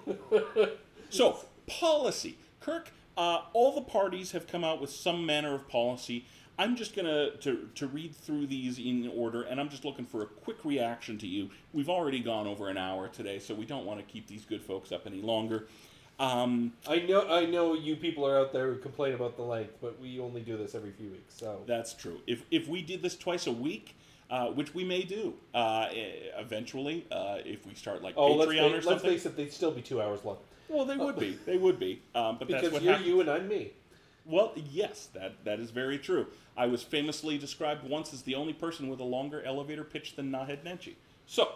right. 0.07 0.71
so, 1.11 1.41
policy. 1.67 2.39
Kirk, 2.61 2.93
uh, 3.19 3.43
all 3.53 3.75
the 3.75 3.83
parties 3.83 4.33
have 4.33 4.47
come 4.47 4.65
out 4.65 4.81
with 4.81 4.89
some 4.89 5.27
manner 5.27 5.55
of 5.55 5.69
policy. 5.69 6.25
I'm 6.59 6.77
just 6.77 6.95
going 6.95 7.07
to 7.07 7.59
to 7.75 7.87
read 7.87 8.15
through 8.15 8.47
these 8.47 8.79
in 8.79 9.11
order, 9.15 9.43
and 9.43 9.61
I'm 9.61 9.69
just 9.69 9.85
looking 9.85 10.05
for 10.05 10.23
a 10.23 10.27
quick 10.27 10.65
reaction 10.65 11.19
to 11.19 11.27
you. 11.27 11.51
We've 11.73 11.89
already 11.89 12.21
gone 12.21 12.47
over 12.47 12.69
an 12.69 12.79
hour 12.79 13.09
today, 13.09 13.39
so 13.39 13.55
we 13.55 13.65
don't 13.65 13.85
want 13.85 14.01
to 14.01 14.07
keep 14.07 14.27
these 14.27 14.45
good 14.45 14.63
folks 14.63 14.93
up 14.93 15.07
any 15.07 15.21
longer. 15.21 15.67
Um, 16.21 16.73
I 16.89 17.01
know 17.01 17.29
I 17.29 17.45
know 17.47 17.75
you 17.75 17.97
people 17.97 18.25
are 18.27 18.39
out 18.39 18.53
there 18.53 18.73
who 18.73 18.79
complain 18.79 19.15
about 19.15 19.37
the 19.37 19.43
length, 19.43 19.75
but 19.83 20.01
we 20.01 20.21
only 20.21 20.43
do 20.43 20.57
this 20.57 20.75
every 20.75 20.93
few 20.93 21.11
weeks. 21.11 21.35
So 21.37 21.63
that's 21.67 21.93
true. 21.93 22.21
If 22.27 22.45
if 22.51 22.69
we 22.69 22.83
did 22.83 23.03
this 23.03 23.17
twice 23.17 23.49
a 23.49 23.53
week, 23.53 23.97
uh, 24.31 24.47
which 24.49 24.75
we 24.75 24.85
may 24.85 25.03
do 25.03 25.35
uh, 25.55 25.89
eventually, 26.39 27.05
uh, 27.11 27.39
if 27.45 27.67
we 27.67 27.75
start 27.75 28.03
like 28.03 28.15
oh, 28.17 28.37
Patreon 28.37 28.39
let's, 28.39 28.55
or 28.55 28.83
something. 28.83 28.91
Let's 28.91 29.03
face 29.03 29.27
it, 29.27 29.37
they'd 29.37 29.53
still 29.53 29.73
be 29.73 29.83
two 29.83 30.01
hours 30.01 30.25
long. 30.25 30.37
Well, 30.69 30.85
they 30.85 30.97
would 30.97 31.19
be. 31.19 31.39
They 31.47 31.59
would 31.59 31.79
be. 31.79 32.01
Um, 32.15 32.37
but 32.39 32.49
because 32.49 32.63
that's 32.63 32.73
what 32.73 32.83
you're 32.83 32.99
you 32.99 33.21
and 33.21 33.29
I'm 33.29 33.49
me. 33.49 33.73
Well, 34.27 34.53
yes, 34.57 35.09
that 35.15 35.45
that 35.45 35.61
is 35.61 35.71
very 35.71 35.99
true. 35.99 36.27
I 36.57 36.67
was 36.67 36.83
famously 36.83 37.37
described 37.37 37.89
once 37.89 38.15
as 38.15 38.23
the 38.23 38.35
only 38.35 38.53
person 38.53 38.89
with 38.89 39.01
a 39.01 39.05
longer 39.05 39.43
elevator 39.43 39.85
pitch 39.85 40.17
than 40.17 40.31
Naheed 40.31 40.65
Nenshi. 40.65 40.95
So, 41.27 41.53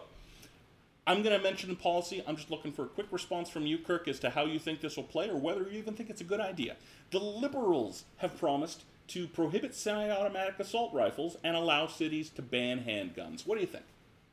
I'm 1.06 1.22
going 1.22 1.34
to 1.34 1.42
mention 1.42 1.70
the 1.70 1.76
policy. 1.76 2.22
I'm 2.26 2.36
just 2.36 2.50
looking 2.50 2.72
for 2.72 2.84
a 2.84 2.88
quick 2.88 3.06
response 3.10 3.48
from 3.48 3.64
you, 3.64 3.78
Kirk, 3.78 4.08
as 4.08 4.18
to 4.20 4.30
how 4.30 4.44
you 4.44 4.58
think 4.58 4.82
this 4.82 4.96
will 4.96 5.04
play 5.04 5.30
or 5.30 5.36
whether 5.36 5.62
you 5.62 5.78
even 5.78 5.94
think 5.94 6.10
it's 6.10 6.20
a 6.20 6.24
good 6.24 6.40
idea. 6.40 6.76
The 7.10 7.18
Liberals 7.18 8.04
have 8.18 8.36
promised 8.36 8.84
to 9.08 9.26
prohibit 9.26 9.74
semi 9.74 10.10
automatic 10.10 10.58
assault 10.60 10.92
rifles 10.92 11.38
and 11.42 11.56
allow 11.56 11.86
cities 11.86 12.28
to 12.30 12.42
ban 12.42 12.80
handguns. 12.80 13.46
What 13.46 13.54
do 13.54 13.62
you 13.62 13.66
think? 13.66 13.84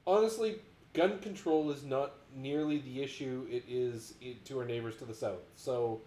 Honestly, 0.06 0.58
gun 0.94 1.20
control 1.20 1.72
is 1.72 1.84
not 1.84 2.12
nearly 2.36 2.80
the 2.80 3.02
issue 3.02 3.48
it 3.50 3.64
is 3.70 4.16
to 4.44 4.60
our 4.60 4.66
neighbors 4.66 4.98
to 4.98 5.06
the 5.06 5.14
south. 5.14 5.44
So, 5.56 6.02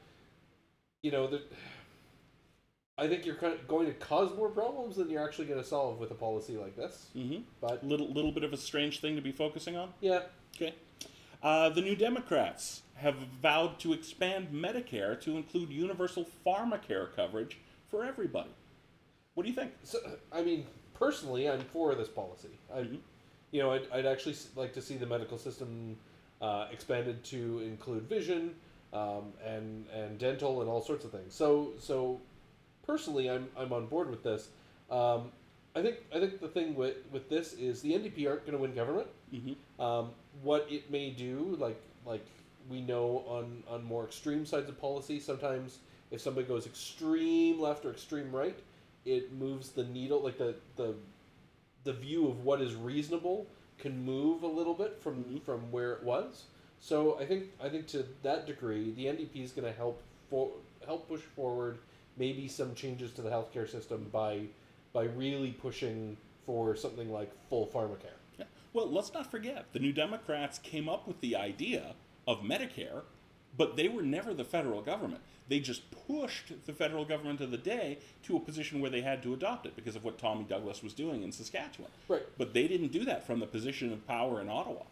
you 1.02 1.10
know, 1.10 1.26
the, 1.26 1.40
I 2.98 3.06
think 3.06 3.24
you're 3.24 3.36
going 3.68 3.86
to 3.86 3.92
cause 3.94 4.36
more 4.36 4.48
problems 4.48 4.96
than 4.96 5.08
you're 5.08 5.24
actually 5.24 5.46
going 5.46 5.62
to 5.62 5.66
solve 5.66 5.98
with 5.98 6.10
a 6.10 6.14
policy 6.14 6.56
like 6.56 6.76
this. 6.76 7.06
Mm-hmm. 7.16 7.42
But 7.60 7.84
little 7.84 8.12
little 8.12 8.32
bit 8.32 8.42
of 8.42 8.52
a 8.52 8.56
strange 8.56 9.00
thing 9.00 9.14
to 9.14 9.22
be 9.22 9.30
focusing 9.30 9.76
on. 9.76 9.90
Yeah. 10.00 10.22
Okay. 10.56 10.74
Uh, 11.42 11.68
the 11.68 11.80
New 11.80 11.94
Democrats 11.94 12.82
have 12.96 13.14
vowed 13.40 13.78
to 13.78 13.92
expand 13.92 14.48
Medicare 14.52 15.20
to 15.20 15.36
include 15.36 15.70
universal 15.70 16.26
pharmacare 16.44 17.14
coverage 17.14 17.58
for 17.88 18.04
everybody. 18.04 18.50
What 19.34 19.44
do 19.44 19.48
you 19.48 19.54
think? 19.54 19.70
So, 19.84 19.98
I 20.32 20.42
mean, 20.42 20.66
personally, 20.94 21.48
I'm 21.48 21.60
for 21.60 21.94
this 21.94 22.08
policy. 22.08 22.58
I, 22.74 22.80
mm-hmm. 22.80 22.96
you 23.52 23.62
know, 23.62 23.70
I'd, 23.70 23.88
I'd 23.92 24.06
actually 24.06 24.34
like 24.56 24.72
to 24.72 24.82
see 24.82 24.96
the 24.96 25.06
medical 25.06 25.38
system 25.38 25.96
uh, 26.40 26.66
expanded 26.72 27.22
to 27.24 27.60
include 27.60 28.08
vision 28.08 28.56
um, 28.92 29.32
and 29.44 29.86
and 29.94 30.18
dental 30.18 30.60
and 30.60 30.68
all 30.68 30.80
sorts 30.80 31.04
of 31.04 31.12
things. 31.12 31.34
So 31.34 31.72
so 31.78 32.20
personally, 32.88 33.30
I'm 33.30 33.48
I'm 33.56 33.72
on 33.72 33.86
board 33.86 34.10
with 34.10 34.24
this. 34.24 34.48
Um, 34.90 35.30
I 35.76 35.82
think 35.82 35.98
I 36.12 36.18
think 36.18 36.40
the 36.40 36.48
thing 36.48 36.74
with 36.74 36.96
with 37.12 37.28
this 37.28 37.52
is 37.52 37.82
the 37.82 37.92
NDP 37.92 38.28
aren't 38.28 38.40
going 38.46 38.56
to 38.56 38.58
win 38.58 38.74
government. 38.74 39.06
Mm-hmm. 39.32 39.80
Um, 39.80 40.10
what 40.42 40.66
it 40.68 40.90
may 40.90 41.10
do, 41.10 41.56
like 41.60 41.80
like 42.04 42.26
we 42.68 42.80
know 42.80 43.24
on 43.28 43.62
on 43.68 43.84
more 43.84 44.04
extreme 44.04 44.44
sides 44.44 44.68
of 44.68 44.80
policy, 44.80 45.20
sometimes 45.20 45.78
if 46.10 46.20
somebody 46.20 46.48
goes 46.48 46.66
extreme 46.66 47.60
left 47.60 47.84
or 47.84 47.90
extreme 47.90 48.34
right, 48.34 48.58
it 49.04 49.32
moves 49.32 49.68
the 49.70 49.84
needle 49.84 50.20
like 50.20 50.38
the 50.38 50.56
the 50.76 50.94
the 51.84 51.92
view 51.92 52.26
of 52.26 52.44
what 52.44 52.60
is 52.60 52.74
reasonable 52.74 53.46
can 53.78 54.04
move 54.04 54.42
a 54.42 54.46
little 54.46 54.74
bit 54.74 54.98
from 55.00 55.22
Mhm. 55.24 55.42
from 55.42 55.70
where 55.70 55.92
it 55.92 56.02
was. 56.02 56.44
So 56.80 57.18
I 57.18 57.26
think 57.26 57.50
I 57.62 57.68
think 57.68 57.86
to 57.88 58.06
that 58.22 58.46
degree, 58.46 58.92
the 58.92 59.06
NDP 59.06 59.42
is 59.44 59.52
going 59.52 59.70
to 59.70 59.76
help 59.76 60.00
for 60.30 60.50
help 60.86 61.06
push 61.08 61.20
forward 61.20 61.78
maybe 62.18 62.48
some 62.48 62.74
changes 62.74 63.12
to 63.12 63.22
the 63.22 63.30
healthcare 63.30 63.68
system 63.68 64.08
by 64.12 64.42
by 64.92 65.04
really 65.04 65.52
pushing 65.52 66.16
for 66.46 66.74
something 66.74 67.12
like 67.12 67.30
full 67.48 67.66
pharmacare. 67.66 68.16
Yeah. 68.38 68.46
Well, 68.72 68.90
let's 68.90 69.12
not 69.12 69.30
forget 69.30 69.66
the 69.72 69.78
New 69.78 69.92
Democrats 69.92 70.58
came 70.58 70.88
up 70.88 71.06
with 71.06 71.20
the 71.20 71.36
idea 71.36 71.94
of 72.26 72.40
Medicare, 72.40 73.02
but 73.56 73.76
they 73.76 73.88
were 73.88 74.02
never 74.02 74.32
the 74.32 74.44
federal 74.44 74.80
government. 74.80 75.20
They 75.48 75.60
just 75.60 75.82
pushed 76.06 76.52
the 76.66 76.72
federal 76.72 77.04
government 77.04 77.40
of 77.40 77.50
the 77.50 77.58
day 77.58 77.98
to 78.24 78.36
a 78.36 78.40
position 78.40 78.80
where 78.80 78.90
they 78.90 79.00
had 79.00 79.22
to 79.22 79.32
adopt 79.32 79.66
it 79.66 79.74
because 79.76 79.96
of 79.96 80.04
what 80.04 80.18
Tommy 80.18 80.44
Douglas 80.44 80.82
was 80.82 80.92
doing 80.92 81.22
in 81.22 81.32
Saskatchewan. 81.32 81.90
Right. 82.06 82.22
But 82.36 82.52
they 82.52 82.68
didn't 82.68 82.92
do 82.92 83.04
that 83.06 83.26
from 83.26 83.40
the 83.40 83.46
position 83.46 83.92
of 83.92 84.06
power 84.06 84.40
in 84.40 84.48
Ottawa. 84.48 84.82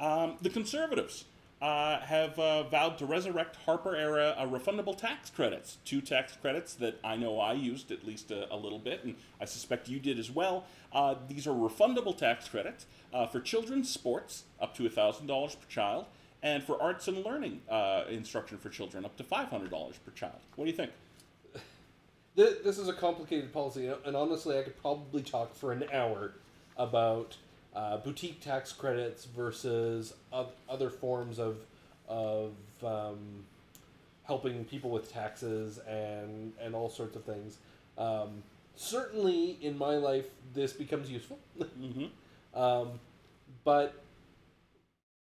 Um, 0.00 0.36
the 0.40 0.50
Conservatives 0.50 1.24
uh, 1.60 2.00
have 2.00 2.38
uh, 2.38 2.62
vowed 2.64 2.98
to 2.98 3.06
resurrect 3.06 3.56
Harper 3.66 3.96
era 3.96 4.34
uh, 4.38 4.46
refundable 4.46 4.96
tax 4.96 5.28
credits. 5.30 5.78
Two 5.84 6.00
tax 6.00 6.36
credits 6.36 6.74
that 6.74 7.00
I 7.02 7.16
know 7.16 7.40
I 7.40 7.52
used 7.52 7.90
at 7.90 8.06
least 8.06 8.30
a, 8.30 8.52
a 8.52 8.56
little 8.56 8.78
bit, 8.78 9.02
and 9.04 9.16
I 9.40 9.44
suspect 9.44 9.88
you 9.88 9.98
did 9.98 10.18
as 10.18 10.30
well. 10.30 10.64
Uh, 10.92 11.16
these 11.28 11.46
are 11.46 11.54
refundable 11.54 12.16
tax 12.16 12.48
credits 12.48 12.86
uh, 13.12 13.26
for 13.26 13.40
children's 13.40 13.90
sports, 13.90 14.44
up 14.60 14.76
to 14.76 14.84
$1,000 14.88 15.26
per 15.26 15.66
child, 15.68 16.06
and 16.42 16.62
for 16.62 16.80
arts 16.80 17.08
and 17.08 17.24
learning 17.24 17.60
uh, 17.68 18.04
instruction 18.08 18.58
for 18.58 18.68
children, 18.68 19.04
up 19.04 19.16
to 19.16 19.24
$500 19.24 19.70
per 19.70 20.12
child. 20.14 20.38
What 20.54 20.64
do 20.64 20.70
you 20.70 20.76
think? 20.76 20.92
This 22.36 22.78
is 22.78 22.86
a 22.86 22.92
complicated 22.92 23.52
policy, 23.52 23.90
and 24.04 24.14
honestly, 24.14 24.56
I 24.56 24.62
could 24.62 24.80
probably 24.80 25.22
talk 25.22 25.56
for 25.56 25.72
an 25.72 25.84
hour 25.92 26.34
about 26.76 27.36
uh, 27.78 27.96
boutique 27.98 28.40
tax 28.40 28.72
credits 28.72 29.24
versus 29.24 30.12
other 30.68 30.90
forms 30.90 31.38
of 31.38 31.58
of 32.08 32.54
um, 32.84 33.44
helping 34.24 34.64
people 34.64 34.90
with 34.90 35.12
taxes 35.12 35.78
and 35.88 36.52
and 36.60 36.74
all 36.74 36.90
sorts 36.90 37.14
of 37.14 37.22
things. 37.22 37.58
Um, 37.96 38.42
certainly, 38.74 39.58
in 39.62 39.78
my 39.78 39.96
life, 39.96 40.26
this 40.52 40.72
becomes 40.72 41.10
useful. 41.10 41.38
Mm-hmm. 41.80 42.60
Um, 42.60 42.98
but 43.62 44.02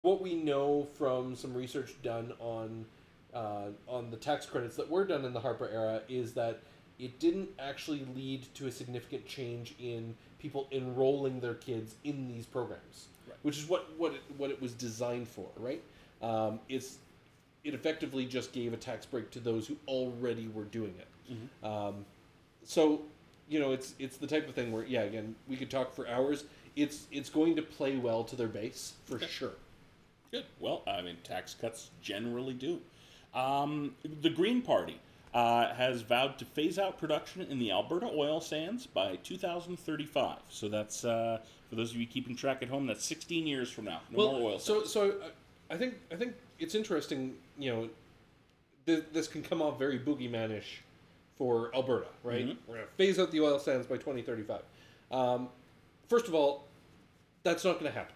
what 0.01 0.21
we 0.21 0.35
know 0.35 0.87
from 0.97 1.35
some 1.35 1.53
research 1.55 1.95
done 2.03 2.33
on 2.39 2.85
uh, 3.33 3.69
on 3.87 4.11
the 4.11 4.17
tax 4.17 4.45
credits 4.45 4.75
that 4.75 4.89
were 4.89 5.05
done 5.05 5.25
in 5.25 5.33
the 5.33 5.39
Harper 5.39 5.67
era 5.67 6.01
is 6.07 6.33
that 6.33 6.61
it 6.99 7.19
didn't 7.19 7.49
actually 7.57 8.05
lead 8.15 8.45
to 8.53 8.67
a 8.67 8.71
significant 8.71 9.25
change 9.25 9.73
in 9.79 10.15
people 10.43 10.67
enrolling 10.73 11.39
their 11.39 11.53
kids 11.55 11.95
in 12.03 12.27
these 12.27 12.45
programs, 12.45 13.07
Right. 13.27 13.37
which 13.43 13.57
is 13.57 13.65
what 13.67 13.89
what 13.97 14.13
it, 14.13 14.21
what 14.37 14.51
it 14.51 14.61
was 14.61 14.73
designed 14.73 15.27
for, 15.27 15.47
right? 15.57 15.81
Um, 16.21 16.59
it's 16.69 16.97
it 17.63 17.73
effectively 17.73 18.25
just 18.25 18.51
gave 18.51 18.73
a 18.73 18.77
tax 18.77 19.05
break 19.05 19.31
to 19.31 19.39
those 19.39 19.65
who 19.67 19.77
already 19.87 20.49
were 20.49 20.65
doing 20.65 20.93
it. 20.99 21.07
Mhm. 21.33 21.65
Um, 21.65 22.05
so 22.65 23.01
you 23.47 23.59
know, 23.59 23.71
it's 23.71 23.95
it's 23.99 24.17
the 24.17 24.27
type 24.27 24.47
of 24.49 24.53
thing 24.53 24.71
where 24.73 24.83
yeah, 24.85 25.03
again, 25.03 25.33
we 25.47 25.55
could 25.55 25.71
talk 25.71 25.93
for 25.95 26.07
hours. 26.07 26.43
It's 26.75 27.07
it's 27.11 27.29
going 27.29 27.55
to 27.55 27.61
play 27.61 27.95
well 27.95 28.23
to 28.25 28.35
their 28.35 28.47
base 28.49 28.93
for 29.05 29.15
Okay. 29.15 29.27
sure. 29.27 29.53
Good. 30.31 30.45
Well, 30.59 30.81
I 30.85 31.01
mean, 31.01 31.17
tax 31.23 31.53
cuts 31.53 31.89
generally 32.01 32.53
do. 32.53 32.81
Um, 33.33 33.95
the 34.21 34.29
Green 34.29 34.61
Party 34.61 34.99
uh, 35.33 35.73
has 35.73 36.01
vowed 36.01 36.37
to 36.37 36.45
phase 36.45 36.77
out 36.77 36.97
production 36.97 37.41
in 37.41 37.59
the 37.59 37.71
Alberta 37.71 38.07
oil 38.13 38.39
sands 38.39 38.85
by 38.85 39.15
2035. 39.17 40.37
So 40.49 40.69
that's 40.69 41.03
uh, 41.03 41.39
for 41.69 41.75
those 41.75 41.91
of 41.91 41.97
you 41.97 42.05
keeping 42.05 42.35
track 42.35 42.61
at 42.61 42.69
home. 42.69 42.85
That's 42.85 43.03
16 43.05 43.47
years 43.47 43.69
from 43.71 43.85
now. 43.85 44.01
No 44.11 44.31
more 44.31 44.51
oil 44.51 44.59
so 44.59 44.79
sands. 44.79 44.91
so 44.91 45.09
uh, 45.09 45.29
I 45.69 45.77
think 45.77 45.95
I 46.11 46.15
think 46.15 46.33
it's 46.59 46.75
interesting. 46.75 47.35
You 47.57 47.71
know, 47.73 47.89
th- 48.85 49.05
this 49.11 49.27
can 49.27 49.41
come 49.41 49.61
off 49.61 49.79
very 49.79 49.99
boogeymanish 49.99 50.79
for 51.37 51.73
Alberta, 51.73 52.07
right? 52.23 52.47
Mhm. 52.47 52.57
We're 52.67 52.75
gonna 52.75 52.87
phase 52.95 53.17
out 53.17 53.31
the 53.31 53.41
oil 53.41 53.57
sands 53.59 53.87
by 53.87 53.95
2035. 53.97 54.61
Um, 55.11 55.49
first 56.07 56.27
of 56.27 56.35
all, 56.35 56.67
that's 57.43 57.63
not 57.65 57.73
going 57.79 57.91
to 57.91 57.97
happen, 57.97 58.15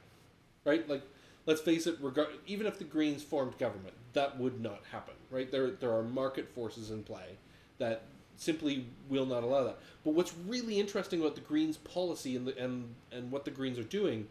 right? 0.66 0.88
Like, 0.88 1.04
let's 1.46 1.62
face 1.62 1.86
it. 1.88 2.00
Regard 2.00 2.30
even 2.48 2.66
if 2.66 2.78
the 2.80 2.86
Greens 2.86 3.24
formed 3.24 3.58
government, 3.58 3.94
that 4.14 4.40
would 4.40 4.62
not 4.62 4.82
happen, 4.92 5.14
right? 5.32 5.52
There 5.52 5.72
there 5.72 5.94
are 5.94 6.04
market 6.04 6.48
forces 6.50 6.92
in 6.92 7.04
play 7.04 7.38
that 7.78 8.04
simply 8.36 8.86
will 9.10 9.26
not 9.26 9.44
allow 9.44 9.64
that. 9.64 9.80
But 10.04 10.14
what's 10.14 10.34
really 10.48 10.80
interesting 10.80 11.20
about 11.22 11.36
the 11.36 11.42
Greens 11.42 11.78
policy 11.78 12.36
and 12.36 12.48
the, 12.48 12.58
and 12.58 12.94
and 13.12 13.32
what 13.32 13.46
the 13.46 13.52
Greens 13.52 13.80
are 13.80 13.84
doing 13.84 14.28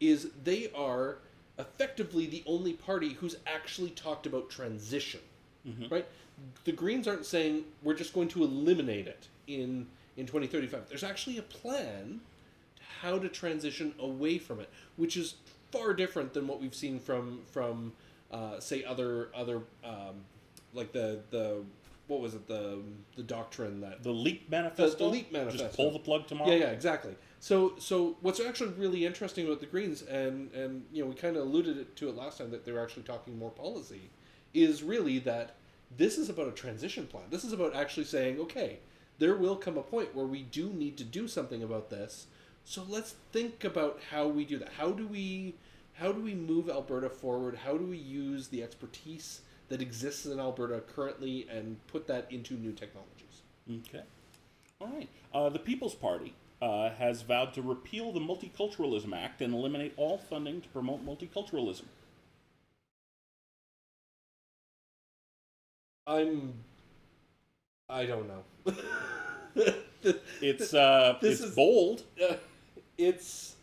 is 0.00 0.28
they 0.42 0.70
are 0.74 1.18
effectively 1.58 2.26
the 2.26 2.42
only 2.46 2.72
party 2.72 3.10
who's 3.14 3.36
actually 3.46 3.90
talked 3.90 4.26
about 4.26 4.50
transition. 4.50 5.20
Mhm. 5.66 5.90
Right? 5.90 6.06
The 6.64 6.72
Greens 6.72 7.06
aren't 7.06 7.26
saying 7.26 7.64
we're 7.82 7.94
just 7.94 8.12
going 8.12 8.28
to 8.28 8.42
eliminate 8.42 9.06
it 9.06 9.28
in 9.46 9.86
in 10.16 10.26
2035. 10.26 10.88
There's 10.88 11.04
actually 11.04 11.38
a 11.38 11.42
plan 11.42 12.20
to 12.76 12.82
how 13.00 13.18
to 13.18 13.28
transition 13.28 13.94
away 13.98 14.38
from 14.38 14.60
it, 14.60 14.68
which 14.96 15.16
is 15.16 15.34
far 15.70 15.94
different 15.94 16.32
than 16.34 16.46
what 16.46 16.60
we've 16.60 16.74
seen 16.74 16.98
from 16.98 17.42
from 17.50 17.92
uh, 18.30 18.58
say 18.58 18.82
other 18.84 19.30
other 19.34 19.62
um, 19.84 20.24
like 20.74 20.92
the 20.92 21.20
the 21.30 21.62
what 22.06 22.20
was 22.20 22.34
it 22.34 22.46
the 22.46 22.80
the 23.16 23.22
doctrine 23.22 23.80
that 23.80 24.02
The 24.02 24.10
Leap 24.10 24.50
Manifesto. 24.50 24.98
the 24.98 25.10
Leap 25.10 25.32
Manifesto. 25.32 25.64
Just 25.64 25.76
pull 25.76 25.90
the 25.90 25.98
plug 25.98 26.26
tomorrow. 26.26 26.50
yeah, 26.50 26.56
yeah, 26.56 26.70
exactly. 26.70 27.14
So, 27.40 27.74
so 27.78 28.16
what's 28.20 28.40
actually 28.40 28.72
really 28.72 29.04
interesting 29.04 29.46
about 29.46 29.60
the 29.60 29.66
Greens, 29.66 30.02
and 30.02 30.50
and 30.52 30.84
you 30.92 31.02
know, 31.02 31.08
we 31.08 31.14
kind 31.14 31.36
of 31.36 31.42
alluded 31.42 31.94
to 31.96 32.08
it 32.08 32.16
last 32.16 32.38
time 32.38 32.50
that 32.50 32.64
they 32.64 32.72
were 32.72 32.82
actually 32.82 33.02
talking 33.02 33.38
more 33.38 33.50
policy, 33.50 34.10
is 34.52 34.82
really 34.82 35.18
that 35.20 35.56
this 35.96 36.18
is 36.18 36.28
about 36.28 36.48
a 36.48 36.52
transition 36.52 37.06
plan. 37.06 37.24
This 37.30 37.44
is 37.44 37.52
about 37.52 37.74
actually 37.74 38.04
saying, 38.04 38.38
okay, 38.40 38.78
there 39.18 39.36
will 39.36 39.56
come 39.56 39.76
a 39.76 39.82
point 39.82 40.14
where 40.14 40.26
we 40.26 40.42
do 40.42 40.70
need 40.70 40.96
to 40.98 41.04
do 41.04 41.28
something 41.28 41.62
about 41.62 41.90
this. 41.90 42.26
So 42.64 42.84
let's 42.88 43.14
think 43.32 43.62
about 43.62 44.00
how 44.10 44.26
we 44.26 44.44
do 44.44 44.58
that. 44.58 44.72
How 44.78 44.90
do 44.90 45.06
we 45.06 45.54
how 45.94 46.12
do 46.12 46.20
we 46.20 46.34
move 46.34 46.68
Alberta 46.68 47.08
forward? 47.08 47.56
How 47.64 47.76
do 47.76 47.84
we 47.84 47.98
use 47.98 48.48
the 48.48 48.62
expertise 48.62 49.42
that 49.74 49.82
exists 49.82 50.24
in 50.24 50.38
Alberta 50.38 50.80
currently 50.94 51.48
and 51.50 51.84
put 51.88 52.06
that 52.06 52.30
into 52.30 52.54
new 52.54 52.70
technologies? 52.70 53.42
Okay. 53.88 54.04
All 54.80 54.86
right. 54.86 55.08
Uh, 55.34 55.48
the 55.48 55.58
People's 55.58 55.96
Party 55.96 56.32
uh, 56.62 56.90
has 56.90 57.22
vowed 57.22 57.52
to 57.54 57.60
repeal 57.62 58.12
the 58.12 58.20
Multiculturalism 58.20 59.12
Act 59.12 59.42
and 59.42 59.52
eliminate 59.52 59.92
all 59.96 60.16
funding 60.16 60.60
to 60.60 60.68
promote 60.68 61.04
multiculturalism. 61.04 61.86
I'm. 66.06 66.54
I 67.88 68.06
don't 68.06 68.28
know. 68.28 68.74
It's 70.40 70.74
uh, 70.74 71.16
This 71.22 71.40
it's 71.40 71.48
is- 71.50 71.56
bold. 71.56 72.02
Uh, 72.22 72.34
it's. 72.98 73.56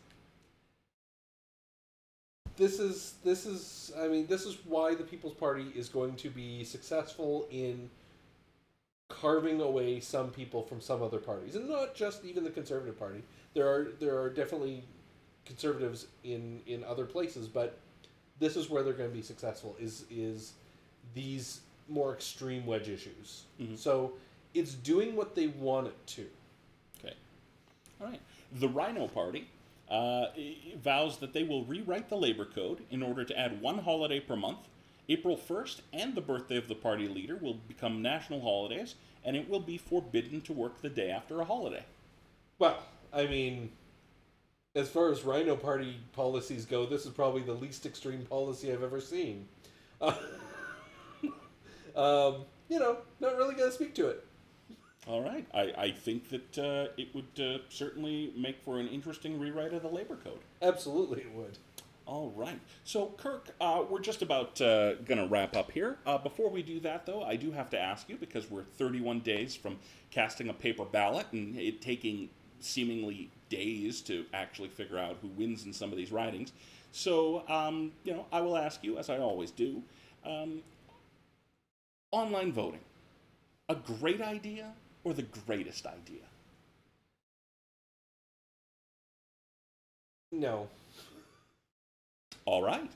This 2.62 2.80
is 2.80 3.16
this 3.24 3.48
is 3.48 3.92
I 4.00 4.08
mean 4.08 4.28
this 4.28 4.46
is 4.46 4.60
why 4.66 4.94
the 4.94 5.04
People's 5.04 5.34
Party 5.34 5.72
is 5.74 5.90
going 5.90 6.16
to 6.18 6.30
be 6.30 6.64
successful 6.64 7.48
in 7.50 7.90
carving 9.10 9.62
away 9.62 10.00
some 10.00 10.30
people 10.30 10.62
from 10.62 10.80
some 10.80 11.02
other 11.02 11.18
parties, 11.18 11.56
and 11.56 11.68
not 11.68 11.96
just 11.96 12.24
even 12.24 12.44
the 12.44 12.52
Conservative 12.52 13.00
Party. 13.00 13.24
There 13.56 13.68
are 13.68 13.88
there 14.00 14.22
are 14.22 14.30
definitely 14.30 14.84
conservatives 15.44 16.06
in 16.24 16.62
in 16.68 16.84
other 16.84 17.06
places, 17.06 17.48
but 17.48 17.80
this 18.40 18.56
is 18.56 18.70
where 18.70 18.84
they're 18.84 18.94
going 18.94 19.10
to 19.10 19.16
be 19.16 19.24
successful. 19.24 19.76
Is 19.80 20.06
is 20.12 20.54
these 21.16 21.62
more 21.90 22.14
extreme 22.14 22.68
wedge 22.68 22.90
issues? 22.90 23.46
Mhm. 23.60 23.76
So 23.76 24.14
it's 24.54 24.76
doing 24.76 25.16
what 25.16 25.34
they 25.34 25.48
want 25.48 25.88
it 25.88 26.08
to. 26.16 26.28
Okay. 27.00 27.16
All 28.00 28.06
right. 28.06 28.22
The 28.60 28.70
Rhino 28.70 29.08
Party 29.08 29.48
uh, 29.92 30.28
vows 30.82 31.18
that 31.18 31.34
they 31.34 31.44
will 31.44 31.66
rewrite 31.66 32.10
the 32.10 32.18
labor 32.18 32.46
code 32.46 32.80
in 32.90 33.04
order 33.04 33.26
to 33.26 33.38
add 33.38 33.62
one 33.62 33.80
holiday 33.80 34.20
per 34.20 34.36
month. 34.36 34.70
April 35.10 35.36
1st 35.36 35.82
and 35.92 36.16
the 36.16 36.22
birthday 36.22 36.56
of 36.56 36.70
the 36.70 36.76
party 36.76 37.08
leader 37.08 37.36
will 37.36 37.56
become 37.68 38.02
national 38.02 38.40
holidays, 38.42 38.96
and 39.26 39.36
it 39.36 39.50
will 39.50 39.60
be 39.60 39.78
forbidden 39.78 40.40
to 40.42 40.54
work 40.54 40.82
the 40.82 40.90
day 40.90 41.12
after 41.12 41.42
a 41.42 41.46
holiday. 41.46 41.84
Well, 42.58 42.80
I 43.12 43.28
mean, 43.28 43.72
as 44.76 44.88
far 44.90 45.12
as 45.12 45.24
Rhino 45.24 45.58
Party 45.58 45.98
policies 46.14 46.66
go, 46.66 46.86
this 46.86 47.06
is 47.06 47.12
probably 47.12 47.42
the 47.42 47.54
least 47.54 47.86
extreme 47.86 48.26
policy 48.26 48.72
I've 48.72 48.84
ever 48.84 49.02
seen. 49.02 49.48
Uh, 50.00 50.14
um, 51.96 52.46
you 52.70 52.80
know, 52.80 52.98
not 53.20 53.36
really 53.36 53.56
going 53.56 53.70
to 53.70 53.76
speak 53.76 53.94
to 53.96 54.08
it. 54.08 54.26
All 55.08 55.22
right. 55.24 55.46
I, 55.54 55.74
I 55.78 55.92
think 55.92 56.30
that 56.30 56.58
uh, 56.58 56.92
it 56.96 57.14
would 57.16 57.44
uh, 57.44 57.60
certainly 57.70 58.34
make 58.38 58.62
for 58.62 58.80
an 58.80 58.88
interesting 58.88 59.40
rewrite 59.40 59.74
of 59.74 59.82
the 59.82 59.90
labor 59.90 60.16
code. 60.16 60.40
Absolutely, 60.62 61.22
it 61.22 61.32
would. 61.34 61.58
All 62.06 62.32
right. 62.36 62.60
So, 62.84 63.14
Kirk, 63.18 63.50
uh, 63.60 63.84
we're 63.90 64.02
just 64.02 64.22
about 64.22 64.60
uh, 64.62 64.96
going 64.96 65.18
to 65.18 65.28
wrap 65.28 65.56
up 65.56 65.72
here. 65.72 65.98
Uh, 66.06 66.18
before 66.18 66.50
we 66.50 66.62
do 66.62 66.80
that, 66.82 67.06
though, 67.06 67.24
I 67.24 67.36
do 67.36 67.52
have 67.52 67.70
to 67.72 67.80
ask 67.80 68.10
you 68.10 68.18
because 68.18 68.50
we're 68.52 68.64
31 68.64 69.20
days 69.22 69.56
from 69.56 69.80
casting 70.12 70.50
a 70.50 70.54
paper 70.54 70.86
ballot 70.86 71.26
and 71.32 71.58
it 71.58 71.82
taking 71.82 72.30
seemingly 72.60 73.30
days 73.50 74.02
to 74.02 74.26
actually 74.34 74.70
figure 74.70 75.00
out 75.00 75.18
who 75.22 75.30
wins 75.30 75.66
in 75.66 75.74
some 75.74 75.92
of 75.92 75.98
these 75.98 76.12
ridings. 76.12 76.52
So, 76.92 77.44
um, 77.48 77.92
you 78.04 78.14
know, 78.14 78.26
I 78.32 78.42
will 78.42 78.58
ask 78.58 78.84
you, 78.84 78.98
as 78.98 79.10
I 79.10 79.18
always 79.18 79.50
do, 79.50 79.82
um, 80.26 80.62
online 82.12 82.52
voting, 82.52 82.82
a 83.70 83.76
great 83.76 84.22
idea 84.22 84.74
or 85.04 85.14
the 85.14 85.24
greatest 85.46 85.86
idea? 85.86 86.24
No. 90.32 90.68
All 92.46 92.64
right. 92.64 92.90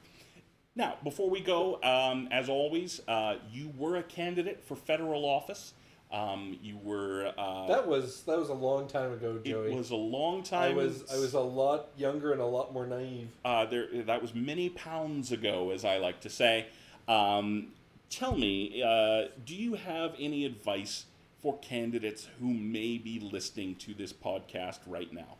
Now, 0.75 0.97
before 1.03 1.29
we 1.29 1.39
go, 1.41 1.81
um, 1.83 2.27
as 2.31 2.49
always, 2.49 3.01
uh, 3.07 3.35
you 3.51 3.71
were 3.77 3.97
a 3.97 4.03
candidate 4.03 4.63
for 4.63 4.75
federal 4.75 5.25
office. 5.25 5.73
Um, 6.11 6.57
you 6.61 6.77
were. 6.83 7.33
Uh, 7.37 7.67
That 7.67 7.87
was 7.87 8.21
that 8.23 8.37
was 8.37 8.49
a 8.49 8.53
long 8.53 8.87
time 8.87 9.11
ago, 9.11 9.39
Joey. 9.43 9.71
it 9.71 9.75
was 9.75 9.89
a 9.91 9.95
long 9.95 10.43
time. 10.43 10.71
I 10.71 10.75
was 10.75 11.03
I 11.11 11.17
was 11.17 11.33
a 11.33 11.39
lot 11.39 11.87
younger 11.97 12.31
and 12.31 12.41
a 12.41 12.45
lot 12.45 12.73
more 12.73 12.85
naive. 12.85 13.29
Uh, 13.43 13.65
there, 13.65 13.87
that 14.03 14.21
was 14.21 14.33
many 14.33 14.69
pounds 14.69 15.31
ago, 15.31 15.71
as 15.71 15.83
I 15.83 15.97
like 15.97 16.21
to 16.21 16.29
say. 16.29 16.67
Um, 17.07 17.69
tell 18.09 18.35
me, 18.35 18.81
uh, 18.83 19.29
do 19.45 19.55
you 19.55 19.75
have 19.75 20.13
any 20.19 20.45
advice 20.45 21.05
for 21.45 21.59
candidates 21.59 22.27
who 22.39 22.51
may 22.51 22.97
be 22.97 23.19
listening 23.19 23.75
to 23.75 23.93
this 23.93 24.11
podcast 24.11 24.79
right 24.87 25.13
now? 25.13 25.37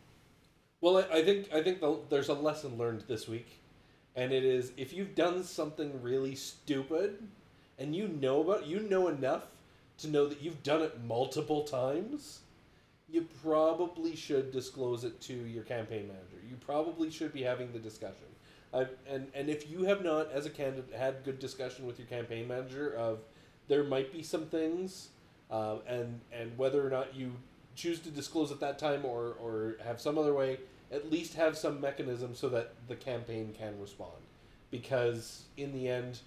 Well, 0.79 0.99
I, 0.99 1.17
I 1.17 1.23
think 1.23 1.51
I 1.51 1.63
think 1.63 1.79
the, 1.79 1.97
there's 2.11 2.29
a 2.29 2.35
lesson 2.35 2.77
learned 2.77 3.05
this 3.07 3.27
week, 3.27 3.59
and 4.15 4.31
it 4.31 4.45
is 4.45 4.71
if 4.77 4.93
you've 4.93 5.15
done 5.15 5.43
something 5.43 5.99
really 6.03 6.35
stupid, 6.35 7.27
and 7.79 7.95
you 7.95 8.07
know 8.07 8.41
about 8.41 8.67
you 8.67 8.81
know 8.81 9.07
enough 9.07 9.47
to 9.97 10.07
know 10.07 10.27
that 10.27 10.43
you've 10.43 10.61
done 10.61 10.83
it 10.83 11.03
multiple 11.03 11.63
times, 11.63 12.41
you 13.09 13.25
probably 13.41 14.15
should 14.15 14.51
disclose 14.51 15.05
it 15.05 15.19
to 15.21 15.33
your 15.33 15.63
campaign 15.63 16.07
manager. 16.07 16.37
You 16.47 16.55
probably 16.57 17.09
should 17.09 17.33
be 17.33 17.41
having 17.41 17.73
the 17.73 17.79
discussion. 17.79 18.27
I, 18.71 18.85
and 19.09 19.25
and 19.33 19.49
if 19.49 19.71
you 19.71 19.85
have 19.85 20.03
not, 20.03 20.31
as 20.31 20.45
a 20.45 20.51
candidate, 20.51 20.93
had 20.95 21.23
good 21.23 21.39
discussion 21.39 21.87
with 21.87 21.97
your 21.97 22.07
campaign 22.07 22.47
manager 22.47 22.93
of 22.93 23.21
there 23.67 23.83
might 23.83 24.13
be 24.13 24.21
some 24.21 24.45
things, 24.45 25.09
uh, 25.51 25.77
and 25.87 26.19
and 26.31 26.57
whether 26.57 26.85
or 26.85 26.89
not 26.89 27.15
you 27.15 27.31
choose 27.75 27.99
to 27.99 28.09
disclose 28.09 28.51
at 28.51 28.59
that 28.59 28.79
time 28.79 29.05
or 29.05 29.35
or 29.41 29.75
have 29.83 29.99
some 29.99 30.17
other 30.17 30.33
way, 30.33 30.59
at 30.91 31.11
least 31.11 31.35
have 31.35 31.57
some 31.57 31.81
mechanism 31.81 32.35
so 32.35 32.49
that 32.49 32.73
the 32.87 32.95
campaign 32.95 33.53
can 33.57 33.79
respond, 33.79 34.21
because 34.71 35.43
in 35.57 35.73
the 35.73 35.87
end, 35.87 36.19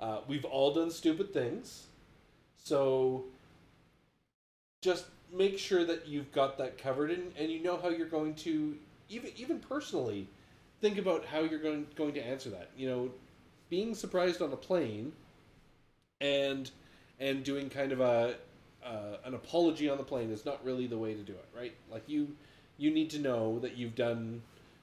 uh, 0.00 0.20
we've 0.26 0.44
all 0.44 0.72
done 0.74 0.90
stupid 0.90 1.32
things, 1.32 1.86
so 2.56 3.24
just 4.82 5.06
make 5.32 5.58
sure 5.58 5.84
that 5.84 6.06
you've 6.06 6.30
got 6.32 6.56
that 6.58 6.78
covered 6.78 7.10
and, 7.10 7.32
and 7.36 7.50
you 7.50 7.60
know 7.62 7.76
how 7.76 7.88
you're 7.88 8.08
going 8.08 8.34
to 8.34 8.76
even 9.08 9.30
even 9.36 9.58
personally 9.58 10.28
think 10.80 10.98
about 10.98 11.24
how 11.24 11.40
you're 11.40 11.58
going 11.58 11.86
going 11.96 12.14
to 12.14 12.24
answer 12.24 12.50
that. 12.50 12.70
You 12.76 12.88
know, 12.88 13.10
being 13.68 13.94
surprised 13.94 14.42
on 14.42 14.52
a 14.52 14.56
plane 14.56 15.12
and 16.20 16.70
and 17.18 17.44
doing 17.44 17.68
kind 17.70 17.92
of 17.92 18.00
a 18.00 18.36
uh, 18.86 19.16
an 19.24 19.34
apology 19.34 19.88
on 19.88 19.98
the 19.98 20.04
plane 20.04 20.30
is 20.30 20.44
not 20.44 20.64
really 20.64 20.86
the 20.86 20.98
way 20.98 21.14
to 21.14 21.22
do 21.22 21.32
it, 21.32 21.48
right? 21.56 21.74
Like 21.90 22.08
you 22.08 22.36
you 22.78 22.90
need 22.90 23.10
to 23.10 23.18
know 23.18 23.58
that 23.60 23.76
you've 23.76 23.94
done 23.94 24.42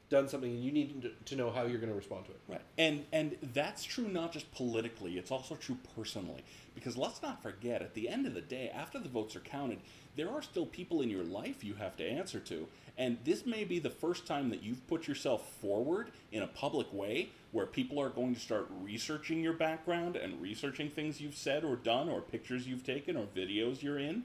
done 0.09 0.27
something 0.27 0.51
and 0.51 0.63
you 0.63 0.71
need 0.71 1.11
to, 1.25 1.35
know 1.35 1.49
how 1.49 1.63
you're 1.63 1.79
going 1.79 1.89
to 1.89 1.95
respond 1.95 2.25
to 2.25 2.31
it. 2.31 2.39
Right. 2.47 2.61
And 2.77 3.05
and 3.11 3.35
that's 3.53 3.83
true 3.83 4.07
not 4.07 4.31
just 4.31 4.51
politically, 4.53 5.17
it's 5.17 5.31
also 5.31 5.55
true 5.55 5.77
personally. 5.95 6.43
Because 6.75 6.97
let's 6.97 7.21
not 7.21 7.41
forget, 7.41 7.81
at 7.81 7.93
the 7.93 8.09
end 8.09 8.25
of 8.25 8.33
the 8.33 8.41
day, 8.41 8.71
after 8.73 8.99
the 8.99 9.09
votes 9.09 9.35
are 9.35 9.41
counted, 9.41 9.79
there 10.15 10.29
are 10.29 10.41
still 10.41 10.65
people 10.65 11.01
in 11.01 11.09
your 11.09 11.23
life 11.23 11.63
you 11.63 11.75
have 11.75 11.95
to 11.97 12.07
answer 12.07 12.39
to. 12.39 12.67
And 12.97 13.17
this 13.23 13.45
may 13.45 13.63
be 13.63 13.79
the 13.79 13.89
first 13.89 14.27
time 14.27 14.49
that 14.49 14.61
you've 14.61 14.87
put 14.87 15.07
yourself 15.07 15.49
forward 15.61 16.11
in 16.31 16.43
a 16.43 16.47
public 16.47 16.91
way 16.93 17.29
where 17.51 17.65
people 17.65 17.99
are 17.99 18.09
going 18.09 18.35
to 18.35 18.39
start 18.39 18.67
researching 18.81 19.41
your 19.41 19.53
background 19.53 20.15
and 20.15 20.41
researching 20.41 20.89
things 20.89 21.19
you've 21.19 21.35
said 21.35 21.63
or 21.63 21.75
done 21.75 22.07
or 22.07 22.21
pictures 22.21 22.67
you've 22.67 22.85
taken 22.85 23.17
or 23.17 23.25
videos 23.35 23.81
you're 23.81 23.99
in. 23.99 24.23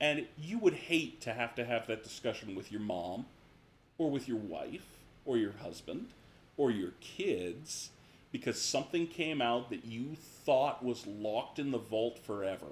And 0.00 0.26
you 0.38 0.58
would 0.58 0.74
hate 0.74 1.20
to 1.22 1.32
have 1.32 1.54
to 1.56 1.64
have 1.64 1.86
that 1.86 2.02
discussion 2.02 2.54
with 2.54 2.70
your 2.70 2.80
mom 2.80 3.26
or 3.98 4.10
with 4.10 4.28
your 4.28 4.38
wife 4.38 4.86
or 5.24 5.36
your 5.36 5.52
husband 5.62 6.08
or 6.56 6.70
your 6.70 6.92
kids 7.00 7.90
because 8.32 8.60
something 8.60 9.06
came 9.06 9.42
out 9.42 9.70
that 9.70 9.84
you 9.84 10.16
thought 10.44 10.84
was 10.84 11.06
locked 11.06 11.58
in 11.58 11.70
the 11.70 11.78
vault 11.78 12.18
forever 12.18 12.66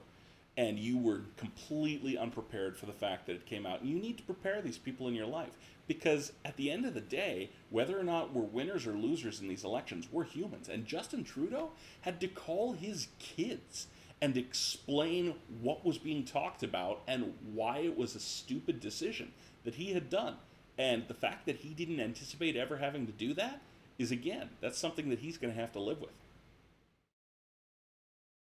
and 0.58 0.76
you 0.76 0.98
were 0.98 1.20
completely 1.36 2.18
unprepared 2.18 2.76
for 2.76 2.86
the 2.86 2.92
fact 2.92 3.26
that 3.26 3.36
it 3.36 3.46
came 3.46 3.64
out. 3.64 3.80
And 3.80 3.88
you 3.88 3.96
need 3.96 4.18
to 4.18 4.24
prepare 4.24 4.60
these 4.60 4.76
people 4.76 5.06
in 5.06 5.14
your 5.14 5.24
life 5.24 5.56
because 5.86 6.32
at 6.44 6.56
the 6.56 6.68
end 6.72 6.84
of 6.84 6.94
the 6.94 7.00
day, 7.00 7.50
whether 7.70 7.98
or 7.98 8.02
not 8.02 8.34
we're 8.34 8.42
winners 8.42 8.84
or 8.84 8.92
losers 8.92 9.40
in 9.40 9.46
these 9.46 9.62
elections, 9.62 10.08
we're 10.10 10.24
humans. 10.24 10.68
And 10.68 10.84
Justin 10.84 11.22
Trudeau 11.22 11.70
had 12.00 12.20
to 12.20 12.26
call 12.26 12.72
his 12.72 13.06
kids 13.20 13.86
and 14.20 14.36
explain 14.36 15.36
what 15.62 15.86
was 15.86 15.96
being 15.96 16.24
talked 16.24 16.64
about 16.64 17.02
and 17.06 17.34
why 17.54 17.78
it 17.78 17.96
was 17.96 18.16
a 18.16 18.20
stupid 18.20 18.80
decision 18.80 19.30
that 19.62 19.76
he 19.76 19.92
had 19.92 20.10
done. 20.10 20.34
And 20.76 21.06
the 21.06 21.14
fact 21.14 21.46
that 21.46 21.58
he 21.58 21.68
didn't 21.68 22.00
anticipate 22.00 22.56
ever 22.56 22.78
having 22.78 23.06
to 23.06 23.12
do 23.12 23.32
that 23.34 23.62
is, 23.96 24.10
again, 24.10 24.50
that's 24.60 24.78
something 24.78 25.08
that 25.10 25.20
he's 25.20 25.38
going 25.38 25.54
to 25.54 25.60
have 25.60 25.72
to 25.72 25.80
live 25.80 26.00
with. 26.00 26.10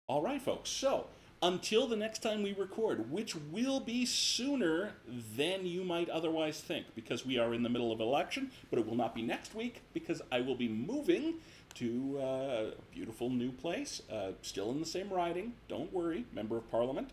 All 0.07 0.23
right, 0.23 0.41
folks. 0.41 0.71
So, 0.71 1.05
until 1.41 1.87
the 1.87 1.95
next 1.95 2.19
time 2.21 2.43
we 2.43 2.53
record, 2.53 3.11
which 3.11 3.35
will 3.35 3.79
be 3.79 4.05
sooner 4.05 4.91
than 5.35 5.65
you 5.65 5.83
might 5.83 6.07
otherwise 6.09 6.59
think, 6.61 6.85
because 6.95 7.25
we 7.25 7.37
are 7.39 7.53
in 7.53 7.63
the 7.63 7.69
middle 7.69 7.91
of 7.91 7.99
election, 7.99 8.51
but 8.69 8.77
it 8.79 8.85
will 8.87 8.95
not 8.95 9.15
be 9.15 9.21
next 9.21 9.55
week 9.55 9.81
because 9.93 10.21
I 10.31 10.41
will 10.41 10.55
be 10.55 10.67
moving 10.67 11.35
to 11.75 12.17
uh, 12.19 12.23
a 12.23 12.71
beautiful 12.93 13.29
new 13.29 13.51
place, 13.51 14.01
uh, 14.11 14.31
still 14.41 14.71
in 14.71 14.79
the 14.79 14.85
same 14.85 15.09
riding. 15.09 15.53
Don't 15.67 15.91
worry, 15.91 16.25
member 16.33 16.57
of 16.57 16.69
parliament. 16.69 17.09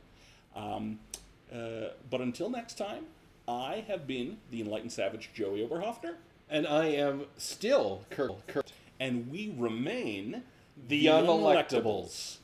Um, 0.54 0.98
uh, 1.52 1.90
but 2.10 2.20
until 2.20 2.50
next 2.50 2.76
time, 2.76 3.04
I 3.46 3.84
have 3.88 4.06
been 4.06 4.38
the 4.50 4.60
enlightened 4.60 4.92
savage 4.92 5.30
Joey 5.34 5.66
Oberhoffner, 5.66 6.16
And 6.50 6.66
I 6.66 6.86
am 6.86 7.22
still 7.38 8.04
Kirk. 8.10 8.46
Kirk. 8.46 8.66
and 9.00 9.30
we 9.30 9.54
remain 9.56 10.42
the, 10.88 11.00
The 11.00 11.06
unelectables. 11.06 11.70
unelectable. 11.70 12.36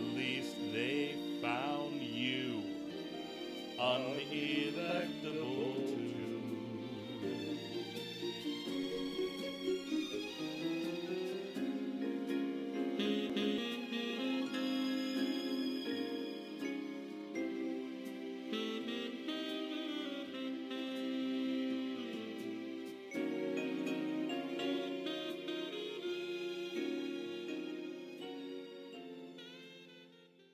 Least 0.00 0.56
they 0.72 0.93